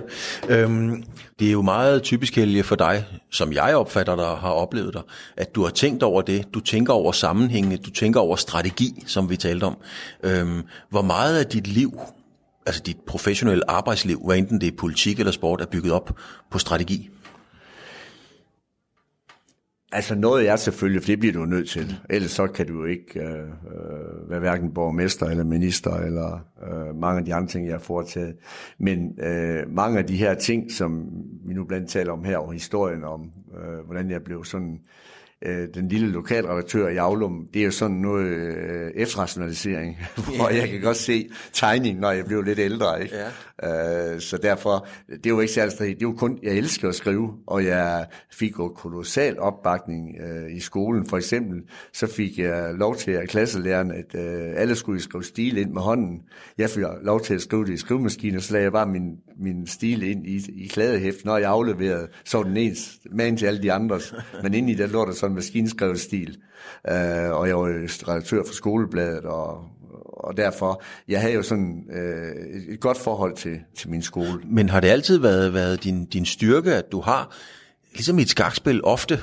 Øhm, 0.49 1.03
det 1.39 1.47
er 1.47 1.51
jo 1.51 1.61
meget 1.61 2.03
typisk, 2.03 2.35
Helge, 2.35 2.63
for 2.63 2.75
dig, 2.75 3.05
som 3.31 3.53
jeg 3.53 3.75
opfatter 3.75 4.15
dig 4.15 4.25
og 4.25 4.37
har 4.37 4.49
oplevet 4.49 4.93
dig, 4.93 5.01
at 5.37 5.55
du 5.55 5.63
har 5.63 5.69
tænkt 5.69 6.03
over 6.03 6.21
det, 6.21 6.53
du 6.53 6.59
tænker 6.59 6.93
over 6.93 7.11
sammenhænge, 7.11 7.77
du 7.77 7.89
tænker 7.89 8.19
over 8.19 8.35
strategi, 8.35 9.03
som 9.07 9.29
vi 9.29 9.37
talte 9.37 9.63
om. 9.63 9.77
Øhm, 10.23 10.63
hvor 10.89 11.01
meget 11.01 11.39
af 11.39 11.45
dit 11.45 11.67
liv, 11.67 11.99
altså 12.65 12.81
dit 12.85 12.97
professionelle 13.07 13.71
arbejdsliv, 13.71 14.21
hvad 14.25 14.37
enten 14.37 14.61
det 14.61 14.67
er 14.67 14.77
politik 14.77 15.19
eller 15.19 15.31
sport, 15.31 15.61
er 15.61 15.65
bygget 15.65 15.93
op 15.93 16.11
på 16.51 16.59
strategi? 16.59 17.09
Altså 19.93 20.15
noget 20.15 20.49
er 20.49 20.55
selvfølgelig, 20.55 21.01
for 21.01 21.07
det 21.07 21.19
bliver 21.19 21.33
du 21.33 21.45
nødt 21.45 21.69
til. 21.69 21.95
Ellers 22.09 22.31
så 22.31 22.47
kan 22.47 22.67
du 22.67 22.73
jo 22.73 22.85
ikke 22.85 23.19
øh, 23.19 23.39
øh, 23.39 24.29
være 24.29 24.39
hverken 24.39 24.73
borgmester 24.73 25.25
eller 25.25 25.43
minister 25.43 25.95
eller 25.95 26.39
øh, 26.63 26.95
mange 26.95 27.19
af 27.19 27.25
de 27.25 27.33
andre 27.33 27.49
ting, 27.49 27.65
jeg 27.65 27.73
har 27.73 27.79
foretaget. 27.79 28.35
Men 28.79 29.19
øh, 29.19 29.63
mange 29.69 29.99
af 29.99 30.05
de 30.05 30.17
her 30.17 30.33
ting, 30.33 30.71
som 30.71 31.09
vi 31.45 31.53
nu 31.53 31.63
blandt 31.63 31.81
andet 31.81 31.91
taler 31.91 32.11
om 32.11 32.23
her, 32.23 32.37
og 32.37 32.53
historien 32.53 33.03
om, 33.03 33.31
øh, 33.57 33.85
hvordan 33.85 34.11
jeg 34.11 34.23
blev 34.23 34.45
sådan 34.45 34.73
øh, 34.73 35.10
den 35.73 35.87
lille 35.87 36.11
lokalredaktør 36.11 36.87
i 36.87 36.97
Aulum, 36.97 37.47
det 37.53 37.59
er 37.61 37.65
jo 37.65 37.71
sådan 37.71 37.97
noget 37.97 38.25
øh, 38.25 38.91
efterrationalisering, 38.95 39.97
hvor 40.37 40.49
jeg 40.49 40.69
kan 40.69 40.81
godt 40.81 40.97
se 40.97 41.29
tegning, 41.53 41.99
når 41.99 42.11
jeg 42.11 42.25
blev 42.25 42.41
lidt 42.41 42.59
ældre. 42.59 43.03
Ikke? 43.03 43.15
Ja. 43.15 43.27
Øh, 43.63 44.19
så 44.19 44.37
derfor, 44.37 44.87
det 45.07 45.25
er 45.25 45.29
jo 45.29 45.39
ikke 45.39 45.53
særlig 45.53 45.71
strategisk. 45.71 45.99
Det 45.99 46.05
er 46.05 46.09
jo 46.09 46.15
kun, 46.15 46.39
jeg 46.43 46.53
elsker 46.53 46.89
at 46.89 46.95
skrive, 46.95 47.33
og 47.47 47.65
jeg 47.65 48.05
fik 48.31 48.59
jo 48.59 48.67
kolossal 48.67 49.39
opbakning 49.39 50.15
øh, 50.21 50.55
i 50.55 50.59
skolen. 50.59 51.05
For 51.05 51.17
eksempel, 51.17 51.61
så 51.93 52.07
fik 52.07 52.39
jeg 52.39 52.73
lov 52.73 52.95
til 52.95 53.11
at 53.11 53.29
klasselæreren, 53.29 53.91
at 53.91 54.15
øh, 54.15 54.53
alle 54.55 54.75
skulle 54.75 55.01
skrive 55.01 55.23
stil 55.23 55.57
ind 55.57 55.71
med 55.71 55.81
hånden. 55.81 56.21
Jeg 56.57 56.69
fik 56.69 56.83
lov 57.03 57.21
til 57.21 57.33
at 57.33 57.41
skrive 57.41 57.65
det 57.65 57.73
i 57.73 57.77
skrivemaskinen, 57.77 58.37
og 58.37 58.43
så 58.43 58.53
lagde 58.53 58.63
jeg 58.63 58.71
bare 58.71 58.87
min, 58.87 59.17
min 59.39 59.67
stil 59.67 60.03
ind 60.03 60.27
i, 60.27 60.63
i 60.63 60.67
kladehæft, 60.67 61.25
når 61.25 61.37
jeg 61.37 61.49
afleverede, 61.49 62.07
så 62.25 62.43
den 62.43 62.57
ens 62.57 62.99
man 63.11 63.37
til 63.37 63.45
alle 63.45 63.61
de 63.61 63.71
andres. 63.71 64.13
Men 64.43 64.53
inde 64.53 64.71
i 64.71 64.75
der 64.75 64.87
lå 64.87 65.05
der 65.05 65.11
sådan 65.11 65.30
en 65.31 65.35
maskinskrevet 65.35 65.99
stil. 65.99 66.37
Øh, 66.89 67.31
og 67.31 67.47
jeg 67.47 67.57
var 67.57 68.09
redaktør 68.09 68.43
for 68.47 68.53
skolebladet, 68.53 69.25
og, 69.25 69.65
og 70.05 70.37
derfor, 70.37 70.81
jeg 71.07 71.21
havde 71.21 71.33
jo 71.33 71.43
sådan 71.43 71.83
øh, 71.93 72.73
et 72.73 72.79
godt 72.79 72.97
forhold 72.97 73.35
til, 73.35 73.59
til 73.75 73.89
min 73.89 74.01
skole. 74.01 74.41
Men 74.45 74.69
har 74.69 74.79
det 74.79 74.87
altid 74.87 75.17
været, 75.17 75.53
været 75.53 75.83
din, 75.83 76.05
din 76.05 76.25
styrke, 76.25 76.75
at 76.75 76.91
du 76.91 76.99
har, 76.99 77.35
ligesom 77.93 78.19
i 78.19 78.21
et 78.21 78.29
skakspil, 78.29 78.83
ofte 78.83 79.19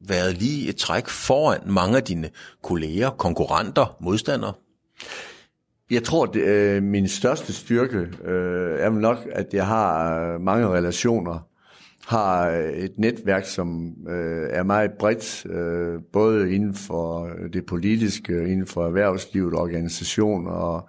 været 0.00 0.34
lige 0.38 0.68
et 0.68 0.76
træk 0.76 1.08
foran 1.08 1.60
mange 1.66 1.96
af 1.96 2.02
dine 2.02 2.30
kolleger, 2.62 3.10
konkurrenter, 3.10 3.96
modstandere? 4.00 4.52
Jeg 5.90 6.04
tror, 6.04 6.26
det, 6.26 6.42
øh, 6.42 6.82
min 6.82 7.08
største 7.08 7.52
styrke 7.52 7.98
øh, 8.24 8.80
er 8.80 8.90
nok, 8.90 9.18
at 9.32 9.46
jeg 9.52 9.66
har 9.66 10.20
øh, 10.20 10.40
mange 10.40 10.68
relationer, 10.68 11.48
har 12.06 12.50
øh, 12.50 12.70
et 12.72 12.92
netværk, 12.98 13.44
som 13.44 13.94
øh, 14.08 14.48
er 14.50 14.62
meget 14.62 14.90
bredt, 14.98 15.46
øh, 15.46 16.00
både 16.12 16.54
inden 16.54 16.74
for 16.74 17.28
det 17.52 17.66
politiske, 17.66 18.32
inden 18.32 18.66
for 18.66 18.86
erhvervslivet, 18.86 19.54
organisationer 19.54 20.50
og, 20.50 20.88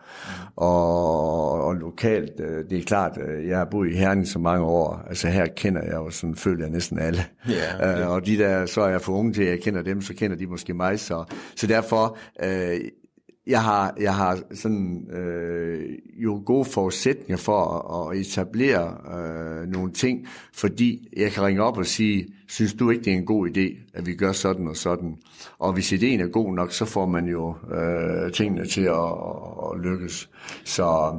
og, 0.55 1.51
og 1.63 1.75
lokalt. 1.75 2.39
Øh, 2.39 2.65
Det 2.69 2.77
er 2.77 2.83
klart, 2.83 3.17
øh, 3.27 3.47
jeg 3.47 3.57
har 3.57 3.65
boet 3.65 3.91
i 3.91 3.95
Herning 3.95 4.27
så 4.27 4.39
mange 4.39 4.65
år, 4.65 5.03
altså 5.07 5.27
her 5.27 5.45
kender 5.45 5.81
jeg 5.83 5.93
jo 5.93 6.09
sådan, 6.09 6.35
føler 6.35 6.63
jeg 6.63 6.71
næsten 6.71 6.99
alle. 6.99 7.21
Ja, 7.49 7.75
okay. 7.75 8.01
Øh, 8.01 8.09
og 8.09 8.25
de 8.25 8.37
der, 8.37 8.65
så 8.65 8.81
er 8.81 8.89
jeg 8.89 9.01
for 9.01 9.13
unge 9.13 9.33
til, 9.33 9.43
at 9.43 9.49
jeg 9.49 9.59
kender 9.59 9.81
dem, 9.81 10.01
så 10.01 10.13
kender 10.13 10.37
de 10.37 10.47
måske 10.47 10.73
mig. 10.73 10.99
Så, 10.99 11.23
så 11.55 11.67
derfor, 11.67 12.17
øh, 12.43 12.79
jeg 13.47 13.63
har, 13.63 13.93
jeg 13.99 14.15
har 14.15 14.39
sådan 14.53 15.07
øh, 15.11 15.97
jo 16.17 16.41
gode 16.45 16.65
forudsætninger 16.65 17.37
for 17.37 17.59
at, 17.63 18.15
at 18.15 18.21
etablere 18.21 18.97
øh, 19.17 19.67
nogle 19.67 19.91
ting, 19.91 20.27
fordi 20.53 21.07
jeg 21.17 21.31
kan 21.31 21.43
ringe 21.43 21.63
op 21.63 21.77
og 21.77 21.85
sige, 21.85 22.27
synes 22.47 22.73
du 22.73 22.89
ikke, 22.89 23.03
det 23.03 23.13
er 23.13 23.17
en 23.17 23.25
god 23.25 23.49
idé, 23.49 23.89
at 23.93 24.05
vi 24.05 24.15
gør 24.15 24.31
sådan 24.31 24.67
og 24.67 24.75
sådan? 24.75 25.17
Og 25.59 25.73
hvis 25.73 25.91
ideen 25.91 26.19
er 26.19 26.27
god 26.27 26.53
nok, 26.55 26.71
så 26.71 26.85
får 26.85 27.05
man 27.05 27.25
jo 27.25 27.55
øh, 27.71 28.31
tingene 28.31 28.65
til 28.65 28.81
at, 28.81 29.11
at, 29.73 29.79
lykkes. 29.83 30.29
Så, 30.65 31.13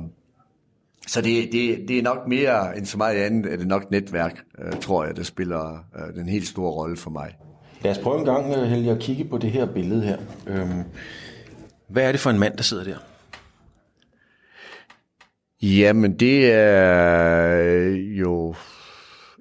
så 1.06 1.20
det, 1.20 1.48
det, 1.52 1.88
det 1.88 1.98
er 1.98 2.02
nok 2.02 2.28
mere 2.28 2.78
end 2.78 2.86
så 2.86 2.98
meget 2.98 3.16
andet, 3.16 3.52
er 3.52 3.56
det 3.56 3.66
nok 3.66 3.90
netværk, 3.90 4.44
øh, 4.58 4.80
tror 4.80 5.04
jeg, 5.04 5.16
der 5.16 5.22
spiller 5.22 5.84
øh, 5.96 6.14
den 6.14 6.28
helt 6.28 6.46
store 6.46 6.70
rolle 6.70 6.96
for 6.96 7.10
mig. 7.10 7.36
Lad 7.82 7.90
os 7.90 7.98
prøve 7.98 8.18
en 8.18 8.24
gang, 8.24 8.54
øh, 8.54 8.62
Helge, 8.62 8.90
at 8.90 8.98
kigge 8.98 9.24
på 9.24 9.38
det 9.38 9.50
her 9.50 9.66
billede 9.66 10.02
her. 10.02 10.18
Øhm, 10.46 10.82
hvad 11.88 12.08
er 12.08 12.12
det 12.12 12.20
for 12.20 12.30
en 12.30 12.38
mand, 12.38 12.56
der 12.56 12.62
sidder 12.62 12.84
der? 12.84 12.96
Jamen, 15.62 16.18
det 16.18 16.52
er 16.52 17.86
jo 18.18 18.54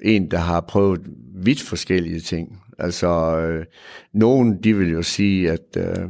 en, 0.02 0.32
der 0.32 0.38
har 0.38 0.62
prøvet 0.62 1.02
vidt 1.36 1.62
forskellige 1.62 2.20
ting. 2.20 2.62
Altså, 2.80 3.38
øh, 3.38 3.66
nogen, 4.14 4.64
de 4.64 4.78
vil 4.78 4.92
jo 4.92 5.02
sige, 5.02 5.52
at 5.52 5.78
øh, 5.78 6.10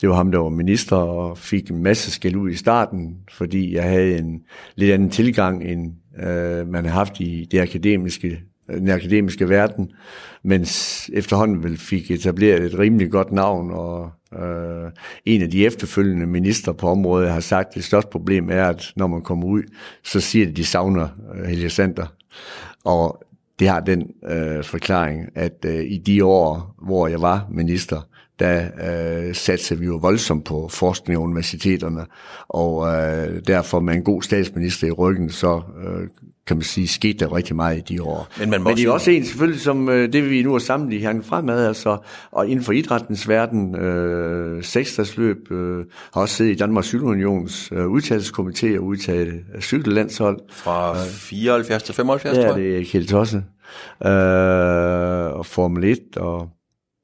det 0.00 0.08
var 0.08 0.14
ham, 0.14 0.30
der 0.32 0.38
var 0.38 0.48
minister 0.48 0.96
og 0.96 1.38
fik 1.38 1.70
en 1.70 1.82
masse 1.82 2.10
skæld 2.10 2.36
ud 2.36 2.50
i 2.50 2.56
starten, 2.56 3.16
fordi 3.32 3.74
jeg 3.74 3.82
havde 3.82 4.18
en 4.18 4.42
lidt 4.76 4.92
anden 4.92 5.10
tilgang, 5.10 5.64
end 5.64 5.92
øh, 6.22 6.68
man 6.68 6.84
har 6.84 6.92
haft 6.92 7.20
i 7.20 7.48
det 7.50 7.60
akademiske, 7.60 8.40
den 8.66 8.90
akademiske 8.90 9.48
verden, 9.48 9.92
mens 10.44 11.10
efterhånden 11.12 11.62
vel 11.62 11.78
fik 11.78 12.10
etableret 12.10 12.62
et 12.62 12.78
rimelig 12.78 13.10
godt 13.10 13.32
navn, 13.32 13.70
og 13.70 14.10
øh, 14.38 14.90
en 15.24 15.42
af 15.42 15.50
de 15.50 15.66
efterfølgende 15.66 16.26
minister 16.26 16.72
på 16.72 16.88
området 16.88 17.30
har 17.30 17.40
sagt, 17.40 17.68
at 17.68 17.74
det 17.74 17.84
største 17.84 18.10
problem 18.10 18.50
er, 18.50 18.64
at 18.64 18.92
når 18.96 19.06
man 19.06 19.22
kommer 19.22 19.46
ud, 19.46 19.62
så 20.04 20.20
siger 20.20 20.44
de, 20.44 20.50
at 20.50 20.56
de 20.56 20.64
savner 20.64 21.08
øh, 21.34 21.44
Helge 21.44 21.70
Sander. 21.70 22.06
Og 22.84 23.24
det 23.58 23.68
har 23.68 23.80
den 23.80 24.10
øh, 24.28 24.64
forklaring, 24.64 25.28
at 25.34 25.64
øh, 25.64 25.84
i 25.84 25.98
de 25.98 26.24
år, 26.24 26.74
hvor 26.82 27.06
jeg 27.06 27.22
var 27.22 27.46
minister, 27.50 28.00
der 28.38 28.68
øh, 29.28 29.34
satte 29.34 29.78
vi 29.78 29.86
jo 29.86 29.96
voldsomt 29.96 30.44
på 30.44 30.68
forskning 30.68 31.18
og 31.18 31.24
universiteterne, 31.24 32.06
og 32.48 32.86
øh, 32.86 33.42
derfor 33.46 33.80
med 33.80 33.94
en 33.94 34.02
god 34.02 34.22
statsminister 34.22 34.86
i 34.86 34.90
ryggen, 34.90 35.30
så 35.30 35.62
øh, 35.84 36.08
kan 36.50 36.56
man 36.56 36.64
sige, 36.64 36.88
skete 36.88 37.18
der 37.18 37.36
rigtig 37.36 37.56
meget 37.56 37.78
i 37.78 37.80
de 37.80 38.02
år. 38.02 38.28
Men, 38.38 38.50
man 38.50 38.62
Men 38.62 38.76
det 38.76 38.84
er 38.84 38.90
også 38.90 39.10
en 39.10 39.24
selvfølgelig, 39.24 39.60
som 39.60 39.88
øh, 39.88 40.12
det 40.12 40.30
vi 40.30 40.42
nu 40.42 40.52
har 40.52 40.58
samlet 40.58 40.92
i 40.92 40.98
her 40.98 41.22
fremad, 41.22 41.66
altså, 41.66 41.96
og 42.32 42.48
inden 42.48 42.64
for 42.64 42.72
idrættens 42.72 43.28
verden, 43.28 43.76
øh, 43.76 44.64
seksdagsløb, 44.64 45.52
øh, 45.52 45.84
har 46.14 46.20
også 46.20 46.34
siddet 46.34 46.52
i 46.52 46.54
Danmarks 46.54 46.86
Cykelunions 46.86 47.72
øh, 47.72 47.86
udtalelseskomité 47.86 48.78
og 48.78 48.84
udtaget 48.84 49.44
cykellandshold. 49.60 50.40
Fra 50.50 50.94
74 51.04 51.82
til 51.82 51.94
75, 51.94 52.36
ja, 52.36 52.42
tror 52.42 52.48
jeg? 52.48 52.58
det 52.58 52.72
er 52.72 52.78
ikke 52.78 52.92
helt 52.92 53.12
også. 53.14 53.36
Øh, 54.04 55.38
og 55.38 55.46
Formel 55.46 55.84
1 55.84 56.16
og 56.16 56.48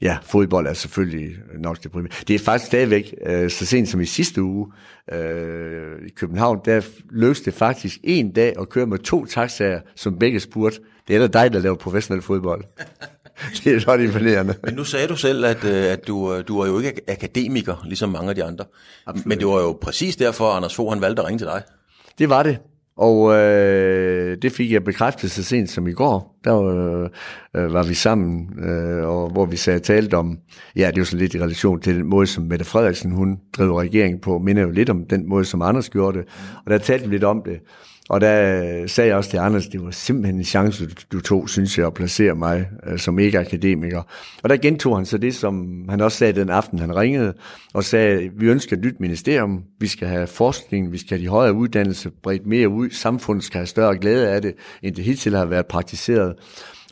Ja, 0.03 0.19
fodbold 0.23 0.67
er 0.67 0.73
selvfølgelig 0.73 1.37
nok 1.59 1.83
det 1.83 1.93
primære. 1.93 2.13
Det 2.29 2.35
er 2.35 2.39
faktisk 2.39 2.67
stadigvæk, 2.67 3.15
øh, 3.27 3.51
så 3.51 3.67
sent 3.67 3.89
som 3.89 4.01
i 4.01 4.05
sidste 4.05 4.43
uge 4.43 4.73
øh, 5.13 6.07
i 6.07 6.11
København, 6.11 6.61
der 6.65 6.81
løste 7.11 7.45
det 7.45 7.55
faktisk 7.55 7.99
en 8.05 8.33
dag 8.33 8.55
at 8.61 8.69
køre 8.69 8.87
med 8.87 8.99
to 8.99 9.27
taxaer, 9.27 9.81
som 9.95 10.19
begge 10.19 10.41
spurgte. 10.41 10.81
Det 11.09 11.17
er 11.17 11.29
da 11.29 11.43
dig, 11.43 11.53
der 11.53 11.59
laver 11.59 11.77
professionel 11.77 12.23
fodbold. 12.23 12.65
det 13.65 13.75
er 13.75 13.81
så 13.81 13.95
imponerende. 13.95 14.55
Men 14.65 14.75
nu 14.75 14.85
sagde 14.85 15.07
du 15.07 15.17
selv, 15.17 15.45
at, 15.45 15.65
øh, 15.65 15.85
at 15.85 16.07
du, 16.07 16.35
øh, 16.35 16.49
du 16.49 16.61
er 16.61 16.67
jo 16.67 16.79
ikke 16.79 17.01
akademiker, 17.09 17.83
ligesom 17.85 18.09
mange 18.09 18.29
af 18.29 18.35
de 18.35 18.45
andre. 18.45 18.65
Absolut. 19.07 19.27
Men 19.27 19.39
det 19.39 19.47
var 19.47 19.61
jo 19.61 19.79
præcis 19.83 20.17
derfor, 20.17 20.51
Anders 20.51 20.75
Fogh 20.75 20.93
han 20.93 21.01
valgte 21.01 21.23
at 21.23 21.29
ringe 21.29 21.39
til 21.39 21.47
dig. 21.47 21.63
Det 22.19 22.29
var 22.29 22.43
det. 22.43 22.59
Og 22.97 23.35
øh, 23.35 24.37
det 24.43 24.53
fik 24.53 24.73
jeg 24.73 24.85
bekræftet 24.85 25.31
så 25.31 25.43
sent 25.43 25.71
som 25.71 25.87
i 25.87 25.93
går. 25.93 26.39
Der 26.45 26.63
øh, 26.63 27.09
øh 27.57 27.73
var 27.73 27.83
vi 27.83 27.95
sammen, 27.95 28.59
øh, 28.65 29.09
og 29.09 29.31
hvor 29.31 29.47
vi 29.47 29.57
sagde 29.57 29.79
talt 29.79 30.15
om, 30.15 30.39
ja, 30.77 30.87
det 30.87 30.97
er 30.97 31.01
jo 31.01 31.05
sådan 31.05 31.21
lidt 31.21 31.35
i 31.35 31.41
relation 31.41 31.81
til 31.81 31.97
den 31.97 32.07
måde, 32.07 32.27
som 32.27 32.45
Mette 32.45 32.65
Frederiksen, 32.65 33.13
hun 33.13 33.39
drev 33.57 33.73
regeringen 33.73 34.21
på, 34.21 34.39
minder 34.39 34.63
jo 34.63 34.71
lidt 34.71 34.91
om 34.91 35.05
den 35.05 35.29
måde, 35.29 35.45
som 35.45 35.63
Anders 35.63 35.91
gjorde 35.91 36.19
det. 36.19 36.27
Og 36.65 36.71
der 36.71 36.79
talte 36.79 37.09
vi 37.09 37.15
lidt 37.15 37.25
om 37.25 37.43
det. 37.45 37.61
Og 38.09 38.21
der 38.21 38.63
øh, 38.63 38.89
sagde 38.89 39.09
jeg 39.09 39.17
også 39.17 39.31
til 39.31 39.37
Anders, 39.37 39.67
det 39.67 39.85
var 39.85 39.91
simpelthen 39.91 40.37
en 40.37 40.45
chance, 40.45 40.89
du 41.13 41.21
tog, 41.21 41.49
synes 41.49 41.79
jeg, 41.79 41.87
at 41.87 41.95
placere 41.95 42.35
mig 42.35 42.69
øh, 42.87 42.99
som 42.99 43.19
ikke-akademiker. 43.19 44.03
Og 44.43 44.49
der 44.49 44.57
gentog 44.57 44.97
han 44.97 45.07
så 45.07 45.19
det, 45.19 45.35
som 45.35 45.85
han 45.89 46.01
også 46.01 46.19
sagde 46.19 46.41
den 46.41 46.51
aften, 46.51 46.79
han 46.79 46.97
ringede, 46.97 47.35
og 47.75 47.85
sagde, 47.85 48.31
vi 48.37 48.47
ønsker 48.47 48.77
et 48.77 48.85
nyt 48.85 49.01
ministerium, 49.01 49.63
vi 49.81 49.87
skal 49.87 50.09
have 50.09 50.27
forskning, 50.27 50.93
vi 50.93 50.99
skal 50.99 51.19
have 51.19 51.25
de 51.25 51.29
højere 51.29 51.55
uddannelse 51.55 52.11
bredt 52.23 52.47
mere 52.47 52.69
ud, 52.69 52.91
samfundet 52.91 53.45
skal 53.45 53.59
have 53.59 53.67
større 53.67 53.99
glæde 53.99 54.29
af 54.29 54.43
det, 54.43 54.55
end 54.83 54.95
det 54.95 55.05
hidtil 55.05 55.37
har 55.37 55.45
været 55.45 55.67
praktiseret. 55.67 56.35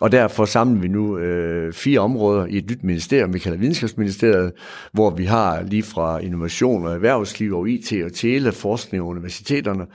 Og 0.01 0.13
derfor 0.13 0.45
samler 0.45 0.81
vi 0.81 0.89
nu 0.89 1.19
øh, 1.19 1.73
fire 1.73 2.01
områder 2.01 2.47
i 2.47 2.57
et 2.57 2.71
nyt 2.71 2.85
ministerium, 2.85 3.35
vi 3.35 3.39
kalder 3.39 3.59
Videnskabsministeriet, 3.59 4.53
hvor 4.93 5.11
vi 5.11 5.25
har 5.25 5.63
lige 5.63 5.83
fra 5.83 6.19
innovation 6.19 6.87
og 6.87 6.95
erhvervsliv 6.95 7.57
og 7.57 7.69
IT 7.69 7.93
og 8.05 8.13
tele, 8.13 8.53
forskning 8.53 9.03
og 9.03 9.09
universiteterne, 9.09 9.87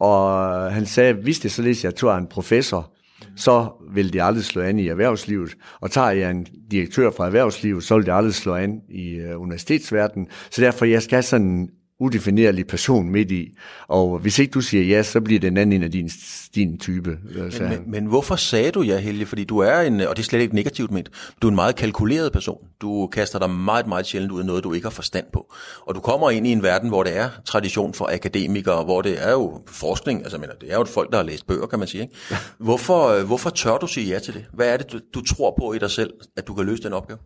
og 0.00 0.72
han 0.72 0.86
sagde, 0.86 1.12
hvis 1.12 1.38
det 1.38 1.52
således, 1.52 1.78
at 1.78 1.84
jeg 1.84 1.94
tog 1.94 2.18
en 2.18 2.26
professor, 2.26 2.92
så 3.36 3.68
vil 3.92 4.12
det 4.12 4.22
aldrig 4.22 4.44
slå 4.44 4.62
an 4.62 4.78
i 4.78 4.88
erhvervslivet. 4.88 5.56
Og 5.80 5.90
tager 5.90 6.10
jeg 6.10 6.30
en 6.30 6.46
direktør 6.70 7.10
fra 7.10 7.26
erhvervslivet, 7.26 7.84
så 7.84 7.96
vil 7.96 8.06
det 8.06 8.12
aldrig 8.12 8.34
slå 8.34 8.54
an 8.54 8.80
i 8.88 9.14
øh, 9.14 9.40
universitetsverdenen. 9.40 10.28
Så 10.50 10.62
derfor, 10.62 10.84
jeg 10.84 11.02
skal 11.02 11.24
sådan 11.24 11.68
udefinerlig 12.00 12.66
person 12.66 13.10
midt 13.10 13.30
i. 13.30 13.48
Og 13.88 14.18
hvis 14.18 14.38
ikke 14.38 14.50
du 14.50 14.60
siger 14.60 14.84
ja, 14.84 15.02
så 15.02 15.20
bliver 15.20 15.40
det 15.40 15.48
en 15.48 15.56
anden 15.56 15.72
en 15.72 15.82
af 15.82 15.90
din, 15.90 16.10
din 16.54 16.78
type. 16.78 17.18
Men, 17.34 17.52
men, 17.60 17.90
men 17.90 18.06
hvorfor 18.06 18.36
sagde 18.36 18.70
du 18.70 18.82
ja, 18.82 18.98
Helge? 18.98 19.26
Fordi 19.26 19.44
du 19.44 19.58
er 19.58 19.80
en, 19.80 20.00
og 20.00 20.16
det 20.16 20.22
er 20.22 20.26
slet 20.26 20.40
ikke 20.40 20.54
negativt 20.54 20.90
ment, 20.90 21.10
du 21.42 21.46
er 21.46 21.50
en 21.50 21.54
meget 21.54 21.76
kalkuleret 21.76 22.32
person. 22.32 22.58
Du 22.80 23.06
kaster 23.06 23.38
dig 23.38 23.50
meget, 23.50 23.86
meget 23.86 24.06
sjældent 24.06 24.32
ud 24.32 24.40
af 24.40 24.46
noget, 24.46 24.64
du 24.64 24.72
ikke 24.72 24.84
har 24.84 24.90
forstand 24.90 25.26
på. 25.32 25.52
Og 25.86 25.94
du 25.94 26.00
kommer 26.00 26.30
ind 26.30 26.46
i 26.46 26.52
en 26.52 26.62
verden, 26.62 26.88
hvor 26.88 27.02
det 27.02 27.16
er 27.16 27.30
tradition 27.44 27.94
for 27.94 28.10
akademikere, 28.12 28.84
hvor 28.84 29.02
det 29.02 29.26
er 29.26 29.30
jo 29.30 29.62
forskning, 29.66 30.22
altså 30.22 30.38
mener, 30.38 30.54
det 30.54 30.70
er 30.70 30.74
jo 30.74 30.82
et 30.82 30.88
folk, 30.88 31.10
der 31.10 31.16
har 31.16 31.24
læst 31.24 31.46
bøger, 31.46 31.66
kan 31.66 31.78
man 31.78 31.88
sige. 31.88 32.02
Ikke? 32.02 32.14
Hvorfor, 32.58 33.22
hvorfor 33.22 33.50
tør 33.50 33.76
du 33.78 33.86
sige 33.86 34.12
ja 34.12 34.18
til 34.18 34.34
det? 34.34 34.44
Hvad 34.52 34.68
er 34.72 34.76
det, 34.76 34.92
du, 34.92 35.00
du 35.14 35.22
tror 35.24 35.54
på 35.58 35.72
i 35.72 35.78
dig 35.78 35.90
selv, 35.90 36.12
at 36.36 36.46
du 36.46 36.54
kan 36.54 36.66
løse 36.66 36.82
den 36.82 36.92
opgave? 36.92 37.18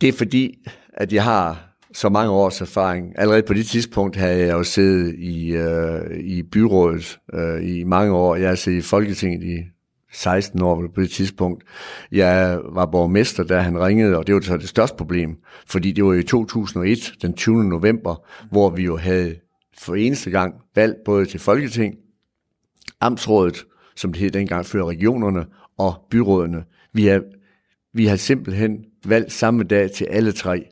Det 0.00 0.08
er 0.08 0.12
fordi, 0.12 0.54
at 0.94 1.12
jeg 1.12 1.24
har 1.24 1.75
så 1.96 2.08
mange 2.08 2.30
års 2.30 2.60
erfaring. 2.60 3.18
Allerede 3.18 3.42
på 3.42 3.54
det 3.54 3.66
tidspunkt 3.66 4.16
havde 4.16 4.38
jeg 4.38 4.52
jo 4.52 4.62
siddet 4.62 5.14
i, 5.18 5.48
øh, 5.48 6.18
i 6.18 6.42
byrådet 6.42 7.18
øh, 7.34 7.68
i 7.68 7.84
mange 7.84 8.12
år. 8.12 8.36
Jeg 8.36 8.48
har 8.48 8.54
siddet 8.54 8.78
i 8.78 8.82
Folketinget 8.82 9.42
i 9.42 9.58
16 10.12 10.62
år 10.62 10.84
på 10.94 11.00
det 11.00 11.10
tidspunkt. 11.10 11.64
Jeg 12.12 12.58
var 12.72 12.86
borgmester, 12.86 13.44
da 13.44 13.58
han 13.58 13.80
ringede, 13.80 14.16
og 14.16 14.26
det 14.26 14.34
var 14.34 14.40
så 14.40 14.56
det 14.56 14.68
største 14.68 14.96
problem, 14.96 15.36
fordi 15.66 15.92
det 15.92 16.04
var 16.04 16.12
i 16.12 16.22
2001, 16.22 17.12
den 17.22 17.34
20. 17.34 17.64
november, 17.64 18.26
hvor 18.50 18.70
vi 18.70 18.82
jo 18.82 18.96
havde 18.96 19.36
for 19.78 19.94
eneste 19.94 20.30
gang 20.30 20.54
valgt 20.74 20.96
både 21.04 21.26
til 21.26 21.40
Folketing, 21.40 21.94
Amtsrådet, 23.00 23.64
som 23.96 24.12
det 24.12 24.20
hed 24.20 24.30
dengang 24.30 24.66
før 24.66 24.84
regionerne, 24.84 25.46
og 25.78 25.94
byrådene. 26.10 26.64
Vi 26.92 27.06
har, 27.06 27.22
vi 27.94 28.06
har 28.06 28.16
simpelthen 28.16 28.84
valgt 29.04 29.32
samme 29.32 29.64
dag 29.64 29.90
til 29.90 30.04
alle 30.04 30.32
tre. 30.32 30.66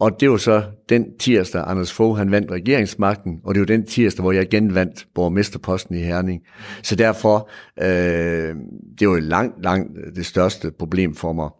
Og 0.00 0.20
det 0.20 0.30
var 0.30 0.36
så 0.36 0.62
den 0.88 1.18
tirsdag, 1.18 1.64
Anders 1.66 1.92
Fogh 1.92 2.18
han 2.18 2.30
vandt 2.30 2.50
regeringsmagten, 2.50 3.40
og 3.44 3.54
det 3.54 3.60
var 3.60 3.66
den 3.66 3.86
tirsdag, 3.86 4.22
hvor 4.22 4.32
jeg 4.32 4.48
genvandt 4.48 5.06
borgmesterposten 5.14 5.94
i 5.94 5.98
Herning. 5.98 6.42
Så 6.82 6.96
derfor, 6.96 7.50
øh, 7.82 8.56
det 8.98 9.08
var 9.08 9.20
langt, 9.20 9.62
langt 9.62 9.98
det 10.16 10.26
største 10.26 10.70
problem 10.78 11.14
for 11.14 11.32
mig 11.32 11.50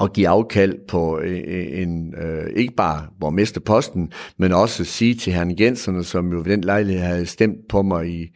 at 0.00 0.12
give 0.12 0.28
afkald 0.28 0.78
på 0.88 1.20
øh, 1.20 1.40
øh, 1.46 1.82
en, 1.82 2.14
øh, 2.14 2.46
ikke 2.56 2.74
bare 2.74 3.06
borgmesterposten, 3.20 4.12
men 4.38 4.52
også 4.52 4.84
sige 4.84 5.14
til 5.14 5.32
herren 5.32 5.60
Jenserne, 5.60 6.04
som 6.04 6.32
jo 6.32 6.38
ved 6.38 6.44
den 6.44 6.60
lejlighed 6.60 7.02
havde 7.02 7.26
stemt 7.26 7.68
på 7.68 7.82
mig 7.82 8.08
i, 8.08 8.28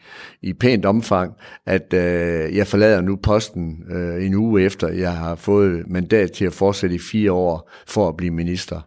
i 0.42 0.52
pænt 0.52 0.84
omfang, 0.84 1.32
at 1.66 1.94
øh, 1.94 2.56
jeg 2.56 2.66
forlader 2.66 3.00
nu 3.00 3.16
posten 3.16 3.84
øh, 3.90 4.26
en 4.26 4.34
uge 4.34 4.62
efter, 4.62 4.88
jeg 4.88 5.16
har 5.16 5.34
fået 5.34 5.84
mandat 5.86 6.32
til 6.32 6.44
at 6.44 6.52
fortsætte 6.52 6.96
i 6.96 7.00
fire 7.12 7.32
år 7.32 7.70
for 7.86 8.08
at 8.08 8.16
blive 8.16 8.30
minister. 8.30 8.80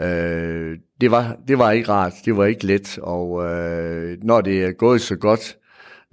Øh, 0.00 0.76
det, 1.00 1.10
var, 1.10 1.36
det 1.48 1.58
var 1.58 1.70
ikke 1.70 1.88
rart, 1.88 2.12
det 2.24 2.36
var 2.36 2.44
ikke 2.44 2.66
let, 2.66 2.98
og 3.02 3.44
øh, 3.44 4.16
når 4.22 4.40
det 4.40 4.64
er 4.64 4.72
gået 4.72 5.00
så 5.00 5.16
godt, 5.16 5.56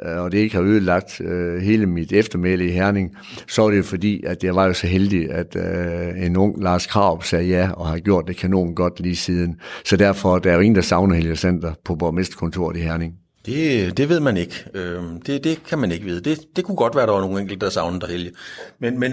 øh, 0.05 0.17
og 0.17 0.31
det 0.31 0.37
ikke 0.37 0.55
har 0.55 0.63
ødelagt 0.63 1.21
øh, 1.21 1.61
hele 1.61 1.85
mit 1.85 2.11
eftermæle 2.11 2.67
i 2.67 2.71
Herning, 2.71 3.15
så 3.47 3.65
er 3.65 3.71
det 3.71 3.85
fordi, 3.85 4.23
at 4.23 4.43
jeg 4.43 4.55
var 4.55 4.65
jo 4.65 4.73
så 4.73 4.87
heldig, 4.87 5.31
at 5.31 5.55
øh, 5.55 6.25
en 6.25 6.37
ung 6.37 6.63
Lars 6.63 6.87
Krav 6.87 7.23
sagde 7.23 7.47
ja, 7.47 7.71
og 7.71 7.87
har 7.87 7.99
gjort 7.99 8.27
det 8.27 8.37
kanon 8.37 8.75
godt 8.75 8.99
lige 8.99 9.15
siden. 9.15 9.59
Så 9.85 9.97
derfor 9.97 10.39
der 10.39 10.51
er 10.51 10.55
jo 10.55 10.61
ingen, 10.61 10.75
der 10.75 10.81
savner 10.81 11.15
Helge 11.15 11.35
Center 11.35 11.73
på 11.85 11.95
borgmesterkontoret 11.95 12.77
i 12.77 12.79
Herning. 12.79 13.13
Det, 13.45 13.97
det 13.97 14.09
ved 14.09 14.19
man 14.19 14.37
ikke. 14.37 14.65
Øh, 14.73 15.01
det, 15.25 15.43
det 15.43 15.63
kan 15.69 15.79
man 15.79 15.91
ikke 15.91 16.05
vide. 16.05 16.21
Det, 16.21 16.39
det 16.55 16.65
kunne 16.65 16.75
godt 16.75 16.95
være, 16.95 17.03
at 17.03 17.07
der 17.07 17.13
var 17.13 17.21
nogle 17.21 17.41
enkelte, 17.41 17.65
der 17.65 17.71
savnede 17.71 18.01
dig, 18.01 18.09
Helge. 18.09 18.31
Men, 18.79 18.99
men 18.99 19.11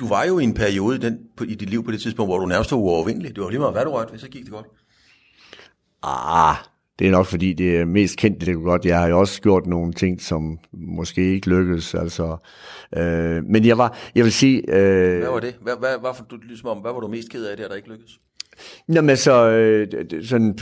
du 0.00 0.08
var 0.08 0.24
jo 0.24 0.38
i 0.38 0.44
en 0.44 0.54
periode 0.54 0.98
den, 0.98 1.18
på, 1.36 1.44
i 1.44 1.54
dit 1.54 1.70
liv 1.70 1.84
på 1.84 1.90
det 1.90 2.00
tidspunkt, 2.00 2.30
hvor 2.30 2.38
du 2.38 2.46
nærmest 2.46 2.72
var 2.72 2.78
uovervindelig. 2.78 3.36
Det 3.36 3.44
var 3.44 3.50
lige 3.50 3.58
meget, 3.58 3.74
hvad 3.74 3.84
du 3.84 3.90
rørte 3.90 4.10
hvis 4.10 4.20
så 4.20 4.28
gik 4.28 4.44
det 4.44 4.52
godt. 4.52 4.66
Ah, 6.02 6.56
det 6.98 7.06
er 7.06 7.10
nok 7.10 7.26
fordi, 7.26 7.52
det 7.52 7.78
er 7.78 7.84
mest 7.84 8.16
kendt, 8.16 8.40
det 8.40 8.48
er 8.48 8.54
godt. 8.54 8.84
Jeg 8.84 9.00
har 9.00 9.08
jo 9.08 9.20
også 9.20 9.42
gjort 9.42 9.66
nogle 9.66 9.92
ting, 9.92 10.20
som 10.20 10.58
måske 10.72 11.34
ikke 11.34 11.48
lykkedes. 11.48 11.94
Altså, 11.94 12.36
øh, 12.96 13.44
men 13.44 13.66
jeg 13.66 13.78
var, 13.78 13.96
jeg 14.14 14.24
vil 14.24 14.32
sige... 14.32 14.74
Øh, 14.74 15.18
hvad 15.18 15.30
var 15.30 15.40
det? 15.40 15.56
Hvad, 15.62 15.76
hvad, 15.76 15.98
hvad, 16.00 16.10
du, 16.30 16.36
ligesom 16.36 16.68
om, 16.68 16.78
hvad 16.78 16.92
var 16.92 17.00
du 17.00 17.08
mest 17.08 17.30
ked 17.30 17.44
af 17.44 17.56
det, 17.56 17.70
der 17.70 17.76
ikke 17.76 17.88
lykkedes? 17.88 18.20
Jamen 18.88 19.16
men 19.26 19.32
øh, 19.32 19.86
sådan 20.22 20.54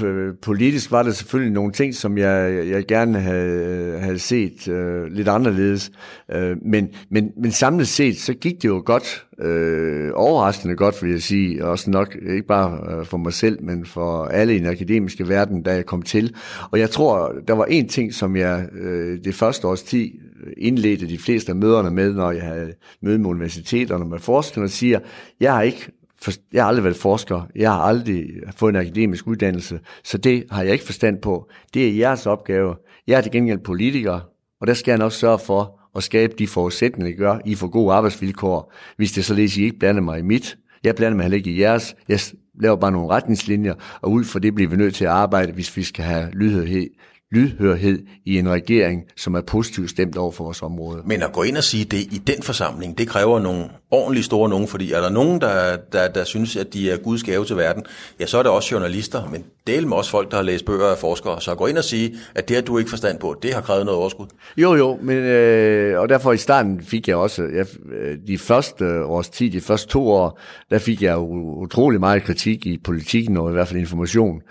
politisk 0.43 0.91
var 0.91 1.03
der 1.03 1.11
selvfølgelig 1.11 1.53
nogle 1.53 1.73
ting, 1.73 1.95
som 1.95 2.19
jeg, 2.19 2.67
jeg 2.69 2.87
gerne 2.87 3.21
havde, 3.21 3.99
havde 3.99 4.19
set 4.19 4.69
øh, 4.69 5.05
lidt 5.07 5.29
anderledes. 5.29 5.91
Øh, 6.35 6.57
men, 6.63 6.89
men, 7.11 7.31
men 7.37 7.53
samlet 7.53 7.89
set, 7.89 8.17
så 8.17 8.35
gik 8.35 8.63
det 8.63 8.69
jo 8.69 8.83
godt, 8.87 9.27
øh, 9.41 10.11
overraskende 10.15 10.77
godt, 10.77 11.03
vil 11.03 11.11
jeg 11.11 11.23
sige, 11.23 11.65
også 11.65 11.91
nok 11.91 12.17
ikke 12.29 12.47
bare 12.47 12.99
øh, 12.99 13.07
for 13.07 13.17
mig 13.17 13.33
selv, 13.33 13.63
men 13.63 13.85
for 13.85 14.25
alle 14.25 14.57
i 14.57 14.59
den 14.59 14.67
akademiske 14.67 15.29
verden, 15.29 15.63
da 15.63 15.75
jeg 15.75 15.87
kom 15.87 16.03
til. 16.03 16.35
Og 16.71 16.79
jeg 16.79 16.91
tror, 16.91 17.33
der 17.49 17.55
var 17.55 17.65
en 17.65 17.89
ting, 17.89 18.15
som 18.15 18.37
jeg 18.37 18.67
øh, 18.81 19.19
det 19.25 19.35
første 19.35 19.67
års 19.67 19.83
tid 19.83 20.09
indledte 20.57 21.09
de 21.09 21.19
fleste 21.19 21.53
af 21.53 21.57
møderne 21.57 21.91
med, 21.91 22.13
når 22.13 22.31
jeg 22.31 22.43
havde 22.43 22.73
møde 23.03 23.19
med 23.19 23.31
universiteterne 23.31 24.05
med 24.05 24.19
forskerne, 24.19 24.67
og 24.67 24.71
siger, 24.71 24.99
jeg 25.41 25.53
har 25.53 25.63
ikke 25.63 25.91
for, 26.25 26.33
jeg 26.53 26.63
har 26.63 26.69
aldrig 26.69 26.85
været 26.85 26.97
forsker, 26.97 27.43
jeg 27.57 27.71
har 27.73 27.81
aldrig 27.81 28.27
fået 28.57 28.73
en 28.73 28.81
akademisk 28.81 29.27
uddannelse, 29.27 29.81
så 30.05 30.19
det 30.19 30.45
har 30.51 30.63
jeg 30.63 30.73
ikke 30.73 30.85
forstand 30.85 31.21
på. 31.21 31.51
Det 31.75 31.89
er 31.89 31.93
jeres 31.93 32.27
opgave. 32.27 32.75
Jeg 33.07 33.17
er 33.17 33.21
til 33.21 33.33
gengæld 33.33 33.59
politiker, 33.59 34.21
og 34.61 34.67
der 34.67 34.75
skal 34.75 34.93
jeg 34.93 34.99
nok 34.99 35.13
sørge 35.13 35.39
for 35.39 35.81
at 35.97 36.03
skabe 36.03 36.35
de 36.39 36.47
forudsætninger, 36.47 37.13
der 37.13 37.19
gør, 37.19 37.39
I 37.45 37.55
får 37.55 37.69
gode 37.69 37.95
arbejdsvilkår, 37.95 38.73
hvis 38.97 39.13
det 39.13 39.25
således 39.25 39.57
I 39.57 39.65
ikke 39.65 39.79
blander 39.79 40.03
mig 40.03 40.19
i 40.19 40.23
mit. 40.23 40.57
Jeg 40.85 40.95
blander 40.95 41.17
mig 41.17 41.25
heller 41.25 41.37
ikke 41.37 41.51
i 41.51 41.61
jeres. 41.61 41.95
Jeg 42.09 42.21
laver 42.61 42.77
bare 42.77 42.93
nogle 42.93 43.09
retningslinjer, 43.09 43.75
og 44.01 44.11
ud 44.13 44.25
fra 44.25 44.39
det 44.39 44.55
bliver 44.55 44.71
vi 44.71 44.77
nødt 44.77 44.95
til 44.95 45.05
at 45.05 45.11
arbejde, 45.11 45.53
hvis 45.53 45.77
vi 45.77 45.83
skal 45.83 46.05
have 46.05 46.31
lydhørhed 46.33 46.89
lydhørhed 47.35 47.99
i 48.25 48.39
en 48.39 48.49
regering, 48.51 49.03
som 49.17 49.35
er 49.35 49.41
positivt 49.41 49.91
stemt 49.91 50.17
over 50.17 50.33
for 50.33 50.45
vores 50.45 50.63
område. 50.63 51.03
Men 51.07 51.23
at 51.23 51.33
gå 51.33 51.43
ind 51.43 51.57
og 51.57 51.65
sige 51.65 51.85
det 51.85 51.99
i 51.99 52.23
den 52.27 52.43
forsamling, 52.43 52.99
det 52.99 53.09
kræver 53.09 53.41
nogle 53.41 53.69
ordentligt 53.95 54.27
store 54.27 54.49
nogen, 54.49 54.69
fordi 54.69 54.93
er 54.93 55.01
der 55.01 55.11
nogen, 55.11 55.41
der, 55.41 55.77
der, 55.93 56.09
der 56.09 56.25
synes, 56.25 56.57
at 56.57 56.75
de 56.75 56.91
er 56.91 56.97
Guds 56.97 57.23
gave 57.23 57.45
til 57.45 57.57
verden, 57.57 57.83
ja, 58.21 58.27
så 58.27 58.39
er 58.39 58.43
det 58.43 58.53
også 58.53 58.69
journalister, 58.73 59.29
men 59.33 59.45
del 59.67 59.87
med 59.87 59.97
også 59.97 60.11
folk, 60.11 60.31
der 60.31 60.37
har 60.37 60.45
læst 60.45 60.65
bøger 60.65 60.87
af 60.87 60.99
forskere. 60.99 61.41
Så 61.41 61.55
gå 61.55 61.67
ind 61.67 61.79
og 61.79 61.85
sige, 61.85 62.15
at 62.35 62.49
det 62.49 62.57
har 62.57 62.63
du 62.63 62.79
ikke 62.79 62.91
forstand 62.91 63.19
på, 63.19 63.37
det 63.43 63.55
har 63.55 63.61
krævet 63.61 63.85
noget 63.85 64.01
overskud. 64.01 64.27
Jo, 64.57 64.75
jo, 64.75 64.99
men, 65.03 65.17
øh, 65.17 66.01
og 66.01 66.09
derfor 66.09 66.33
i 66.33 66.37
starten 66.37 66.83
fik 66.83 67.09
jeg 67.09 67.17
også, 67.17 67.43
jeg, 67.43 67.67
øh, 67.93 68.19
de 68.27 68.39
første 68.39 69.05
års 69.05 69.29
tid, 69.29 69.51
de 69.51 69.61
første 69.61 69.89
to 69.89 70.09
år, 70.09 70.41
der 70.71 70.79
fik 70.79 71.03
jeg 71.03 71.19
utrolig 71.19 72.01
meget 72.01 72.23
kritik 72.23 72.67
i 72.67 72.79
politikken, 72.85 73.37
og 73.37 73.51
i 73.51 73.53
hvert 73.53 73.69
fald 73.69 73.81
information. 73.81 74.43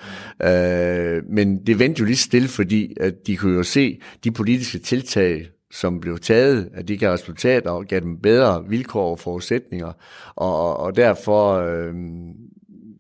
Øh, 0.44 1.22
men 1.30 1.66
det 1.68 1.80
vendte 1.80 2.00
jo 2.00 2.06
lige 2.06 2.18
stille, 2.18 2.48
fordi 2.48 2.94
at 3.00 3.14
de 3.28 3.38
kunne 3.38 3.58
jo 3.58 3.64
se 3.64 4.00
de 4.24 4.32
politiske 4.32 4.80
tiltag, 4.80 5.50
som 5.74 6.00
blev 6.00 6.20
taget, 6.20 6.70
at 6.74 6.88
de 6.88 6.98
gav 6.98 7.12
resultater 7.12 7.72
og 7.72 7.86
gav 7.86 8.00
dem 8.00 8.18
bedre 8.18 8.66
vilkår 8.68 9.12
og 9.12 9.20
forudsætninger. 9.20 9.92
Og, 10.36 10.78
og 10.78 10.96
derfor 10.96 11.54
øh, 11.54 11.94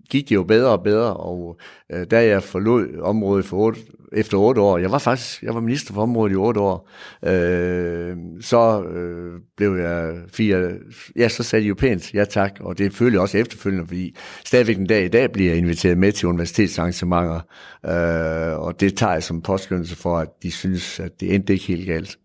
gik 0.10 0.30
det 0.30 0.36
jo 0.36 0.44
bedre 0.44 0.72
og 0.72 0.84
bedre, 0.84 1.14
og 1.14 1.60
øh, 1.92 2.06
da 2.12 2.26
jeg 2.26 2.44
forlod 2.44 3.00
området 3.02 3.46
for 3.46 3.58
otte, 3.58 3.80
efter 4.14 4.38
otte 4.38 4.62
år, 4.62 4.78
jeg 4.78 4.92
var 4.92 4.98
faktisk 4.98 5.44
jeg 5.44 5.54
var 5.54 5.62
minister 5.62 5.94
for 5.94 6.02
området 6.02 6.34
i 6.34 6.36
otte 6.36 6.60
år, 6.60 6.90
øh, 7.26 8.18
så 8.42 8.84
øh, 8.84 9.40
blev 9.58 9.76
jeg 9.76 10.14
fire, 10.34 10.72
ja, 11.16 11.30
så 11.30 11.44
sagde 11.44 11.64
de 11.64 11.68
jo 11.68 11.76
pænt, 11.76 12.14
ja 12.14 12.26
tak, 12.26 12.58
og 12.60 12.78
det 12.78 12.94
følte 12.94 13.14
jeg 13.14 13.22
også 13.22 13.38
efterfølgende, 13.38 13.88
fordi 13.88 14.16
stadigvæk 14.46 14.78
en 14.78 14.88
dag 14.88 15.06
i 15.06 15.08
dag 15.08 15.32
bliver 15.32 15.50
jeg 15.50 15.58
inviteret 15.58 15.98
med 15.98 16.12
til 16.12 16.28
universitetsarrangementer, 16.28 17.40
øh, 17.86 18.60
og 18.60 18.80
det 18.80 18.98
tager 18.98 19.14
jeg 19.14 19.24
som 19.24 19.42
påskyndelse 19.42 19.96
for, 19.96 20.18
at 20.18 20.30
de 20.44 20.52
synes, 20.52 21.00
at 21.00 21.20
det 21.20 21.36
endte 21.36 21.54
ikke 21.54 21.66
helt 21.66 21.88
galt. 21.88 22.18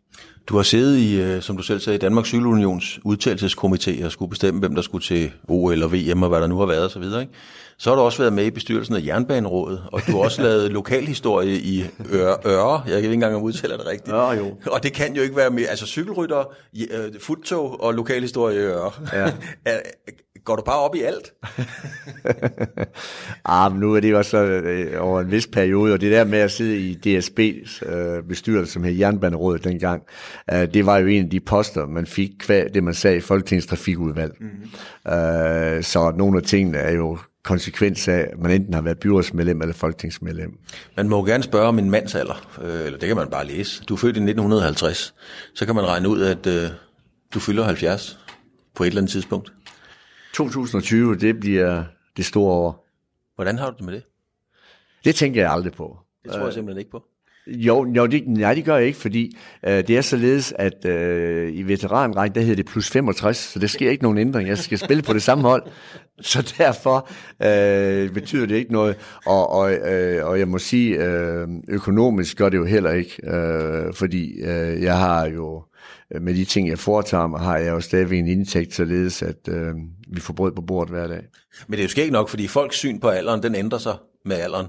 Du 0.49 0.57
har 0.57 0.62
siddet 0.62 0.99
i, 0.99 1.20
øh, 1.20 1.42
som 1.42 1.57
du 1.57 1.62
selv 1.62 1.80
sagde, 1.80 1.96
i 1.96 1.99
Danmarks 1.99 2.28
Cykelunions 2.28 3.01
udtalelseskomité 3.05 4.05
og 4.05 4.12
skulle 4.12 4.30
bestemme, 4.30 4.61
hvem 4.61 4.74
der 4.74 4.82
skulle 4.82 5.05
til 5.05 5.32
OL 5.49 5.82
og 5.82 5.92
VM 5.92 6.22
og 6.22 6.28
hvad 6.28 6.40
der 6.40 6.46
nu 6.46 6.59
har 6.59 6.66
været 6.66 6.84
osv. 6.84 7.03
Ikke? 7.03 7.28
Så 7.78 7.90
har 7.90 7.96
du 7.96 8.03
også 8.03 8.18
været 8.18 8.32
med 8.32 8.44
i 8.44 8.51
bestyrelsen 8.51 8.96
af 8.96 9.01
Jernbanerådet, 9.07 9.82
og 9.92 10.01
du 10.07 10.12
har 10.12 10.18
også 10.18 10.42
lavet 10.42 10.72
lokalhistorie 10.78 11.59
i 11.59 11.84
Øre. 12.12 12.82
Jeg 12.86 12.94
kan 12.94 12.96
ikke 12.96 13.12
engang 13.12 13.36
udtale 13.42 13.72
det 13.72 13.86
rigtigt. 13.86 14.16
Ja, 14.16 14.32
jo. 14.32 14.57
Og 14.66 14.82
det 14.82 14.92
kan 14.92 15.16
jo 15.16 15.22
ikke 15.22 15.36
være 15.36 15.51
mere. 15.51 15.66
Altså 15.66 15.86
cykelrytter, 15.86 16.44
øh, 16.80 17.20
futtog 17.20 17.82
og 17.82 17.94
lokalhistorie 17.94 18.57
i 18.57 18.59
Øre. 18.59 18.90
Ja. 19.12 19.30
Går 20.45 20.57
du 20.57 20.62
bare 20.62 20.78
op 20.78 20.95
i 20.95 21.03
alt? 21.03 21.32
ah, 23.45 23.72
men 23.72 23.80
nu 23.80 23.95
er 23.95 24.01
det 24.01 24.14
også 24.14 24.39
øh, 24.39 25.03
over 25.03 25.20
en 25.20 25.30
vis 25.30 25.47
periode, 25.47 25.93
og 25.93 26.01
det 26.01 26.12
der 26.12 26.24
med 26.24 26.39
at 26.39 26.51
sidde 26.51 26.78
i 26.78 26.99
DSB's 27.07 27.91
øh, 27.91 28.22
bestyrelse, 28.28 28.72
som 28.72 28.84
hed 28.84 28.93
Jernbanerådet 28.93 29.64
dengang, 29.64 30.03
øh, 30.53 30.74
det 30.74 30.86
var 30.86 30.99
jo 30.99 31.07
en 31.07 31.24
af 31.24 31.30
de 31.30 31.41
poster, 31.41 31.86
man 31.86 32.07
fik 32.07 32.30
kvad 32.39 32.68
det, 32.74 32.84
man 32.84 32.95
sagde 32.95 33.16
i 33.16 33.20
Folketingets 33.20 33.66
trafikudvalg. 33.66 34.32
Mm-hmm. 34.41 35.12
Øh, 35.12 35.82
så 35.82 36.12
nogle 36.16 36.39
af 36.39 36.43
tingene 36.43 36.78
er 36.78 36.93
jo 36.93 37.18
konsekvens 37.49 38.09
af, 38.09 38.28
at 38.32 38.39
man 38.39 38.51
enten 38.51 38.74
har 38.74 38.82
været 38.82 38.99
byrådsmedlem 38.99 39.61
eller 39.61 39.74
folketingsmedlem. 39.74 40.59
Man 40.97 41.09
må 41.09 41.24
gerne 41.24 41.43
spørge 41.43 41.68
om 41.68 41.78
en 41.78 41.91
mands 41.91 42.14
alder, 42.14 42.59
øh, 42.62 42.86
eller 42.86 42.99
det 42.99 43.07
kan 43.09 43.16
man 43.16 43.28
bare 43.30 43.47
læse. 43.47 43.84
Du 43.84 43.95
er 43.95 43.99
født 43.99 44.16
i 44.16 44.20
1950, 44.20 45.14
så 45.55 45.66
kan 45.66 45.74
man 45.74 45.86
regne 45.86 46.09
ud, 46.09 46.22
at 46.22 46.47
øh, 46.47 46.70
du 47.34 47.41
fylder 47.41 47.64
70 47.64 48.18
på 48.74 48.82
et 48.82 48.86
eller 48.86 49.01
andet 49.01 49.12
tidspunkt. 49.12 49.53
2020, 50.39 51.16
det 51.16 51.41
bliver 51.41 51.84
det 52.16 52.24
store 52.24 52.53
år. 52.53 52.86
Hvordan 53.34 53.59
har 53.59 53.70
du 53.70 53.76
det 53.76 53.84
med 53.84 53.93
det? 53.95 54.03
Det 55.05 55.14
tænker 55.14 55.41
jeg 55.41 55.53
aldrig 55.53 55.72
på. 55.72 55.99
Det 56.24 56.32
tror 56.32 56.45
jeg 56.45 56.53
simpelthen 56.53 56.78
ikke 56.78 56.91
på. 56.91 57.05
Jo, 57.49 57.92
jo 57.96 58.07
det, 58.07 58.28
nej, 58.28 58.55
det 58.55 58.64
gør 58.64 58.76
jeg 58.76 58.86
ikke, 58.86 58.99
fordi 58.99 59.36
øh, 59.66 59.72
det 59.72 59.90
er 59.90 60.01
således, 60.01 60.55
at 60.59 60.84
øh, 60.84 61.55
i 61.55 61.62
veteranrækken, 61.62 62.34
der 62.34 62.40
hedder 62.40 62.57
det 62.57 62.66
plus 62.66 62.90
65, 62.90 63.36
så 63.36 63.59
der 63.59 63.66
sker 63.66 63.90
ikke 63.90 64.03
nogen 64.03 64.18
ændring. 64.18 64.49
Jeg 64.49 64.59
skal 64.59 64.78
spille 64.78 65.03
på 65.03 65.12
det 65.12 65.22
samme 65.22 65.44
hold, 65.44 65.62
så 66.20 66.55
derfor 66.59 67.09
øh, 67.42 68.11
betyder 68.11 68.46
det 68.46 68.55
ikke 68.55 68.72
noget. 68.72 68.96
Og, 69.26 69.51
og, 69.51 69.72
øh, 69.72 70.26
og 70.26 70.38
jeg 70.38 70.49
må 70.49 70.59
sige, 70.59 71.05
øh, 71.05 71.49
økonomisk 71.68 72.36
gør 72.36 72.49
det 72.49 72.57
jo 72.59 72.64
heller 72.64 72.90
ikke, 72.90 73.36
øh, 73.36 73.94
fordi 73.94 74.40
øh, 74.40 74.82
jeg 74.82 74.99
har 74.99 75.28
jo 75.28 75.62
øh, 76.14 76.22
med 76.22 76.34
de 76.34 76.44
ting, 76.44 76.68
jeg 76.68 76.78
foretager 76.78 77.26
mig, 77.26 77.40
har 77.40 77.57
jeg 77.57 77.70
jo 77.70 77.80
stadigvæk 77.80 78.18
en 78.18 78.28
indtægt, 78.28 78.74
således 78.74 79.22
at 79.22 79.49
øh, 79.49 79.74
vi 80.09 80.20
får 80.20 80.34
brød 80.34 80.53
på 80.53 80.62
bordet 80.62 80.90
hver 80.90 81.07
dag. 81.07 81.22
Men 81.66 81.78
det 81.78 81.84
er 81.84 81.94
jo 81.96 82.03
ikke 82.03 82.12
nok, 82.12 82.28
fordi 82.28 82.46
folks 82.46 82.76
syn 82.76 83.01
på 83.01 83.09
alderen, 83.09 83.42
den 83.42 83.55
ændrer 83.55 83.78
sig 83.78 83.94
med 84.24 84.36
alderen. 84.36 84.66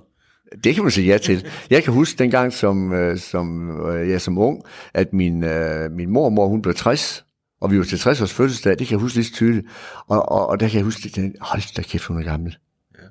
Det 0.64 0.76
kan 0.76 0.84
man 0.84 0.92
sige 0.92 1.08
ja 1.08 1.18
til. 1.18 1.48
Jeg 1.70 1.84
kan 1.84 1.94
huske 1.94 2.18
dengang 2.18 2.54
som, 2.54 2.94
øh, 2.94 3.18
som, 3.18 3.70
øh, 3.88 4.10
ja, 4.10 4.20
som 4.20 4.38
ung, 4.38 4.64
at 4.94 5.14
min, 5.14 5.44
øh, 5.44 5.92
min 5.92 6.10
mormor, 6.10 6.48
hun 6.48 6.62
blev 6.62 6.76
60, 6.76 7.26
og 7.62 7.72
vi 7.72 7.78
var 7.78 7.84
til 7.84 8.00
60 8.00 8.22
års 8.22 8.34
fødselsdag, 8.34 8.72
det 8.80 8.88
kan 8.88 8.92
jeg 8.92 9.00
huske 9.00 9.18
lige 9.18 9.34
tydeligt. 9.34 9.68
Og, 10.08 10.32
og, 10.32 10.48
og 10.48 10.60
der 10.60 10.68
kan 10.68 10.76
jeg 10.76 10.84
huske, 10.84 11.10
at 11.18 11.32
hold 11.42 11.76
da 11.76 11.82
kæft, 11.82 12.06
hun 12.06 12.20
er 12.20 12.24
gammel. 12.24 12.58
Ja. 12.96 13.04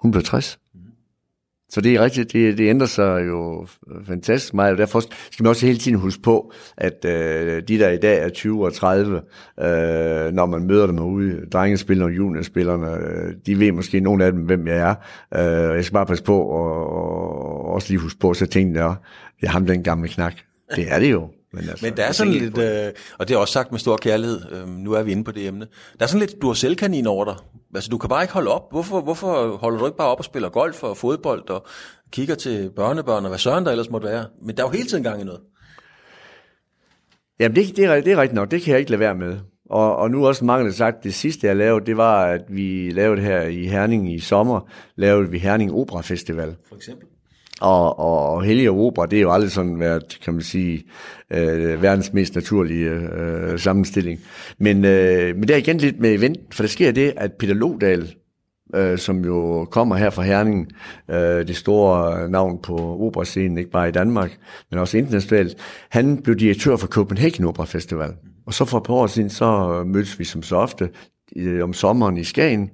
Hun 0.00 0.10
blev 0.10 0.22
60. 0.22 0.58
Så 1.74 1.80
det 1.80 1.94
er 1.94 2.00
rigtigt, 2.00 2.32
det, 2.32 2.58
det 2.58 2.70
ændrer 2.70 2.86
sig 2.86 3.26
jo 3.26 3.66
fantastisk 4.06 4.54
meget, 4.54 4.72
og 4.72 4.78
derfor 4.78 5.00
skal 5.00 5.42
man 5.42 5.50
også 5.50 5.66
hele 5.66 5.78
tiden 5.78 5.98
huske 5.98 6.22
på, 6.22 6.52
at 6.76 7.04
øh, 7.04 7.62
de 7.68 7.78
der 7.78 7.90
i 7.90 7.96
dag 7.96 8.22
er 8.22 8.28
20 8.28 8.64
og 8.64 8.74
30, 8.74 9.16
øh, 9.16 9.22
når 10.32 10.46
man 10.46 10.66
møder 10.66 10.86
dem 10.86 10.98
ude, 10.98 11.40
drengespillerne 11.52 12.12
og 12.12 12.16
juniorspillerne, 12.16 12.90
øh, 12.90 13.34
de 13.46 13.58
ved 13.58 13.72
måske 13.72 14.00
nogle 14.00 14.24
af 14.24 14.32
dem, 14.32 14.40
hvem 14.40 14.66
jeg 14.66 14.76
er. 14.76 14.94
Øh, 15.70 15.76
jeg 15.76 15.84
skal 15.84 15.94
bare 15.94 16.06
passe 16.06 16.24
på, 16.24 16.42
og, 16.42 16.92
og 16.92 17.72
også 17.72 17.88
lige 17.88 18.00
huske 18.00 18.18
på, 18.18 18.34
så 18.34 18.46
tænkte 18.46 18.80
jeg, 18.80 18.94
det 19.40 19.46
er 19.46 19.50
ham 19.50 19.66
den 19.66 19.82
gamle 19.82 20.08
knak. 20.08 20.34
Det 20.76 20.84
er 20.88 20.98
det 20.98 21.10
jo. 21.10 21.28
Men, 21.52 21.68
altså, 21.68 21.86
Men 21.86 21.96
der 21.96 22.04
er 22.04 22.12
sådan 22.12 22.32
lidt, 22.32 22.58
øh, 22.58 22.92
og 23.18 23.28
det 23.28 23.34
er 23.34 23.38
også 23.38 23.52
sagt 23.52 23.70
med 23.70 23.78
stor 23.78 23.96
kærlighed, 23.96 24.40
øh, 24.52 24.68
nu 24.68 24.92
er 24.92 25.02
vi 25.02 25.12
inde 25.12 25.24
på 25.24 25.32
det 25.32 25.46
emne, 25.46 25.66
der 25.98 26.04
er 26.04 26.06
sådan 26.06 26.20
lidt, 26.20 26.42
du 26.42 26.46
har 26.46 26.54
selvkanin 26.54 27.06
over 27.06 27.24
dig. 27.24 27.34
Altså, 27.74 27.90
du 27.90 27.98
kan 27.98 28.08
bare 28.08 28.22
ikke 28.22 28.34
holde 28.34 28.50
op. 28.50 28.62
Hvorfor, 28.70 29.00
hvorfor 29.00 29.56
holder 29.56 29.78
du 29.78 29.86
ikke 29.86 29.98
bare 29.98 30.08
op 30.08 30.18
og 30.18 30.24
spiller 30.24 30.48
golf 30.48 30.82
og 30.82 30.96
fodbold 30.96 31.50
og 31.50 31.66
kigger 32.12 32.34
til 32.34 32.70
børnebørn 32.76 33.24
og 33.24 33.28
hvad 33.28 33.38
søren 33.38 33.64
der 33.64 33.70
ellers 33.70 33.90
måtte 33.90 34.08
være? 34.08 34.26
Men 34.42 34.56
der 34.56 34.62
er 34.62 34.66
jo 34.66 34.72
hele 34.72 34.88
tiden 34.88 35.02
gang 35.02 35.20
i 35.20 35.24
noget. 35.24 35.40
Jamen, 37.40 37.56
det, 37.56 37.76
det, 37.76 37.84
er, 37.84 37.94
det 37.94 38.12
er 38.12 38.16
rigtigt 38.16 38.34
nok. 38.34 38.50
Det 38.50 38.62
kan 38.62 38.70
jeg 38.70 38.78
ikke 38.78 38.90
lade 38.90 39.00
være 39.00 39.14
med. 39.14 39.38
Og, 39.70 39.96
og 39.96 40.10
nu 40.10 40.26
også 40.26 40.44
mange 40.44 40.64
har 40.64 40.72
sagt, 40.72 41.04
det 41.04 41.14
sidste 41.14 41.46
jeg 41.46 41.56
lavede, 41.56 41.86
det 41.86 41.96
var, 41.96 42.24
at 42.24 42.44
vi 42.48 42.90
lavede 42.90 43.20
her 43.20 43.42
i 43.42 43.66
Herning 43.66 44.14
i 44.14 44.18
sommer, 44.18 44.70
lavede 44.96 45.30
vi 45.30 45.38
Herning 45.38 45.72
Opera 45.72 46.00
Festival. 46.00 46.56
For 46.68 46.76
eksempel? 46.76 47.08
Og, 47.60 47.98
og 47.98 48.34
og 48.34 48.44
hellige 48.44 48.70
Opera, 48.70 49.06
det 49.06 49.16
er 49.16 49.22
jo 49.22 49.32
aldrig 49.32 49.50
sådan 49.50 49.80
været, 49.80 50.18
kan 50.24 50.32
man 50.32 50.42
sige, 50.42 50.84
øh, 51.30 51.82
verdens 51.82 52.12
mest 52.12 52.34
naturlige 52.34 52.90
øh, 52.90 53.58
sammenstilling. 53.58 54.20
Men, 54.58 54.84
øh, 54.84 55.36
men 55.36 55.42
det 55.42 55.50
er 55.50 55.56
igen 55.56 55.78
lidt 55.78 56.00
med 56.00 56.14
event, 56.14 56.38
for 56.54 56.62
der 56.62 56.68
sker 56.68 56.92
det, 56.92 57.12
at 57.16 57.32
Peter 57.32 57.54
Lodal, 57.54 58.14
øh, 58.74 58.98
som 58.98 59.24
jo 59.24 59.64
kommer 59.64 59.96
her 59.96 60.10
fra 60.10 60.22
Herning, 60.22 60.72
øh, 61.10 61.16
det 61.46 61.56
store 61.56 62.28
navn 62.28 62.58
på 62.62 62.76
operascenen, 63.00 63.58
ikke 63.58 63.70
bare 63.70 63.88
i 63.88 63.92
Danmark, 63.92 64.38
men 64.70 64.80
også 64.80 64.98
internationalt, 64.98 65.56
han 65.90 66.22
blev 66.22 66.36
direktør 66.36 66.76
for 66.76 66.86
Copenhagen 66.86 67.44
Opera 67.44 67.64
Festival. 67.64 68.10
Og 68.46 68.54
så 68.54 68.64
for 68.64 68.78
et 68.78 68.84
par 68.84 68.94
år 68.94 69.06
siden, 69.06 69.30
så 69.30 69.82
mødtes 69.86 70.18
vi 70.18 70.24
som 70.24 70.42
så 70.42 70.56
ofte 70.56 70.88
øh, 71.36 71.64
om 71.64 71.72
sommeren 71.72 72.16
i 72.16 72.24
Skagen, 72.24 72.70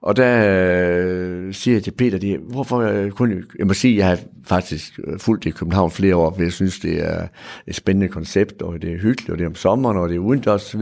og 0.00 0.16
der 0.16 0.44
øh, 0.48 1.54
siger 1.54 1.74
jeg 1.74 1.84
til 1.84 1.90
Peter, 1.90 2.18
det, 2.18 2.40
hvorfor 2.48 2.78
øh, 2.78 3.10
kun... 3.10 3.44
Jeg 3.58 3.66
må 3.66 3.74
sige, 3.74 3.96
jeg 3.96 4.06
har 4.06 4.18
faktisk 4.44 5.00
øh, 5.04 5.18
fulgt 5.18 5.46
i 5.46 5.50
København 5.50 5.90
flere 5.90 6.16
år, 6.16 6.34
for 6.34 6.42
jeg 6.42 6.52
synes, 6.52 6.80
det 6.80 7.04
er 7.04 7.26
et 7.66 7.74
spændende 7.74 8.08
koncept, 8.08 8.62
og 8.62 8.82
det 8.82 8.92
er 8.92 8.98
hyggeligt, 8.98 9.30
og 9.30 9.38
det 9.38 9.44
er 9.44 9.48
om 9.48 9.54
sommeren, 9.54 9.96
og 9.96 10.08
det 10.08 10.14
er 10.14 10.20
udendørs 10.20 10.74
osv. 10.74 10.80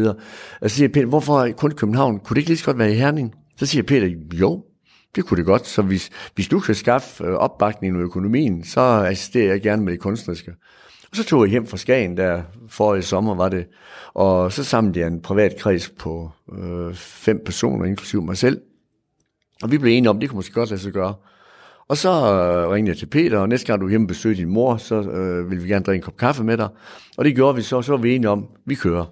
Og 0.60 0.70
så 0.70 0.76
siger 0.76 0.88
Peter, 0.88 1.06
hvorfor 1.06 1.48
kun 1.56 1.70
København? 1.70 2.18
Kunne 2.18 2.34
det 2.34 2.38
ikke 2.40 2.50
lige 2.50 2.58
så 2.58 2.64
godt 2.64 2.78
være 2.78 2.92
i 2.92 2.96
Herning? 2.96 3.34
Så 3.56 3.66
siger 3.66 3.82
Peter, 3.82 4.08
jo, 4.34 4.64
det 5.14 5.24
kunne 5.24 5.38
det 5.38 5.46
godt. 5.46 5.66
Så 5.66 5.82
hvis, 5.82 6.10
hvis 6.34 6.48
du 6.48 6.60
kan 6.60 6.74
skaffe 6.74 7.24
øh, 7.24 7.34
opbakning 7.34 7.96
i 7.96 8.00
økonomien, 8.00 8.64
så 8.64 8.80
assisterer 8.80 9.52
jeg 9.52 9.60
gerne 9.60 9.84
med 9.84 9.92
det 9.92 10.00
kunstneriske. 10.00 10.52
Og 11.10 11.16
så 11.16 11.24
tog 11.24 11.42
jeg 11.44 11.50
hjem 11.50 11.66
fra 11.66 11.76
Skagen, 11.76 12.16
der 12.16 12.42
forrige 12.68 13.02
sommer 13.02 13.34
var 13.34 13.48
det, 13.48 13.66
og 14.14 14.52
så 14.52 14.64
samlede 14.64 15.00
jeg 15.00 15.06
en 15.08 15.22
privat 15.22 15.56
kreds 15.58 15.90
på 15.90 16.30
øh, 16.58 16.94
fem 16.94 17.42
personer, 17.44 17.84
inklusive 17.84 18.22
mig 18.22 18.36
selv. 18.36 18.60
Og 19.62 19.70
vi 19.70 19.78
blev 19.78 19.92
enige 19.92 20.10
om, 20.10 20.20
det 20.20 20.28
kunne 20.28 20.36
måske 20.36 20.54
godt 20.54 20.70
lade 20.70 20.80
sig 20.80 20.92
gøre. 20.92 21.14
Og 21.88 21.96
så 21.96 22.08
øh, 22.08 22.68
ringede 22.68 22.90
jeg 22.90 22.98
til 22.98 23.06
Peter, 23.06 23.38
og 23.38 23.48
næste 23.48 23.66
gang 23.66 23.80
du 23.80 23.86
er 23.86 23.90
hjemme 23.90 24.04
og 24.04 24.08
besøger 24.08 24.36
din 24.36 24.48
mor, 24.48 24.76
så 24.76 24.94
øh, 24.94 25.50
vil 25.50 25.62
vi 25.62 25.68
gerne 25.68 25.84
drikke 25.84 25.96
en 25.96 26.02
kop 26.02 26.16
kaffe 26.16 26.44
med 26.44 26.56
dig. 26.56 26.68
Og 27.16 27.24
det 27.24 27.34
gjorde 27.34 27.56
vi 27.56 27.62
så, 27.62 27.82
så 27.82 27.92
var 27.92 27.98
vi 27.98 28.14
enige 28.14 28.30
om, 28.30 28.46
vi 28.66 28.74
kører. 28.74 29.04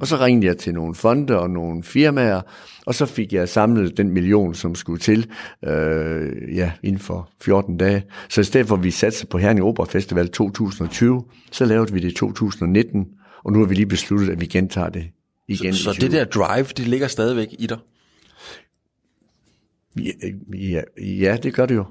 Og 0.00 0.06
så 0.06 0.16
ringede 0.16 0.46
jeg 0.46 0.56
til 0.56 0.74
nogle 0.74 0.94
fonde 0.94 1.38
og 1.38 1.50
nogle 1.50 1.82
firmaer, 1.82 2.40
og 2.86 2.94
så 2.94 3.06
fik 3.06 3.32
jeg 3.32 3.48
samlet 3.48 3.96
den 3.96 4.10
million, 4.10 4.54
som 4.54 4.74
skulle 4.74 5.00
til 5.00 5.26
øh, 5.64 6.56
ja, 6.56 6.72
inden 6.82 7.00
for 7.00 7.30
14 7.42 7.76
dage. 7.76 8.02
Så 8.28 8.40
i 8.40 8.44
stedet 8.44 8.66
for, 8.66 8.76
at 8.76 8.84
vi 8.84 8.90
satte 8.90 9.26
på 9.26 9.38
Herning 9.38 9.66
Opera 9.66 9.86
Festival 9.86 10.28
2020, 10.28 11.24
så 11.52 11.64
lavede 11.64 11.92
vi 11.92 12.00
det 12.00 12.10
i 12.10 12.14
2019, 12.14 13.06
og 13.44 13.52
nu 13.52 13.58
har 13.58 13.66
vi 13.66 13.74
lige 13.74 13.86
besluttet, 13.86 14.30
at 14.30 14.40
vi 14.40 14.46
gentager 14.46 14.88
det 14.88 15.04
igen. 15.48 15.74
Så, 15.74 15.82
så 15.82 15.98
det 16.00 16.12
der 16.12 16.24
drive, 16.24 16.66
det 16.76 16.88
ligger 16.88 17.06
stadigvæk 17.06 17.48
i 17.58 17.66
dig? 17.66 17.78
Ja, 19.96 20.10
ja, 20.54 20.80
ja 20.98 21.36
det 21.36 21.54
gør 21.54 21.66
det 21.66 21.74
jo. 21.74 21.84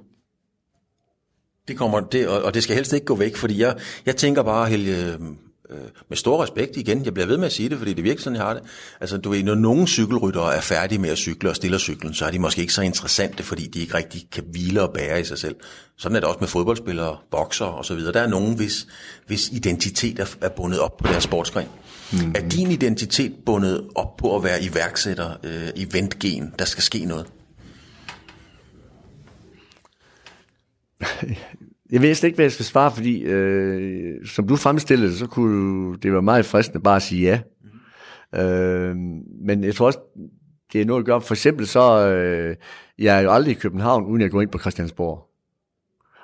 Det 1.68 1.78
kommer, 1.78 2.00
det, 2.00 2.28
og 2.28 2.54
det 2.54 2.64
skal 2.64 2.76
helst 2.76 2.94
ikke 2.94 3.06
gå 3.06 3.16
væk, 3.16 3.36
fordi 3.36 3.62
jeg, 3.62 3.78
jeg 4.06 4.16
tænker 4.16 4.44
bare, 4.44 4.70
Helge, 4.70 5.18
øh, 5.70 5.78
med 6.10 6.18
stor 6.18 6.44
respekt 6.44 6.78
igen, 6.78 7.06
jeg 7.06 7.14
bliver 7.14 7.28
ved 7.28 7.38
med 7.38 7.46
at 7.46 7.52
sige 7.52 7.70
det, 7.70 7.78
fordi 7.78 7.94
det 7.94 8.04
virker 8.04 8.22
sådan, 8.22 8.38
jeg 8.38 8.46
har 8.46 8.54
det. 8.54 8.64
Altså, 9.02 9.18
du 9.18 9.30
ved, 9.30 9.44
når 9.44 9.56
nogle 9.56 9.88
cykelryttere 9.88 10.56
er 10.56 10.62
færdige 10.62 11.00
med 11.00 11.10
at 11.10 11.18
cykle 11.18 11.50
og 11.50 11.56
stiller 11.56 11.78
cyklen, 11.78 12.14
så 12.14 12.26
er 12.26 12.32
de 12.32 12.40
måske 12.40 12.62
ikke 12.62 12.74
så 12.74 12.82
interessante, 12.82 13.44
fordi 13.44 13.68
de 13.68 13.80
ikke 13.80 13.94
rigtig 13.94 14.22
kan 14.32 14.44
hvile 14.52 14.82
og 14.82 14.94
bære 14.94 15.22
i 15.22 15.24
sig 15.24 15.38
selv. 15.38 15.56
Sådan 15.98 16.16
er 16.16 16.20
det 16.20 16.30
også 16.30 16.40
med 16.40 16.48
fodboldspillere, 16.48 17.18
bokser 17.32 17.66
og 17.66 17.86
så 17.86 17.96
videre. 17.96 18.14
Der 18.14 18.22
er 18.22 18.28
nogen, 18.28 18.56
hvis, 18.56 18.88
hvis 19.28 19.50
identitet 19.50 20.20
er, 20.20 20.36
er 20.42 20.50
bundet 20.50 20.80
op 20.80 20.98
på 20.98 21.08
deres 21.08 21.24
sportsgren. 21.24 21.68
Mm. 22.14 22.34
Er 22.36 22.50
din 22.50 22.72
identitet 22.72 23.34
bundet 23.46 23.88
op 23.96 24.18
på 24.18 24.36
at 24.36 24.44
være 24.44 24.64
iværksætter, 24.64 25.32
øh, 25.44 25.70
eventgen, 25.76 26.54
der 26.60 26.66
skal 26.66 26.84
ske 26.84 27.06
noget? 27.06 27.26
Jeg 31.92 32.02
vidste 32.02 32.28
ikke, 32.28 32.36
hvad 32.36 32.46
jeg 32.46 32.52
skal 32.52 32.66
svare, 32.66 32.92
fordi 32.92 33.22
øh, 33.22 34.26
som 34.26 34.48
du 34.48 34.56
fremstillede 34.56 35.16
så 35.18 35.28
kunne 35.28 35.98
det 35.98 36.12
være 36.12 36.22
meget 36.22 36.46
fristende 36.46 36.84
bare 36.84 36.96
at 36.96 37.02
sige 37.02 37.22
ja. 37.22 37.40
Mm. 38.34 38.40
Øh, 38.40 38.96
men 39.46 39.64
jeg 39.64 39.76
tror 39.76 39.86
også, 39.86 40.00
det 40.74 40.82
er 40.82 40.86
noget 40.86 41.02
at 41.02 41.06
gøre. 41.06 41.22
For 41.22 41.34
eksempel 41.34 41.68
så, 41.68 42.08
øh, 42.08 42.56
jeg 43.00 43.18
er 43.18 43.22
jo 43.22 43.32
aldrig 43.32 43.52
i 43.52 43.60
København, 43.60 44.06
uden 44.06 44.22
jeg 44.22 44.32
går 44.32 44.42
ind 44.42 44.50
på 44.50 44.60
Christiansborg. 44.60 45.33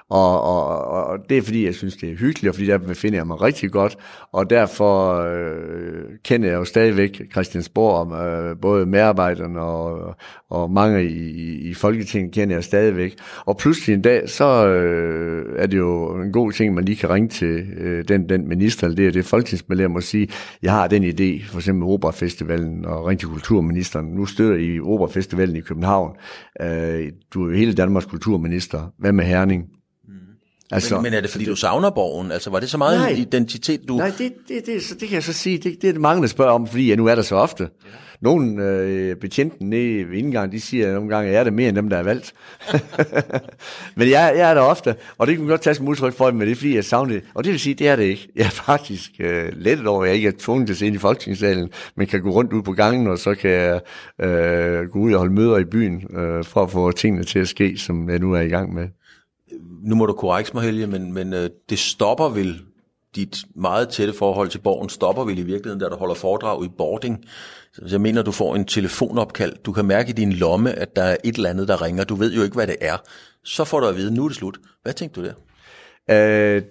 Og, 0.10 0.41
og, 0.41 0.88
og 0.88 1.18
det 1.30 1.38
er 1.38 1.41
fordi, 1.41 1.66
jeg 1.66 1.76
synes, 1.76 1.97
det 1.97 2.10
er 2.10 2.16
hyggeligt, 2.16 2.49
og 2.49 2.55
fordi 2.55 2.68
der 2.68 2.78
befinder 2.78 3.20
jeg 3.20 3.28
mig 3.28 3.41
rigtig 3.41 3.72
godt, 3.72 3.97
og 4.32 4.49
derfor 4.49 5.16
øh, 5.16 6.03
kender 6.24 6.49
jeg 6.49 6.55
jo 6.55 6.66
stadigvæk 6.66 7.22
Christiansborg, 7.32 8.14
øh, 8.14 8.57
både 8.62 8.86
medarbejderne 8.86 9.60
og, 9.62 10.16
og 10.49 10.72
mange 10.72 11.03
i, 11.03 11.70
i 11.70 11.74
Folketinget 11.74 12.34
kender 12.34 12.55
jeg 12.55 12.64
stadigvæk. 12.64 13.16
Og 13.45 13.57
pludselig 13.57 13.93
en 13.93 14.01
dag, 14.01 14.30
så 14.30 14.68
øh, 14.68 15.45
er 15.57 15.68
det 15.68 15.78
jo 15.78 16.22
en 16.22 16.32
god 16.32 16.51
ting, 16.51 16.70
at 16.70 16.76
man 16.76 16.86
lige 16.86 16.95
kan 16.95 17.10
ringe 17.10 17.30
til 17.30 17.66
øh, 17.78 18.03
den, 18.07 18.30
den 18.30 18.47
minister, 18.47 18.88
eller 18.88 18.95
det 18.95 19.07
er 19.07 19.12
det 19.12 19.26
folketingsmedlem, 19.26 19.95
og 19.95 20.03
sige, 20.03 20.28
jeg 20.62 20.72
har 20.72 20.88
den 20.88 21.03
idé, 21.03 21.51
for 21.51 21.57
eksempel 21.57 21.84
Operafestivalen, 21.84 22.86
og 22.86 23.05
ringe 23.05 23.20
til 23.20 23.28
kulturministeren. 23.28 24.05
Nu 24.07 24.26
støtter 24.26 24.55
I 24.55 24.80
Operafestivalen 24.80 25.55
i 25.55 25.62
København. 25.62 26.16
Øh, 26.62 27.12
du 27.34 27.43
er 27.43 27.49
jo 27.49 27.57
hele 27.57 27.74
Danmarks 27.74 28.05
kulturminister. 28.05 28.93
Hvad 28.97 29.12
med 29.12 29.26
Herning? 29.26 29.78
Altså, 30.72 30.95
men, 30.95 31.03
men 31.03 31.13
er 31.13 31.22
det 31.22 31.30
fordi, 31.30 31.45
du 31.45 31.55
savner 31.55 31.89
borgen? 31.89 32.32
Altså, 32.32 32.49
var 32.49 32.59
det 32.59 32.70
så 32.70 32.78
meget 32.78 32.99
nej, 32.99 33.09
identitet, 33.09 33.82
du... 33.88 33.97
Nej, 33.97 34.11
det, 34.17 34.34
det, 34.47 34.65
det, 34.65 34.84
så 34.84 34.93
det 34.93 35.07
kan 35.07 35.15
jeg 35.15 35.24
så 35.24 35.34
sige, 35.34 35.57
det, 35.57 35.82
det 35.82 35.88
er 35.88 35.91
det 35.91 36.01
mange, 36.01 36.22
der 36.22 36.28
spørger 36.28 36.51
om, 36.51 36.67
fordi 36.67 36.89
jeg 36.89 36.97
nu 36.97 37.05
er 37.05 37.15
der 37.15 37.22
så 37.22 37.36
ofte. 37.36 37.63
Ja. 37.63 37.89
Nogle 38.22 38.63
øh, 38.63 39.15
betjenten 39.15 39.70
nede 39.70 40.09
ved 40.09 40.17
indgangen, 40.17 40.51
de 40.51 40.61
siger 40.61 40.93
nogle 40.93 41.09
gange, 41.09 41.28
at 41.28 41.34
jeg 41.34 41.39
er 41.39 41.43
det 41.43 41.53
mere 41.53 41.70
end 41.70 41.76
dem, 41.76 41.89
der 41.89 41.97
er 41.97 42.03
valgt. 42.03 42.34
men 43.97 44.09
jeg, 44.09 44.34
jeg 44.38 44.49
er 44.49 44.53
der 44.53 44.61
ofte, 44.61 44.95
og 45.17 45.28
det 45.28 45.36
kan 45.36 45.43
man 45.43 45.49
godt 45.49 45.61
tage 45.61 45.74
som 45.74 45.88
udtryk 45.88 46.13
for, 46.13 46.32
men 46.32 46.41
det 46.41 46.51
er 46.51 46.55
fordi, 46.55 46.76
jeg 46.76 46.86
savner 46.86 47.13
det. 47.13 47.24
Og 47.34 47.43
det 47.43 47.51
vil 47.51 47.59
sige, 47.59 47.76
det 47.76 47.88
er 47.88 47.95
det 47.95 48.03
ikke. 48.03 48.28
Jeg 48.36 48.45
er 48.45 48.49
faktisk 48.49 49.11
øh, 49.20 49.51
lettet 49.55 49.88
over, 49.88 50.03
at 50.03 50.07
jeg 50.07 50.15
ikke 50.15 50.28
er 50.28 50.34
tvunget 50.39 50.67
til 50.67 50.74
at 50.74 50.78
se 50.78 50.88
ind 50.88 50.95
i 50.95 50.99
folketingssalen, 50.99 51.70
men 51.95 52.07
kan 52.07 52.22
gå 52.22 52.30
rundt 52.30 52.53
ud 52.53 52.61
på 52.61 52.72
gangen, 52.72 53.07
og 53.07 53.20
så 53.20 53.36
kan 53.36 53.51
jeg 53.51 53.82
øh, 54.22 54.89
gå 54.89 54.99
ud 54.99 55.13
og 55.13 55.20
holde 55.20 55.34
møder 55.34 55.57
i 55.57 55.65
byen, 55.65 56.17
øh, 56.17 56.43
for 56.43 56.63
at 56.63 56.72
få 56.72 56.91
tingene 56.91 57.24
til 57.24 57.39
at 57.39 57.47
ske, 57.47 57.78
som 57.78 58.09
jeg 58.09 58.20
nu 58.20 58.34
er 58.34 58.41
i 58.41 58.49
gang 58.49 58.74
med 58.74 58.88
nu 59.84 59.95
må 59.95 60.05
du 60.05 60.13
korrekse 60.13 60.53
mig, 60.53 60.63
Helge, 60.63 60.88
men, 60.88 61.13
men 61.13 61.34
øh, 61.34 61.49
det 61.69 61.80
stopper 61.80 62.30
vel, 62.30 62.61
dit 63.15 63.38
meget 63.55 63.89
tætte 63.89 64.13
forhold 64.13 64.49
til 64.49 64.59
borgen 64.59 64.89
stopper 64.89 65.23
vel 65.23 65.38
i 65.38 65.41
virkeligheden, 65.41 65.80
da 65.80 65.88
du 65.88 65.95
holder 65.95 66.15
foredrag 66.15 66.65
i 66.65 66.67
boarding. 66.77 67.25
Så 67.73 67.82
jeg 67.91 68.01
mener, 68.01 68.21
du 68.21 68.32
får 68.32 68.55
en 68.55 68.65
telefonopkald. 68.65 69.53
Du 69.65 69.71
kan 69.71 69.86
mærke 69.86 70.09
i 70.09 70.13
din 70.13 70.34
lomme, 70.34 70.71
at 70.71 70.95
der 70.95 71.03
er 71.03 71.17
et 71.23 71.36
eller 71.36 71.49
andet, 71.49 71.67
der 71.67 71.82
ringer. 71.82 72.03
Du 72.03 72.15
ved 72.15 72.34
jo 72.34 72.43
ikke, 72.43 72.55
hvad 72.55 72.67
det 72.67 72.75
er. 72.82 72.97
Så 73.43 73.63
får 73.63 73.80
du 73.80 73.86
at 73.88 73.95
vide, 73.95 74.13
nu 74.13 74.23
er 74.23 74.27
det 74.27 74.38
slut. 74.38 74.57
Hvad 74.84 74.93
tænkte 74.93 75.21
du 75.21 75.25
der? 75.25 75.34
Øh, 76.09 76.61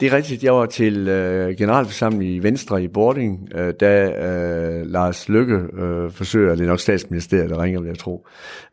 det 0.00 0.12
er 0.12 0.16
rigtigt. 0.16 0.44
Jeg 0.44 0.54
var 0.54 0.66
til 0.66 1.08
øh, 1.08 1.56
generalforsamling 1.56 2.34
i 2.34 2.38
Venstre 2.38 2.82
i 2.82 2.88
Boarding, 2.88 3.48
øh, 3.54 3.74
da 3.80 4.10
øh, 4.10 4.86
Lars 4.86 5.28
Lykke 5.28 5.54
øh, 5.54 6.10
forsøger, 6.10 6.54
det 6.54 6.64
er 6.64 6.68
nok 6.68 6.80
statsministeriet, 6.80 7.50
der 7.50 7.62
ringer, 7.62 7.80
vil 7.80 7.88
jeg 7.88 7.98
tro. 7.98 8.26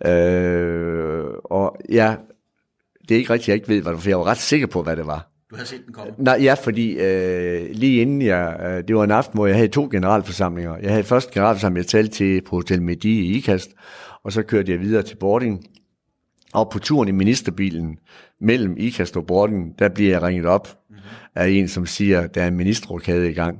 Øh, 0.05 1.25
og 1.43 1.77
ja, 1.89 2.15
det 3.09 3.15
er 3.15 3.19
ikke 3.19 3.33
rigtigt, 3.33 3.47
jeg 3.47 3.55
ikke 3.55 3.69
ved, 3.69 3.81
hvad 3.81 3.91
det 3.91 3.95
var, 3.95 4.01
for 4.01 4.09
jeg 4.09 4.19
var 4.19 4.25
ret 4.25 4.37
sikker 4.37 4.67
på, 4.67 4.83
hvad 4.83 4.95
det 4.95 5.07
var. 5.07 5.29
Du 5.51 5.55
har 5.57 5.65
set 5.65 5.85
den 5.85 5.93
komme? 5.93 6.13
Nej, 6.17 6.39
ja, 6.41 6.53
fordi 6.53 6.91
øh, 6.91 7.69
lige 7.71 8.01
inden 8.01 8.21
jeg, 8.21 8.59
øh, 8.65 8.83
det 8.87 8.95
var 8.95 9.03
en 9.03 9.11
aften, 9.11 9.37
hvor 9.37 9.47
jeg 9.47 9.55
havde 9.55 9.67
to 9.67 9.87
generalforsamlinger. 9.91 10.77
Jeg 10.77 10.91
havde 10.91 11.03
først 11.03 11.31
generalforsamling, 11.31 11.77
jeg 11.77 11.87
talte 11.87 12.11
til 12.11 12.41
på 12.41 12.55
Hotel 12.55 12.81
Medi 12.81 13.19
i 13.19 13.37
IKAST, 13.37 13.69
og 14.23 14.31
så 14.31 14.43
kørte 14.43 14.71
jeg 14.71 14.79
videre 14.79 15.03
til 15.03 15.15
boarding. 15.15 15.65
Og 16.53 16.69
på 16.69 16.79
turen 16.79 17.09
i 17.09 17.11
ministerbilen 17.11 17.97
mellem 18.41 18.75
IKAST 18.77 19.17
og 19.17 19.25
boarding, 19.25 19.79
der 19.79 19.89
bliver 19.89 20.11
jeg 20.11 20.21
ringet 20.21 20.45
op 20.45 20.67
mm-hmm. 20.89 21.03
af 21.35 21.49
en, 21.49 21.67
som 21.67 21.85
siger, 21.85 22.27
der 22.27 22.43
er 22.43 22.47
en 22.47 22.57
ministerrokade 22.57 23.29
i 23.29 23.33
gang. 23.33 23.59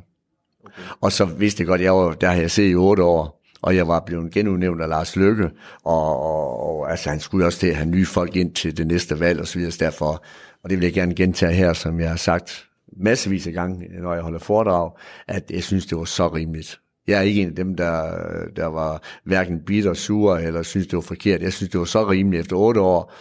Okay. 0.64 0.74
Og 1.02 1.12
så 1.12 1.26
vidste 1.26 1.62
jeg 1.62 1.68
godt, 1.68 1.82
jeg 1.82 1.94
var, 1.94 2.14
der 2.14 2.28
har 2.28 2.42
jeg 2.42 2.52
set 2.52 2.72
i 2.72 2.76
otte 2.76 3.04
år 3.04 3.43
og 3.64 3.76
jeg 3.76 3.88
var 3.88 4.04
blevet 4.06 4.32
genudnævnt 4.32 4.82
af 4.82 4.90
Lars 4.90 5.16
Lykke, 5.16 5.50
og, 5.84 6.20
og, 6.20 6.80
og 6.80 6.92
altså, 6.92 7.10
han 7.10 7.20
skulle 7.20 7.46
også 7.46 7.60
til 7.60 7.68
at 7.68 7.76
have 7.76 7.90
nye 7.90 8.06
folk 8.06 8.36
ind 8.36 8.54
til 8.54 8.78
det 8.78 8.88
næste 8.88 9.20
valg, 9.20 9.40
og 9.40 9.48
så 9.48 9.60
videre, 9.60 9.72
derfor, 9.80 10.24
og 10.64 10.70
det 10.70 10.78
vil 10.78 10.84
jeg 10.86 10.94
gerne 10.94 11.16
gentage 11.16 11.54
her, 11.54 11.74
som 11.74 12.00
jeg 12.00 12.10
har 12.10 12.16
sagt 12.16 12.66
massevis 12.98 13.48
af 13.48 13.54
gange, 13.54 14.02
når 14.02 14.14
jeg 14.14 14.24
holder 14.24 14.40
foredrag, 14.40 14.92
at 15.28 15.52
jeg 15.52 15.64
synes, 15.64 15.86
det 15.86 15.98
var 15.98 16.04
så 16.04 16.28
rimeligt. 16.28 16.80
Jeg 17.08 17.18
er 17.18 17.22
ikke 17.22 17.42
en 17.42 17.50
af 17.50 17.56
dem, 17.56 17.76
der, 17.76 18.16
der 18.56 18.66
var 18.66 19.04
hverken 19.24 19.60
bitter, 19.66 19.94
sur 19.94 20.36
eller 20.36 20.64
synes, 20.64 20.88
det 20.88 20.96
var 20.96 21.02
forkert. 21.02 21.42
Jeg 21.42 21.54
synes, 21.54 21.72
det 21.72 21.80
var 21.80 21.86
så 21.86 22.10
rimeligt 22.10 22.42
efter 22.42 22.56
otte 22.56 22.82
år, 22.82 23.14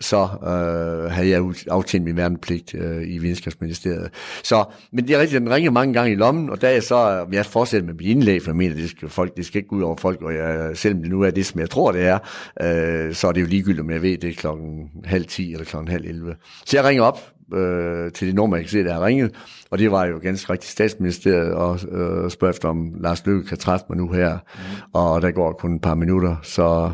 så 0.00 0.28
øh, 0.42 1.10
havde 1.10 1.28
jeg 1.28 1.44
aftjent 1.70 2.04
min 2.04 2.16
værnepligt 2.16 2.74
øh, 2.74 3.02
i 3.06 3.18
videnskabsministeriet. 3.18 4.10
Så, 4.44 4.64
men 4.92 5.08
det 5.08 5.16
er 5.16 5.20
rigtigt, 5.20 5.40
den 5.40 5.50
ringer 5.50 5.70
mange 5.70 5.94
gange 5.94 6.12
i 6.12 6.14
lommen, 6.14 6.50
og 6.50 6.62
da 6.62 6.72
jeg 6.72 6.82
så, 6.82 7.26
jeg 7.32 7.46
fortsætter 7.46 7.86
med 7.86 7.94
mit 7.94 8.06
indlæg, 8.06 8.42
for 8.42 8.50
jeg 8.50 8.56
mener, 8.56 8.74
det 8.74 8.90
skal, 8.90 9.08
folk, 9.08 9.36
det 9.36 9.46
skal 9.46 9.58
ikke 9.58 9.68
gå 9.68 9.76
ud 9.76 9.82
over 9.82 9.96
folk, 9.96 10.22
og 10.22 10.34
jeg, 10.34 10.70
selvom 10.74 11.02
det 11.02 11.10
nu 11.10 11.22
er 11.22 11.30
det, 11.30 11.46
som 11.46 11.60
jeg 11.60 11.70
tror, 11.70 11.92
det 11.92 12.06
er, 12.06 12.18
øh, 12.62 13.14
så 13.14 13.28
er 13.28 13.32
det 13.32 13.40
jo 13.40 13.46
ligegyldigt, 13.46 13.80
om 13.80 13.90
jeg 13.90 14.02
ved, 14.02 14.18
det 14.18 14.30
er 14.30 14.34
klokken 14.34 14.90
halv 15.04 15.24
ti 15.24 15.52
eller 15.52 15.64
klokken 15.64 15.90
halv 15.92 16.04
11. 16.04 16.34
Så 16.66 16.76
jeg 16.76 16.84
ringer 16.84 17.02
op 17.02 17.20
øh, 17.54 18.12
til 18.12 18.26
det 18.26 18.34
nummer, 18.34 18.56
jeg 18.56 18.64
kan 18.64 18.70
se, 18.70 18.84
der 18.84 18.92
har 18.92 19.06
ringet, 19.06 19.34
og 19.70 19.78
det 19.78 19.90
var 19.90 20.04
jo 20.04 20.18
ganske 20.22 20.52
rigtigt 20.52 20.72
statsministeriet, 20.72 21.52
og 21.52 21.74
øh, 21.74 22.30
spørger 22.30 22.52
efter, 22.52 22.68
om 22.68 22.94
Lars 23.00 23.26
Løkke 23.26 23.48
kan 23.48 23.58
træffe 23.58 23.86
mig 23.88 23.98
nu 23.98 24.12
her, 24.12 24.34
mm. 24.34 24.60
og 24.92 25.22
der 25.22 25.30
går 25.30 25.52
kun 25.52 25.74
et 25.74 25.82
par 25.82 25.94
minutter, 25.94 26.36
så 26.42 26.90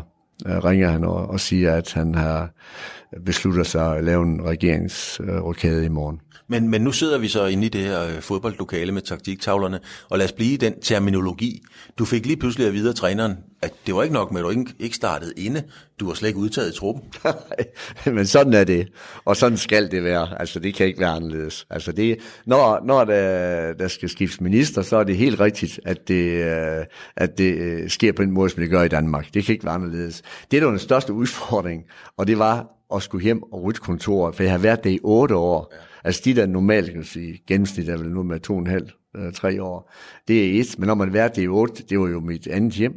øh, 0.47 0.57
ringer 0.57 0.89
han 0.89 1.03
og, 1.03 1.29
og 1.29 1.39
siger, 1.39 1.73
at 1.73 1.93
han 1.93 2.15
har 2.15 2.49
besluttet 3.25 3.67
sig 3.67 3.97
at 3.97 4.03
lave 4.03 4.23
en 4.23 4.45
regeringsrokade 4.45 5.85
i 5.85 5.89
morgen. 5.89 6.21
Men, 6.47 6.69
men 6.69 6.81
nu 6.81 6.91
sidder 6.91 7.17
vi 7.17 7.27
så 7.27 7.45
inde 7.45 7.65
i 7.65 7.69
det 7.69 7.81
her 7.81 8.03
øh, 8.03 8.21
fodboldlokale 8.21 8.91
med 8.91 9.01
taktiktavlerne, 9.01 9.79
og 10.09 10.17
lad 10.17 10.25
os 10.25 10.31
blive 10.31 10.53
i 10.53 10.57
den 10.57 10.81
terminologi. 10.81 11.63
Du 11.97 12.05
fik 12.05 12.25
lige 12.25 12.37
pludselig 12.37 12.67
at 12.67 12.73
vide 12.73 12.89
af 12.89 12.95
træneren, 12.95 13.37
at 13.61 13.73
det 13.85 13.95
var 13.95 14.03
ikke 14.03 14.13
nok 14.13 14.31
med, 14.31 14.41
at 14.41 14.43
du 14.43 14.49
ikke, 14.49 14.73
ikke 14.79 14.95
startede 14.95 15.33
inde. 15.37 15.63
Du 15.99 16.07
var 16.07 16.13
slet 16.13 16.29
ikke 16.29 16.39
udtaget 16.39 16.73
i 16.73 16.77
truppen. 16.77 17.03
men 18.15 18.25
sådan 18.25 18.53
er 18.53 18.63
det, 18.63 18.87
og 19.25 19.35
sådan 19.35 19.57
skal 19.57 19.91
det 19.91 20.03
være. 20.03 20.39
Altså, 20.39 20.59
det 20.59 20.73
kan 20.73 20.85
ikke 20.85 20.99
være 20.99 21.09
anderledes. 21.09 21.65
Altså, 21.69 21.91
det, 21.91 22.17
når 22.45 22.85
når 22.85 23.03
der, 23.03 23.73
der 23.73 23.87
skal 23.87 24.09
skiftes 24.09 24.41
minister, 24.41 24.81
så 24.81 24.97
er 24.97 25.03
det 25.03 25.17
helt 25.17 25.39
rigtigt, 25.39 25.79
at 25.85 26.07
det, 26.07 26.45
øh, 26.45 26.85
at 27.15 27.37
det 27.37 27.57
øh, 27.57 27.89
sker 27.89 28.11
på 28.11 28.21
den 28.21 28.31
måde, 28.31 28.49
som 28.49 28.61
det 28.61 28.69
gør 28.69 28.83
i 28.83 28.87
Danmark. 28.87 29.33
Det 29.33 29.45
kan 29.45 29.53
ikke 29.53 29.65
være 29.65 29.73
anderledes. 29.73 30.21
Det, 30.51 30.61
der 30.61 30.65
var 30.65 30.71
den 30.71 30.79
største 30.79 31.13
udfordring, 31.13 31.83
og 32.17 32.27
det 32.27 32.39
var 32.39 32.74
at 32.93 33.01
skulle 33.01 33.23
hjem 33.23 33.43
og 33.43 33.63
rydde 33.63 33.79
kontoret, 33.79 34.35
for 34.35 34.43
jeg 34.43 34.51
har 34.51 34.59
været 34.59 34.83
det 34.83 34.89
i 34.89 34.99
otte 35.03 35.35
år. 35.35 35.69
Ja. 35.71 35.77
Altså 36.03 36.21
de 36.25 36.35
der 36.35 36.45
normalt, 36.45 36.93
kan 36.93 37.03
sige, 37.03 37.41
gennemsnit 37.47 37.89
er 37.89 37.97
vel 37.97 38.11
nu 38.11 38.23
med 38.23 38.39
to 38.39 38.53
og 38.53 38.59
en 38.59 38.67
halv, 38.67 38.89
øh, 39.15 39.33
tre 39.33 39.63
år. 39.63 39.91
Det 40.27 40.45
er 40.45 40.61
et, 40.61 40.79
men 40.79 40.87
når 40.87 40.95
man 40.95 41.07
har 41.07 41.13
været 41.13 41.35
det 41.35 41.43
i 41.43 41.47
otte, 41.47 41.83
det 41.89 41.99
var 41.99 42.07
jo 42.07 42.19
mit 42.19 42.47
andet 42.47 42.73
hjem. 42.73 42.93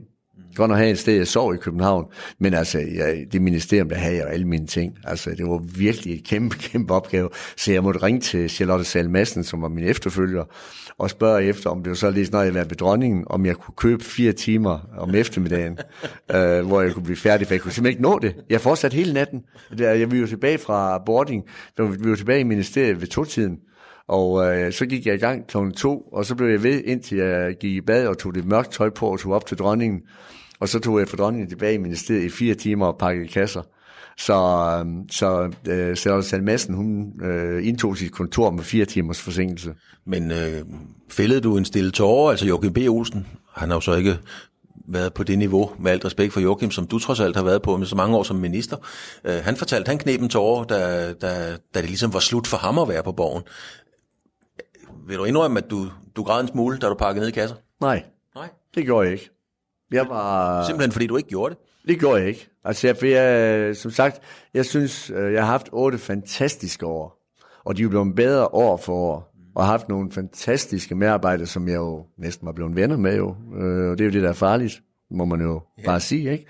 Godt 0.58 0.68
nok 0.68 0.78
have 0.78 0.90
et 0.90 0.98
sted, 0.98 1.16
jeg 1.16 1.26
sov 1.26 1.54
i 1.54 1.56
København, 1.56 2.06
men 2.38 2.54
altså, 2.54 2.78
ja, 2.78 3.14
det 3.32 3.42
ministerium, 3.42 3.88
der 3.88 3.96
havde 3.96 4.16
jeg 4.16 4.26
alle 4.28 4.48
mine 4.48 4.66
ting. 4.66 4.98
Altså, 5.04 5.30
det 5.30 5.46
var 5.46 5.58
virkelig 5.78 6.14
et 6.14 6.24
kæmpe, 6.24 6.56
kæmpe 6.70 6.94
opgave. 6.94 7.28
Så 7.56 7.72
jeg 7.72 7.82
måtte 7.82 8.02
ringe 8.02 8.20
til 8.20 8.50
Charlotte 8.50 8.84
Sal 8.84 9.10
Madsen, 9.10 9.44
som 9.44 9.62
var 9.62 9.68
min 9.68 9.84
efterfølger, 9.84 10.44
og 10.98 11.10
spørge 11.10 11.44
efter, 11.44 11.70
om 11.70 11.82
det 11.82 11.88
var 11.88 11.96
så 11.96 12.10
lige 12.10 12.28
når 12.32 12.42
jeg 12.42 12.54
var 12.54 12.64
ved 12.64 12.76
dronningen, 12.76 13.24
om 13.26 13.46
jeg 13.46 13.56
kunne 13.56 13.74
købe 13.76 14.04
fire 14.04 14.32
timer 14.32 14.78
om 14.98 15.14
eftermiddagen, 15.14 15.78
øh, 16.34 16.66
hvor 16.66 16.82
jeg 16.82 16.92
kunne 16.92 17.04
blive 17.04 17.16
færdig, 17.16 17.46
for 17.46 17.54
jeg 17.54 17.60
kunne 17.60 17.72
simpelthen 17.72 17.98
ikke 17.98 18.10
nå 18.10 18.18
det. 18.18 18.34
Jeg 18.50 18.60
fortsatte 18.60 18.94
hele 18.94 19.12
natten. 19.12 19.42
Der, 19.78 19.92
jeg 19.92 20.10
vi 20.12 20.20
var 20.20 20.26
tilbage 20.26 20.58
fra 20.58 21.02
boarding, 21.06 21.44
vi 21.76 22.10
var 22.10 22.16
tilbage 22.16 22.40
i 22.40 22.44
ministeriet 22.44 23.00
ved 23.00 23.08
to-tiden, 23.08 23.58
og 24.08 24.56
øh, 24.56 24.72
så 24.72 24.86
gik 24.86 25.06
jeg 25.06 25.14
i 25.14 25.18
gang 25.18 25.46
kl. 25.46 25.56
to, 25.76 26.00
og 26.00 26.24
så 26.24 26.34
blev 26.34 26.48
jeg 26.48 26.62
ved, 26.62 26.82
indtil 26.84 27.18
jeg 27.18 27.56
gik 27.60 27.72
i 27.72 27.80
bad 27.80 28.06
og 28.06 28.18
tog 28.18 28.34
det 28.34 28.44
mørkt 28.44 28.72
tøj 28.72 28.90
på 28.90 29.06
og 29.06 29.20
tog 29.20 29.32
op 29.32 29.46
til 29.46 29.58
dronningen. 29.58 30.02
Og 30.60 30.68
så 30.68 30.78
tog 30.78 30.98
jeg 30.98 31.08
for 31.08 31.16
dronningen 31.16 31.48
tilbage 31.48 31.74
i 31.74 31.78
ministeriet 31.78 32.24
i 32.24 32.30
fire 32.30 32.54
timer 32.54 32.86
og 32.86 32.98
pakkede 32.98 33.28
kasser. 33.28 33.62
Så, 34.18 34.34
øh, 34.86 34.86
så 35.10 35.50
øh, 35.72 36.22
Sand 36.24 36.42
Madsen, 36.42 36.74
hun 36.74 37.22
øh, 37.22 37.66
indtog 37.66 37.96
sit 37.96 38.12
kontor 38.12 38.50
med 38.50 38.62
fire 38.62 38.84
timers 38.84 39.20
forsinkelse. 39.20 39.74
Men 40.06 40.30
øh, 40.30 40.62
fældede 41.10 41.40
du 41.40 41.56
en 41.56 41.64
stille 41.64 41.90
tårer, 41.90 42.30
altså 42.30 42.46
Joachim 42.46 42.72
B. 42.72 42.78
Olsen, 42.88 43.26
han 43.52 43.68
har 43.68 43.76
jo 43.76 43.80
så 43.80 43.94
ikke 43.94 44.18
været 44.88 45.14
på 45.14 45.22
det 45.22 45.38
niveau, 45.38 45.70
med 45.78 45.90
alt 45.92 46.04
respekt 46.04 46.32
for 46.32 46.40
Joachim, 46.40 46.70
som 46.70 46.86
du 46.86 46.98
trods 46.98 47.20
alt 47.20 47.36
har 47.36 47.44
været 47.44 47.62
på 47.62 47.76
med 47.76 47.86
så 47.86 47.96
mange 47.96 48.16
år 48.16 48.22
som 48.22 48.36
minister. 48.36 48.76
Øh, 49.24 49.38
han 49.42 49.56
fortalte, 49.56 49.88
han 49.88 49.98
knep 49.98 50.20
en 50.20 50.28
tårer, 50.28 50.64
da, 50.64 51.12
da, 51.12 51.56
da 51.74 51.80
det 51.80 51.88
ligesom 51.88 52.12
var 52.12 52.20
slut 52.20 52.46
for 52.46 52.56
ham 52.56 52.78
at 52.78 52.88
være 52.88 53.02
på 53.02 53.12
borgen. 53.12 53.42
Vil 55.08 55.18
du 55.18 55.24
indrømme, 55.24 55.58
at 55.58 55.70
du, 55.70 55.86
du 56.16 56.22
græd 56.22 56.40
en 56.40 56.48
smule, 56.48 56.78
da 56.78 56.88
du 56.88 56.94
pakkede 56.94 57.20
ned 57.20 57.28
i 57.28 57.32
kasser? 57.32 57.56
Nej, 57.80 58.04
Nej. 58.34 58.48
det 58.74 58.84
gjorde 58.84 59.04
jeg 59.04 59.12
ikke. 59.12 59.30
Jeg 59.92 60.06
var... 60.08 60.64
Simpelthen 60.66 60.92
fordi 60.92 61.06
du 61.06 61.16
ikke 61.16 61.28
gjorde 61.28 61.54
det. 61.54 61.88
Det 61.88 61.98
gjorde 61.98 62.20
jeg 62.20 62.28
ikke. 62.28 62.48
Altså, 62.64 62.86
jeg, 62.86 63.04
jeg, 63.04 63.76
som 63.76 63.90
sagt, 63.90 64.20
jeg 64.54 64.64
synes, 64.64 65.10
øh, 65.10 65.32
jeg 65.32 65.42
har 65.42 65.50
haft 65.50 65.68
otte 65.72 65.98
fantastiske 65.98 66.86
år. 66.86 67.18
Og 67.64 67.76
de 67.76 67.80
er 67.80 67.84
jo 67.84 67.88
blevet 67.88 68.14
bedre 68.14 68.46
år 68.46 68.76
for 68.76 68.92
år. 68.92 69.34
Og 69.54 69.64
har 69.64 69.70
haft 69.70 69.88
nogle 69.88 70.12
fantastiske 70.12 70.94
medarbejdere, 70.94 71.46
som 71.46 71.68
jeg 71.68 71.76
jo 71.76 72.04
næsten 72.18 72.46
var 72.46 72.52
blevet 72.52 72.76
venner 72.76 72.96
med 72.96 73.16
jo. 73.16 73.36
Øh, 73.60 73.90
Og 73.90 73.98
det 73.98 74.00
er 74.00 74.04
jo 74.04 74.12
det, 74.12 74.22
der 74.22 74.28
er 74.28 74.32
farligt, 74.32 74.82
må 75.10 75.24
man 75.24 75.40
jo 75.40 75.60
ja. 75.78 75.84
bare 75.84 76.00
sige, 76.00 76.32
ikke? 76.32 76.46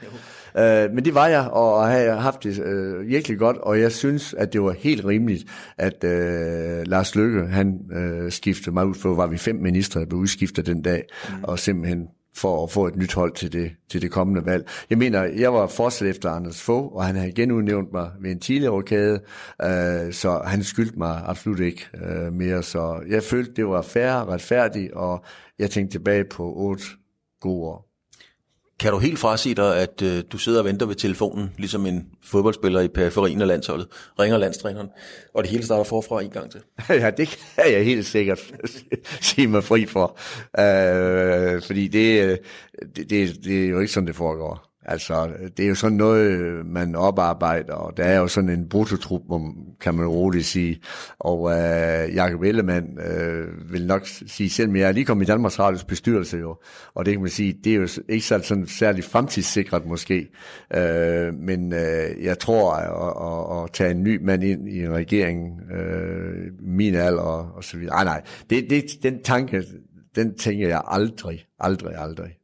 Øh, 0.58 0.90
men 0.94 1.04
det 1.04 1.14
var 1.14 1.26
jeg, 1.26 1.48
og 1.50 1.88
har 1.88 2.14
haft 2.14 2.44
det 2.44 2.62
øh, 2.62 3.06
virkelig 3.06 3.38
godt, 3.38 3.56
og 3.56 3.80
jeg 3.80 3.92
synes, 3.92 4.34
at 4.34 4.52
det 4.52 4.62
var 4.62 4.72
helt 4.72 5.04
rimeligt, 5.04 5.44
at 5.78 6.04
øh, 6.04 6.86
Lars 6.86 7.14
Lykke, 7.14 7.46
han 7.46 7.80
øh, 7.92 8.32
skiftede 8.32 8.74
mig 8.74 8.86
ud, 8.86 8.94
for 8.94 9.14
var 9.14 9.26
vi 9.26 9.38
fem 9.38 9.56
ministre, 9.56 10.00
der 10.00 10.06
blev 10.06 10.20
udskiftet 10.20 10.66
den 10.66 10.82
dag, 10.82 11.04
mm. 11.28 11.44
og 11.44 11.58
simpelthen 11.58 12.06
for 12.40 12.64
at 12.64 12.70
få 12.70 12.86
et 12.86 12.96
nyt 12.96 13.14
hold 13.14 13.32
til 13.32 13.52
det, 13.52 13.70
til 13.90 14.02
det 14.02 14.10
kommende 14.10 14.46
valg. 14.46 14.68
Jeg 14.90 14.98
mener, 14.98 15.22
jeg 15.22 15.52
var 15.52 15.66
fortsat 15.66 16.08
efter 16.08 16.30
Anders 16.30 16.62
Fogh, 16.62 16.94
og 16.94 17.04
han 17.04 17.16
havde 17.16 17.32
genudnævnt 17.32 17.92
mig 17.92 18.10
ved 18.20 18.30
en 18.30 18.40
tidligere 18.40 18.72
rokade, 18.72 19.20
øh, 19.62 20.12
så 20.12 20.42
han 20.46 20.62
skyldte 20.62 20.98
mig 20.98 21.22
absolut 21.26 21.60
ikke 21.60 21.86
øh, 22.04 22.32
mere. 22.32 22.62
Så 22.62 23.02
jeg 23.08 23.22
følte, 23.22 23.52
det 23.56 23.66
var 23.66 23.82
fair 23.82 24.12
og 24.12 24.28
retfærdigt, 24.28 24.92
og 24.92 25.24
jeg 25.58 25.70
tænkte 25.70 25.98
tilbage 25.98 26.24
på 26.24 26.52
otte 26.56 26.84
gode 27.40 27.66
år. 27.66 27.87
Kan 28.80 28.92
du 28.92 28.98
helt 28.98 29.18
frasige 29.18 29.54
dig, 29.54 29.76
at 29.76 30.02
øh, 30.02 30.22
du 30.32 30.38
sidder 30.38 30.58
og 30.58 30.64
venter 30.64 30.86
ved 30.86 30.94
telefonen, 30.94 31.50
ligesom 31.56 31.86
en 31.86 32.06
fodboldspiller 32.22 32.80
i 32.80 32.88
periferien 32.88 33.40
af 33.40 33.48
landsholdet, 33.48 33.86
ringer 34.18 34.38
landstræneren, 34.38 34.88
og 35.34 35.42
det 35.42 35.50
hele 35.50 35.64
starter 35.64 35.84
forfra 35.84 36.22
en 36.22 36.30
gang 36.30 36.50
til? 36.50 36.60
ja, 36.88 37.10
det 37.10 37.28
kan 37.28 37.72
jeg 37.72 37.84
helt 37.84 38.06
sikkert 38.06 38.54
sige 39.20 39.46
mig 39.46 39.64
fri 39.64 39.86
for. 39.86 40.18
Øh, 40.60 41.62
fordi 41.62 41.88
det, 41.88 42.24
øh, 42.24 42.36
det, 42.96 43.10
det, 43.10 43.44
det 43.44 43.64
er 43.64 43.68
jo 43.68 43.80
ikke 43.80 43.92
sådan, 43.92 44.06
det 44.06 44.16
foregår. 44.16 44.67
Altså, 44.90 45.28
det 45.56 45.64
er 45.64 45.68
jo 45.68 45.74
sådan 45.74 45.96
noget, 45.96 46.66
man 46.66 46.94
oparbejder, 46.94 47.74
og 47.74 47.96
der 47.96 48.04
er 48.04 48.18
jo 48.18 48.28
sådan 48.28 48.50
en 48.50 48.68
brutotrup, 48.68 49.22
kan 49.80 49.94
man 49.94 50.06
roligt 50.06 50.46
sige. 50.46 50.80
Og 51.18 51.50
øh, 51.50 52.14
Jacob 52.14 52.42
Ellemann 52.42 52.98
øh, 52.98 53.72
vil 53.72 53.86
nok 53.86 54.06
sige 54.26 54.50
selv, 54.50 54.76
jeg 54.76 54.88
er 54.88 54.92
lige 54.92 55.04
kommet 55.04 55.24
i 55.24 55.26
Danmarks 55.26 55.58
Radios 55.58 55.84
bestyrelse 55.84 56.36
jo, 56.36 56.56
og 56.94 57.04
det 57.04 57.14
kan 57.14 57.20
man 57.20 57.30
sige, 57.30 57.52
det 57.64 57.72
er 57.72 57.76
jo 57.76 57.88
ikke 58.08 58.26
sådan, 58.26 58.44
sådan 58.44 58.66
særlig 58.66 59.04
fremtidssikret 59.04 59.86
måske. 59.86 60.28
Øh, 60.74 61.34
men 61.34 61.72
øh, 61.72 62.24
jeg 62.24 62.38
tror, 62.38 62.72
at, 62.72 63.58
at, 63.58 63.64
at 63.64 63.72
tage 63.72 63.90
en 63.90 64.02
ny 64.02 64.24
mand 64.24 64.44
ind 64.44 64.68
i 64.68 64.84
en 64.84 64.92
regering, 64.92 65.60
øh, 65.72 66.52
min 66.60 66.94
alder 66.94 67.22
og, 67.22 67.50
og 67.56 67.64
så 67.64 67.76
videre. 67.76 67.94
Nej, 67.94 68.04
nej, 68.04 68.22
det, 68.50 68.70
det, 68.70 68.84
den 69.02 69.22
tanke, 69.22 69.64
den 70.14 70.34
tænker 70.34 70.68
jeg 70.68 70.82
aldrig, 70.86 71.44
aldrig, 71.60 71.94
aldrig. 71.96 72.37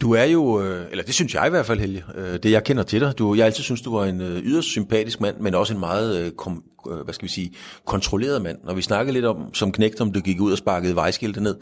Du 0.00 0.12
er 0.12 0.24
jo, 0.24 0.62
øh, 0.62 0.86
eller 0.90 1.04
det 1.04 1.14
synes 1.14 1.34
jeg 1.34 1.46
i 1.46 1.50
hvert 1.50 1.66
fald, 1.66 1.80
Helge, 1.80 2.04
øh, 2.14 2.38
det 2.42 2.50
jeg 2.50 2.64
kender 2.64 2.82
til 2.82 3.00
dig. 3.00 3.18
Du, 3.18 3.34
jeg 3.34 3.46
altid 3.46 3.62
synes, 3.62 3.82
du 3.82 3.96
var 3.96 4.04
en 4.04 4.20
øh, 4.20 4.42
yderst 4.42 4.68
sympatisk 4.68 5.20
mand, 5.20 5.36
men 5.40 5.54
også 5.54 5.74
en 5.74 5.80
meget, 5.80 6.36
kom, 6.36 6.64
hvad 7.04 7.14
skal 7.14 7.26
vi 7.26 7.32
sige, 7.32 7.52
kontrolleret 7.86 8.42
mand. 8.42 8.58
Når 8.64 8.74
vi 8.74 8.82
snakkede 8.82 9.14
lidt 9.14 9.24
om, 9.24 9.54
som 9.54 9.72
knægt, 9.72 10.00
om 10.00 10.12
du 10.12 10.20
gik 10.20 10.40
ud 10.40 10.52
og 10.52 10.58
sparkede 10.58 10.96
vejskilte 10.96 11.42
ned. 11.42 11.56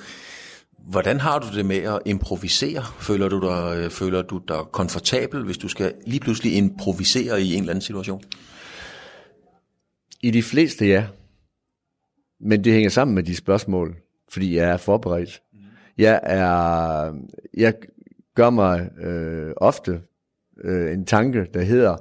Hvordan 0.78 1.20
har 1.20 1.38
du 1.38 1.56
det 1.56 1.66
med 1.66 1.76
at 1.76 1.98
improvisere? 2.06 2.84
Føler 3.00 3.28
du 3.28 3.40
dig, 3.40 3.92
føler 3.92 4.22
du 4.22 4.40
dig 4.48 4.58
komfortabel, 4.72 5.44
hvis 5.44 5.58
du 5.58 5.68
skal 5.68 5.92
lige 6.06 6.20
pludselig 6.20 6.56
improvisere 6.56 7.42
i 7.42 7.54
en 7.54 7.60
eller 7.60 7.70
anden 7.70 7.82
situation? 7.82 8.22
I 10.22 10.30
de 10.30 10.42
fleste 10.42 10.86
ja. 10.86 11.06
Men 12.40 12.64
det 12.64 12.72
hænger 12.72 12.90
sammen 12.90 13.14
med 13.14 13.22
de 13.22 13.36
spørgsmål, 13.36 13.96
fordi 14.28 14.56
jeg 14.56 14.70
er 14.70 14.76
forberedt. 14.76 15.42
Jeg 15.98 16.20
er, 16.22 17.12
jeg 17.56 17.74
gør 18.40 18.50
mig 18.50 18.90
øh, 19.02 19.52
ofte 19.56 20.00
øh, 20.64 20.92
en 20.92 21.06
tanke, 21.06 21.46
der 21.54 21.62
hedder, 21.62 21.96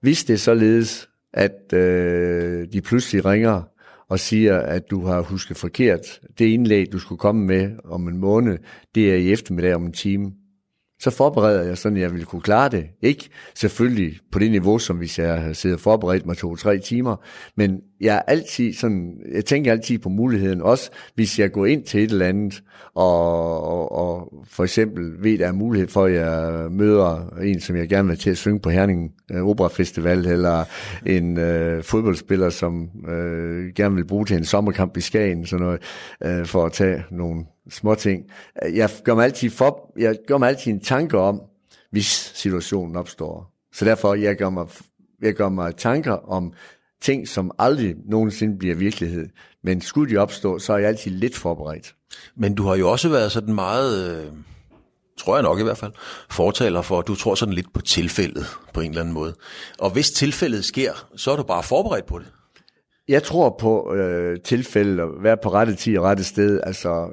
hvis 0.00 0.24
det 0.24 0.34
er 0.34 0.38
således, 0.38 1.08
at 1.32 1.72
øh, 1.72 2.66
de 2.72 2.80
pludselig 2.80 3.24
ringer 3.24 3.62
og 4.08 4.18
siger, 4.18 4.58
at 4.58 4.90
du 4.90 5.06
har 5.06 5.20
husket 5.20 5.56
forkert, 5.56 6.20
det 6.38 6.44
indlæg, 6.44 6.92
du 6.92 6.98
skulle 6.98 7.18
komme 7.18 7.46
med 7.46 7.70
om 7.84 8.08
en 8.08 8.18
måned, 8.18 8.58
det 8.94 9.10
er 9.10 9.16
i 9.16 9.32
eftermiddag 9.32 9.74
om 9.74 9.84
en 9.86 9.92
time 9.92 10.32
så 11.04 11.10
forbereder 11.10 11.62
jeg 11.62 11.78
sådan, 11.78 11.96
at 11.96 12.02
jeg 12.02 12.12
vil 12.12 12.24
kunne 12.24 12.42
klare 12.42 12.68
det. 12.68 12.86
Ikke 13.02 13.28
selvfølgelig 13.54 14.18
på 14.32 14.38
det 14.38 14.50
niveau, 14.50 14.78
som 14.78 14.96
hvis 14.96 15.18
jeg 15.18 15.56
sidder 15.56 15.76
forberedt 15.76 16.26
mig 16.26 16.36
to-tre 16.36 16.78
timer, 16.78 17.16
men 17.56 17.80
jeg 18.00 18.14
er 18.16 18.20
altid 18.20 18.72
sådan, 18.72 19.16
jeg 19.34 19.44
tænker 19.44 19.72
altid 19.72 19.98
på 19.98 20.08
muligheden, 20.08 20.62
også 20.62 20.90
hvis 21.14 21.38
jeg 21.38 21.52
går 21.52 21.66
ind 21.66 21.84
til 21.84 22.04
et 22.04 22.10
eller 22.10 22.26
andet, 22.26 22.62
og, 22.94 23.62
og, 23.62 23.92
og 23.92 24.32
for 24.46 24.64
eksempel 24.64 25.22
ved, 25.22 25.38
der 25.38 25.46
er 25.46 25.52
mulighed 25.52 25.88
for, 25.88 26.04
at 26.04 26.14
jeg 26.14 26.66
møder 26.70 27.38
en, 27.42 27.60
som 27.60 27.76
jeg 27.76 27.88
gerne 27.88 28.08
vil 28.08 28.18
til 28.18 28.30
at 28.30 28.36
synge 28.36 28.60
på 28.60 28.70
Herning 28.70 29.12
øh, 29.32 29.46
Opera 29.46 29.68
Festival, 29.68 30.26
eller 30.26 30.64
en 31.06 31.38
øh, 31.38 31.82
fodboldspiller, 31.82 32.50
som 32.50 32.88
øh, 33.08 33.72
gerne 33.76 33.94
vil 33.94 34.06
bruge 34.06 34.26
til 34.26 34.36
en 34.36 34.44
sommerkamp 34.44 34.96
i 34.96 35.00
Skagen, 35.00 35.46
sådan 35.46 35.66
noget, 35.66 35.82
øh, 36.24 36.46
for 36.46 36.66
at 36.66 36.72
tage 36.72 37.04
nogle 37.10 37.44
små 37.70 37.94
ting. 37.94 38.24
Jeg 38.72 38.90
gør 39.04 39.14
mig 39.14 39.24
altid, 39.24 39.50
for, 39.50 39.92
jeg 39.98 40.16
gør 40.26 40.38
mig 40.38 40.48
altid 40.48 40.72
en 40.72 40.80
tanke 40.80 41.18
om, 41.18 41.40
hvis 41.90 42.32
situationen 42.34 42.96
opstår. 42.96 43.54
Så 43.72 43.84
derfor, 43.84 44.14
jeg 44.14 44.36
gør 44.36 44.50
mig, 44.50 44.66
jeg 45.22 45.34
gør 45.34 45.48
mig 45.48 45.76
tanker 45.76 46.12
om 46.12 46.52
ting, 47.02 47.28
som 47.28 47.50
aldrig 47.58 47.94
nogensinde 48.04 48.58
bliver 48.58 48.74
virkelighed. 48.74 49.28
Men 49.64 49.80
skulle 49.80 50.14
de 50.14 50.16
opstå, 50.16 50.58
så 50.58 50.72
er 50.72 50.78
jeg 50.78 50.88
altid 50.88 51.10
lidt 51.10 51.36
forberedt. 51.36 51.94
Men 52.36 52.54
du 52.54 52.62
har 52.62 52.76
jo 52.76 52.90
også 52.90 53.08
været 53.08 53.32
sådan 53.32 53.54
meget, 53.54 54.18
øh, 54.18 54.32
tror 55.18 55.36
jeg 55.36 55.42
nok 55.42 55.60
i 55.60 55.62
hvert 55.62 55.78
fald, 55.78 55.92
fortaler 56.30 56.82
for, 56.82 56.98
at 56.98 57.06
du 57.06 57.14
tror 57.14 57.34
sådan 57.34 57.54
lidt 57.54 57.72
på 57.74 57.82
tilfældet 57.82 58.46
på 58.74 58.80
en 58.80 58.90
eller 58.90 59.00
anden 59.00 59.14
måde. 59.14 59.34
Og 59.78 59.90
hvis 59.90 60.10
tilfældet 60.10 60.64
sker, 60.64 60.92
så 61.16 61.32
er 61.32 61.36
du 61.36 61.42
bare 61.42 61.62
forberedt 61.62 62.06
på 62.06 62.18
det. 62.18 62.32
Jeg 63.08 63.22
tror 63.22 63.56
på 63.60 63.94
øh, 63.94 64.40
tilfældet 64.40 65.00
at 65.00 65.08
være 65.22 65.36
på 65.42 65.48
rette 65.48 65.74
tid 65.74 65.98
og 65.98 66.04
rette 66.04 66.24
sted. 66.24 66.60
Altså, 66.62 67.08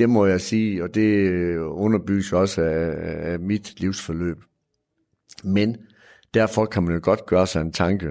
det 0.00 0.10
må 0.10 0.26
jeg 0.26 0.40
sige, 0.40 0.82
og 0.82 0.94
det 0.94 1.00
øh, 1.00 1.60
underbygges 1.60 2.32
også 2.32 2.62
af, 2.62 2.94
af 3.32 3.38
mit 3.40 3.80
livsforløb. 3.80 4.36
Men 5.44 5.76
derfor 6.34 6.66
kan 6.66 6.82
man 6.82 6.94
jo 6.94 7.00
godt 7.02 7.26
gøre 7.26 7.46
sig 7.46 7.60
en 7.60 7.72
tanke 7.72 8.08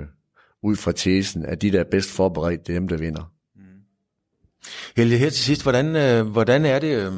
ud 0.63 0.75
fra 0.75 0.91
tesen, 0.91 1.45
at 1.45 1.61
de, 1.61 1.71
der 1.71 1.79
er 1.79 1.89
bedst 1.91 2.11
forberedt, 2.11 2.67
det 2.67 2.75
er 2.75 2.79
dem, 2.79 2.87
der 2.87 2.97
vinder. 2.97 3.31
Mm. 3.55 3.61
Helge, 4.95 5.17
her 5.17 5.29
til 5.29 5.43
sidst, 5.43 5.63
hvordan, 5.63 5.95
øh, 5.95 6.27
hvordan 6.27 6.65
er 6.65 6.79
det... 6.79 7.05
Øh, 7.05 7.13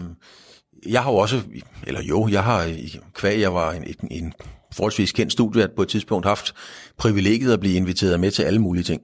jeg 0.86 1.03
har 1.03 1.11
jo 1.11 1.17
også, 1.17 1.41
eller 1.88 2.03
jo, 2.03 2.28
jeg 2.28 2.43
har, 2.43 2.76
kvæg 3.13 3.39
jeg 3.39 3.53
var 3.53 3.72
en, 3.72 3.84
en, 3.84 4.07
en 4.11 4.34
forholdsvis 4.74 5.11
kendt 5.11 5.32
studievært 5.32 5.72
på 5.76 5.82
et 5.82 5.88
tidspunkt 5.88 6.26
haft 6.26 6.55
privilegiet 6.97 7.53
at 7.53 7.59
blive 7.59 7.76
inviteret 7.76 8.19
med 8.19 8.32
til 8.32 8.43
alle 8.43 8.59
mulige 8.59 8.84
ting. 8.84 9.01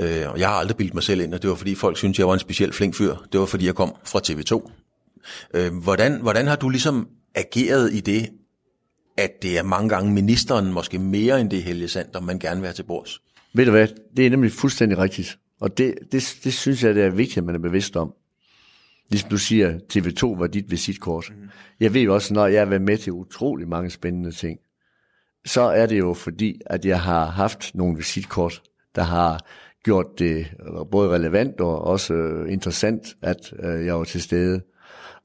Øh, 0.00 0.30
og 0.30 0.38
jeg 0.38 0.48
har 0.48 0.54
aldrig 0.54 0.76
bildt 0.76 0.94
mig 0.94 1.02
selv 1.02 1.20
ind, 1.20 1.34
og 1.34 1.42
det 1.42 1.50
var 1.50 1.56
fordi 1.56 1.74
folk 1.74 1.96
syntes, 1.96 2.18
jeg 2.18 2.26
var 2.26 2.34
en 2.34 2.40
speciel 2.40 2.72
flink 2.72 2.94
fyr. 2.94 3.16
Det 3.32 3.40
var 3.40 3.46
fordi 3.46 3.66
jeg 3.66 3.74
kom 3.74 3.94
fra 4.04 4.18
TV2. 4.18 4.70
Øh, 5.54 5.74
hvordan, 5.82 6.20
hvordan 6.20 6.46
har 6.46 6.56
du 6.56 6.68
ligesom 6.68 7.08
ageret 7.34 7.92
i 7.92 8.00
det, 8.00 8.28
at 9.16 9.42
det 9.42 9.58
er 9.58 9.62
mange 9.62 9.88
gange 9.88 10.12
ministeren, 10.12 10.72
måske 10.72 10.98
mere 10.98 11.40
end 11.40 11.50
det 11.50 11.62
Helge 11.62 11.88
Sander, 11.88 12.20
man 12.20 12.38
gerne 12.38 12.60
vil 12.60 12.66
have 12.66 12.74
til 12.74 12.82
bords? 12.82 13.20
Ved 13.54 13.64
du 13.64 13.70
hvad, 13.70 13.88
det 14.16 14.26
er 14.26 14.30
nemlig 14.30 14.52
fuldstændig 14.52 14.98
rigtigt. 14.98 15.38
Og 15.60 15.78
det, 15.78 15.94
det, 16.12 16.38
det 16.44 16.52
synes 16.52 16.84
jeg, 16.84 16.94
det 16.94 17.04
er 17.04 17.10
vigtigt, 17.10 17.38
at 17.38 17.44
man 17.44 17.54
er 17.54 17.58
bevidst 17.58 17.96
om. 17.96 18.14
ligesom 19.10 19.30
du 19.30 19.38
siger, 19.38 19.78
TV2 19.92 20.38
var 20.38 20.46
dit 20.46 20.70
visitkort. 20.70 21.32
Mm. 21.36 21.48
Jeg 21.80 21.94
ved 21.94 22.00
jo 22.00 22.14
også, 22.14 22.34
når 22.34 22.46
jeg 22.46 22.60
har 22.60 22.66
været 22.66 22.82
med 22.82 22.98
til 22.98 23.12
utrolig 23.12 23.68
mange 23.68 23.90
spændende 23.90 24.32
ting, 24.32 24.58
så 25.46 25.60
er 25.60 25.86
det 25.86 25.98
jo 25.98 26.14
fordi, 26.14 26.60
at 26.66 26.84
jeg 26.84 27.00
har 27.00 27.26
haft 27.26 27.74
nogle 27.74 27.96
visitkort, 27.96 28.62
der 28.94 29.02
har 29.02 29.46
gjort 29.84 30.06
det 30.18 30.46
både 30.90 31.10
relevant 31.10 31.60
og 31.60 31.84
også 31.84 32.14
øh, 32.14 32.52
interessant, 32.52 33.16
at 33.22 33.52
øh, 33.62 33.86
jeg 33.86 33.98
var 33.98 34.04
til 34.04 34.22
stede. 34.22 34.62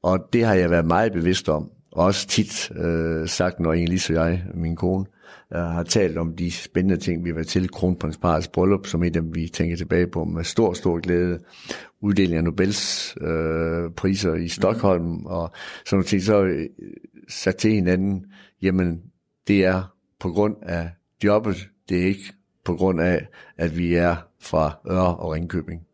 Og 0.06 0.28
det 0.32 0.44
har 0.44 0.54
jeg 0.54 0.70
været 0.70 0.86
meget 0.86 1.12
bevidst 1.12 1.48
om. 1.48 1.70
Og 1.92 2.04
også 2.04 2.26
tit 2.26 2.70
øh, 2.70 3.28
sagt, 3.28 3.60
når 3.60 3.74
Inge-Lise 3.74 4.18
og 4.18 4.30
jeg, 4.30 4.44
min 4.54 4.76
kone, 4.76 5.04
øh, 5.54 5.60
har 5.60 5.82
talt 5.82 6.18
om 6.18 6.36
de 6.36 6.50
spændende 6.50 6.96
ting, 6.96 7.24
vi 7.24 7.34
var 7.34 7.42
til 7.42 7.68
kronprinsparets 7.68 8.48
bryllup, 8.48 8.86
som 8.86 9.02
et 9.02 9.06
af 9.06 9.22
dem, 9.22 9.34
vi 9.34 9.48
tænker 9.48 9.76
tilbage 9.76 10.06
på 10.06 10.24
med 10.24 10.44
stor, 10.44 10.72
stor 10.72 11.00
glæde. 11.00 11.38
Uddeling 12.00 12.36
af 12.36 12.44
Nobels 12.44 13.16
øh, 13.20 13.90
priser 13.96 14.34
i 14.34 14.48
Stockholm 14.48 15.04
mm. 15.04 15.26
og 15.26 15.50
sådan 15.86 15.96
noget 15.96 16.06
ting. 16.06 16.22
Så 16.22 16.42
øh, 16.42 16.68
sat 17.28 17.56
til 17.56 17.72
hinanden, 17.72 18.24
jamen 18.62 19.02
det 19.48 19.64
er 19.64 19.94
på 20.20 20.28
grund 20.28 20.56
af 20.62 20.90
jobbet, 21.24 21.68
det 21.88 22.02
er 22.02 22.06
ikke 22.06 22.32
på 22.64 22.74
grund 22.74 23.00
af, 23.00 23.26
at 23.56 23.78
vi 23.78 23.94
er 23.94 24.16
fra 24.40 24.78
Øre 24.90 25.16
og 25.16 25.32
Ringkøbing. 25.32 25.85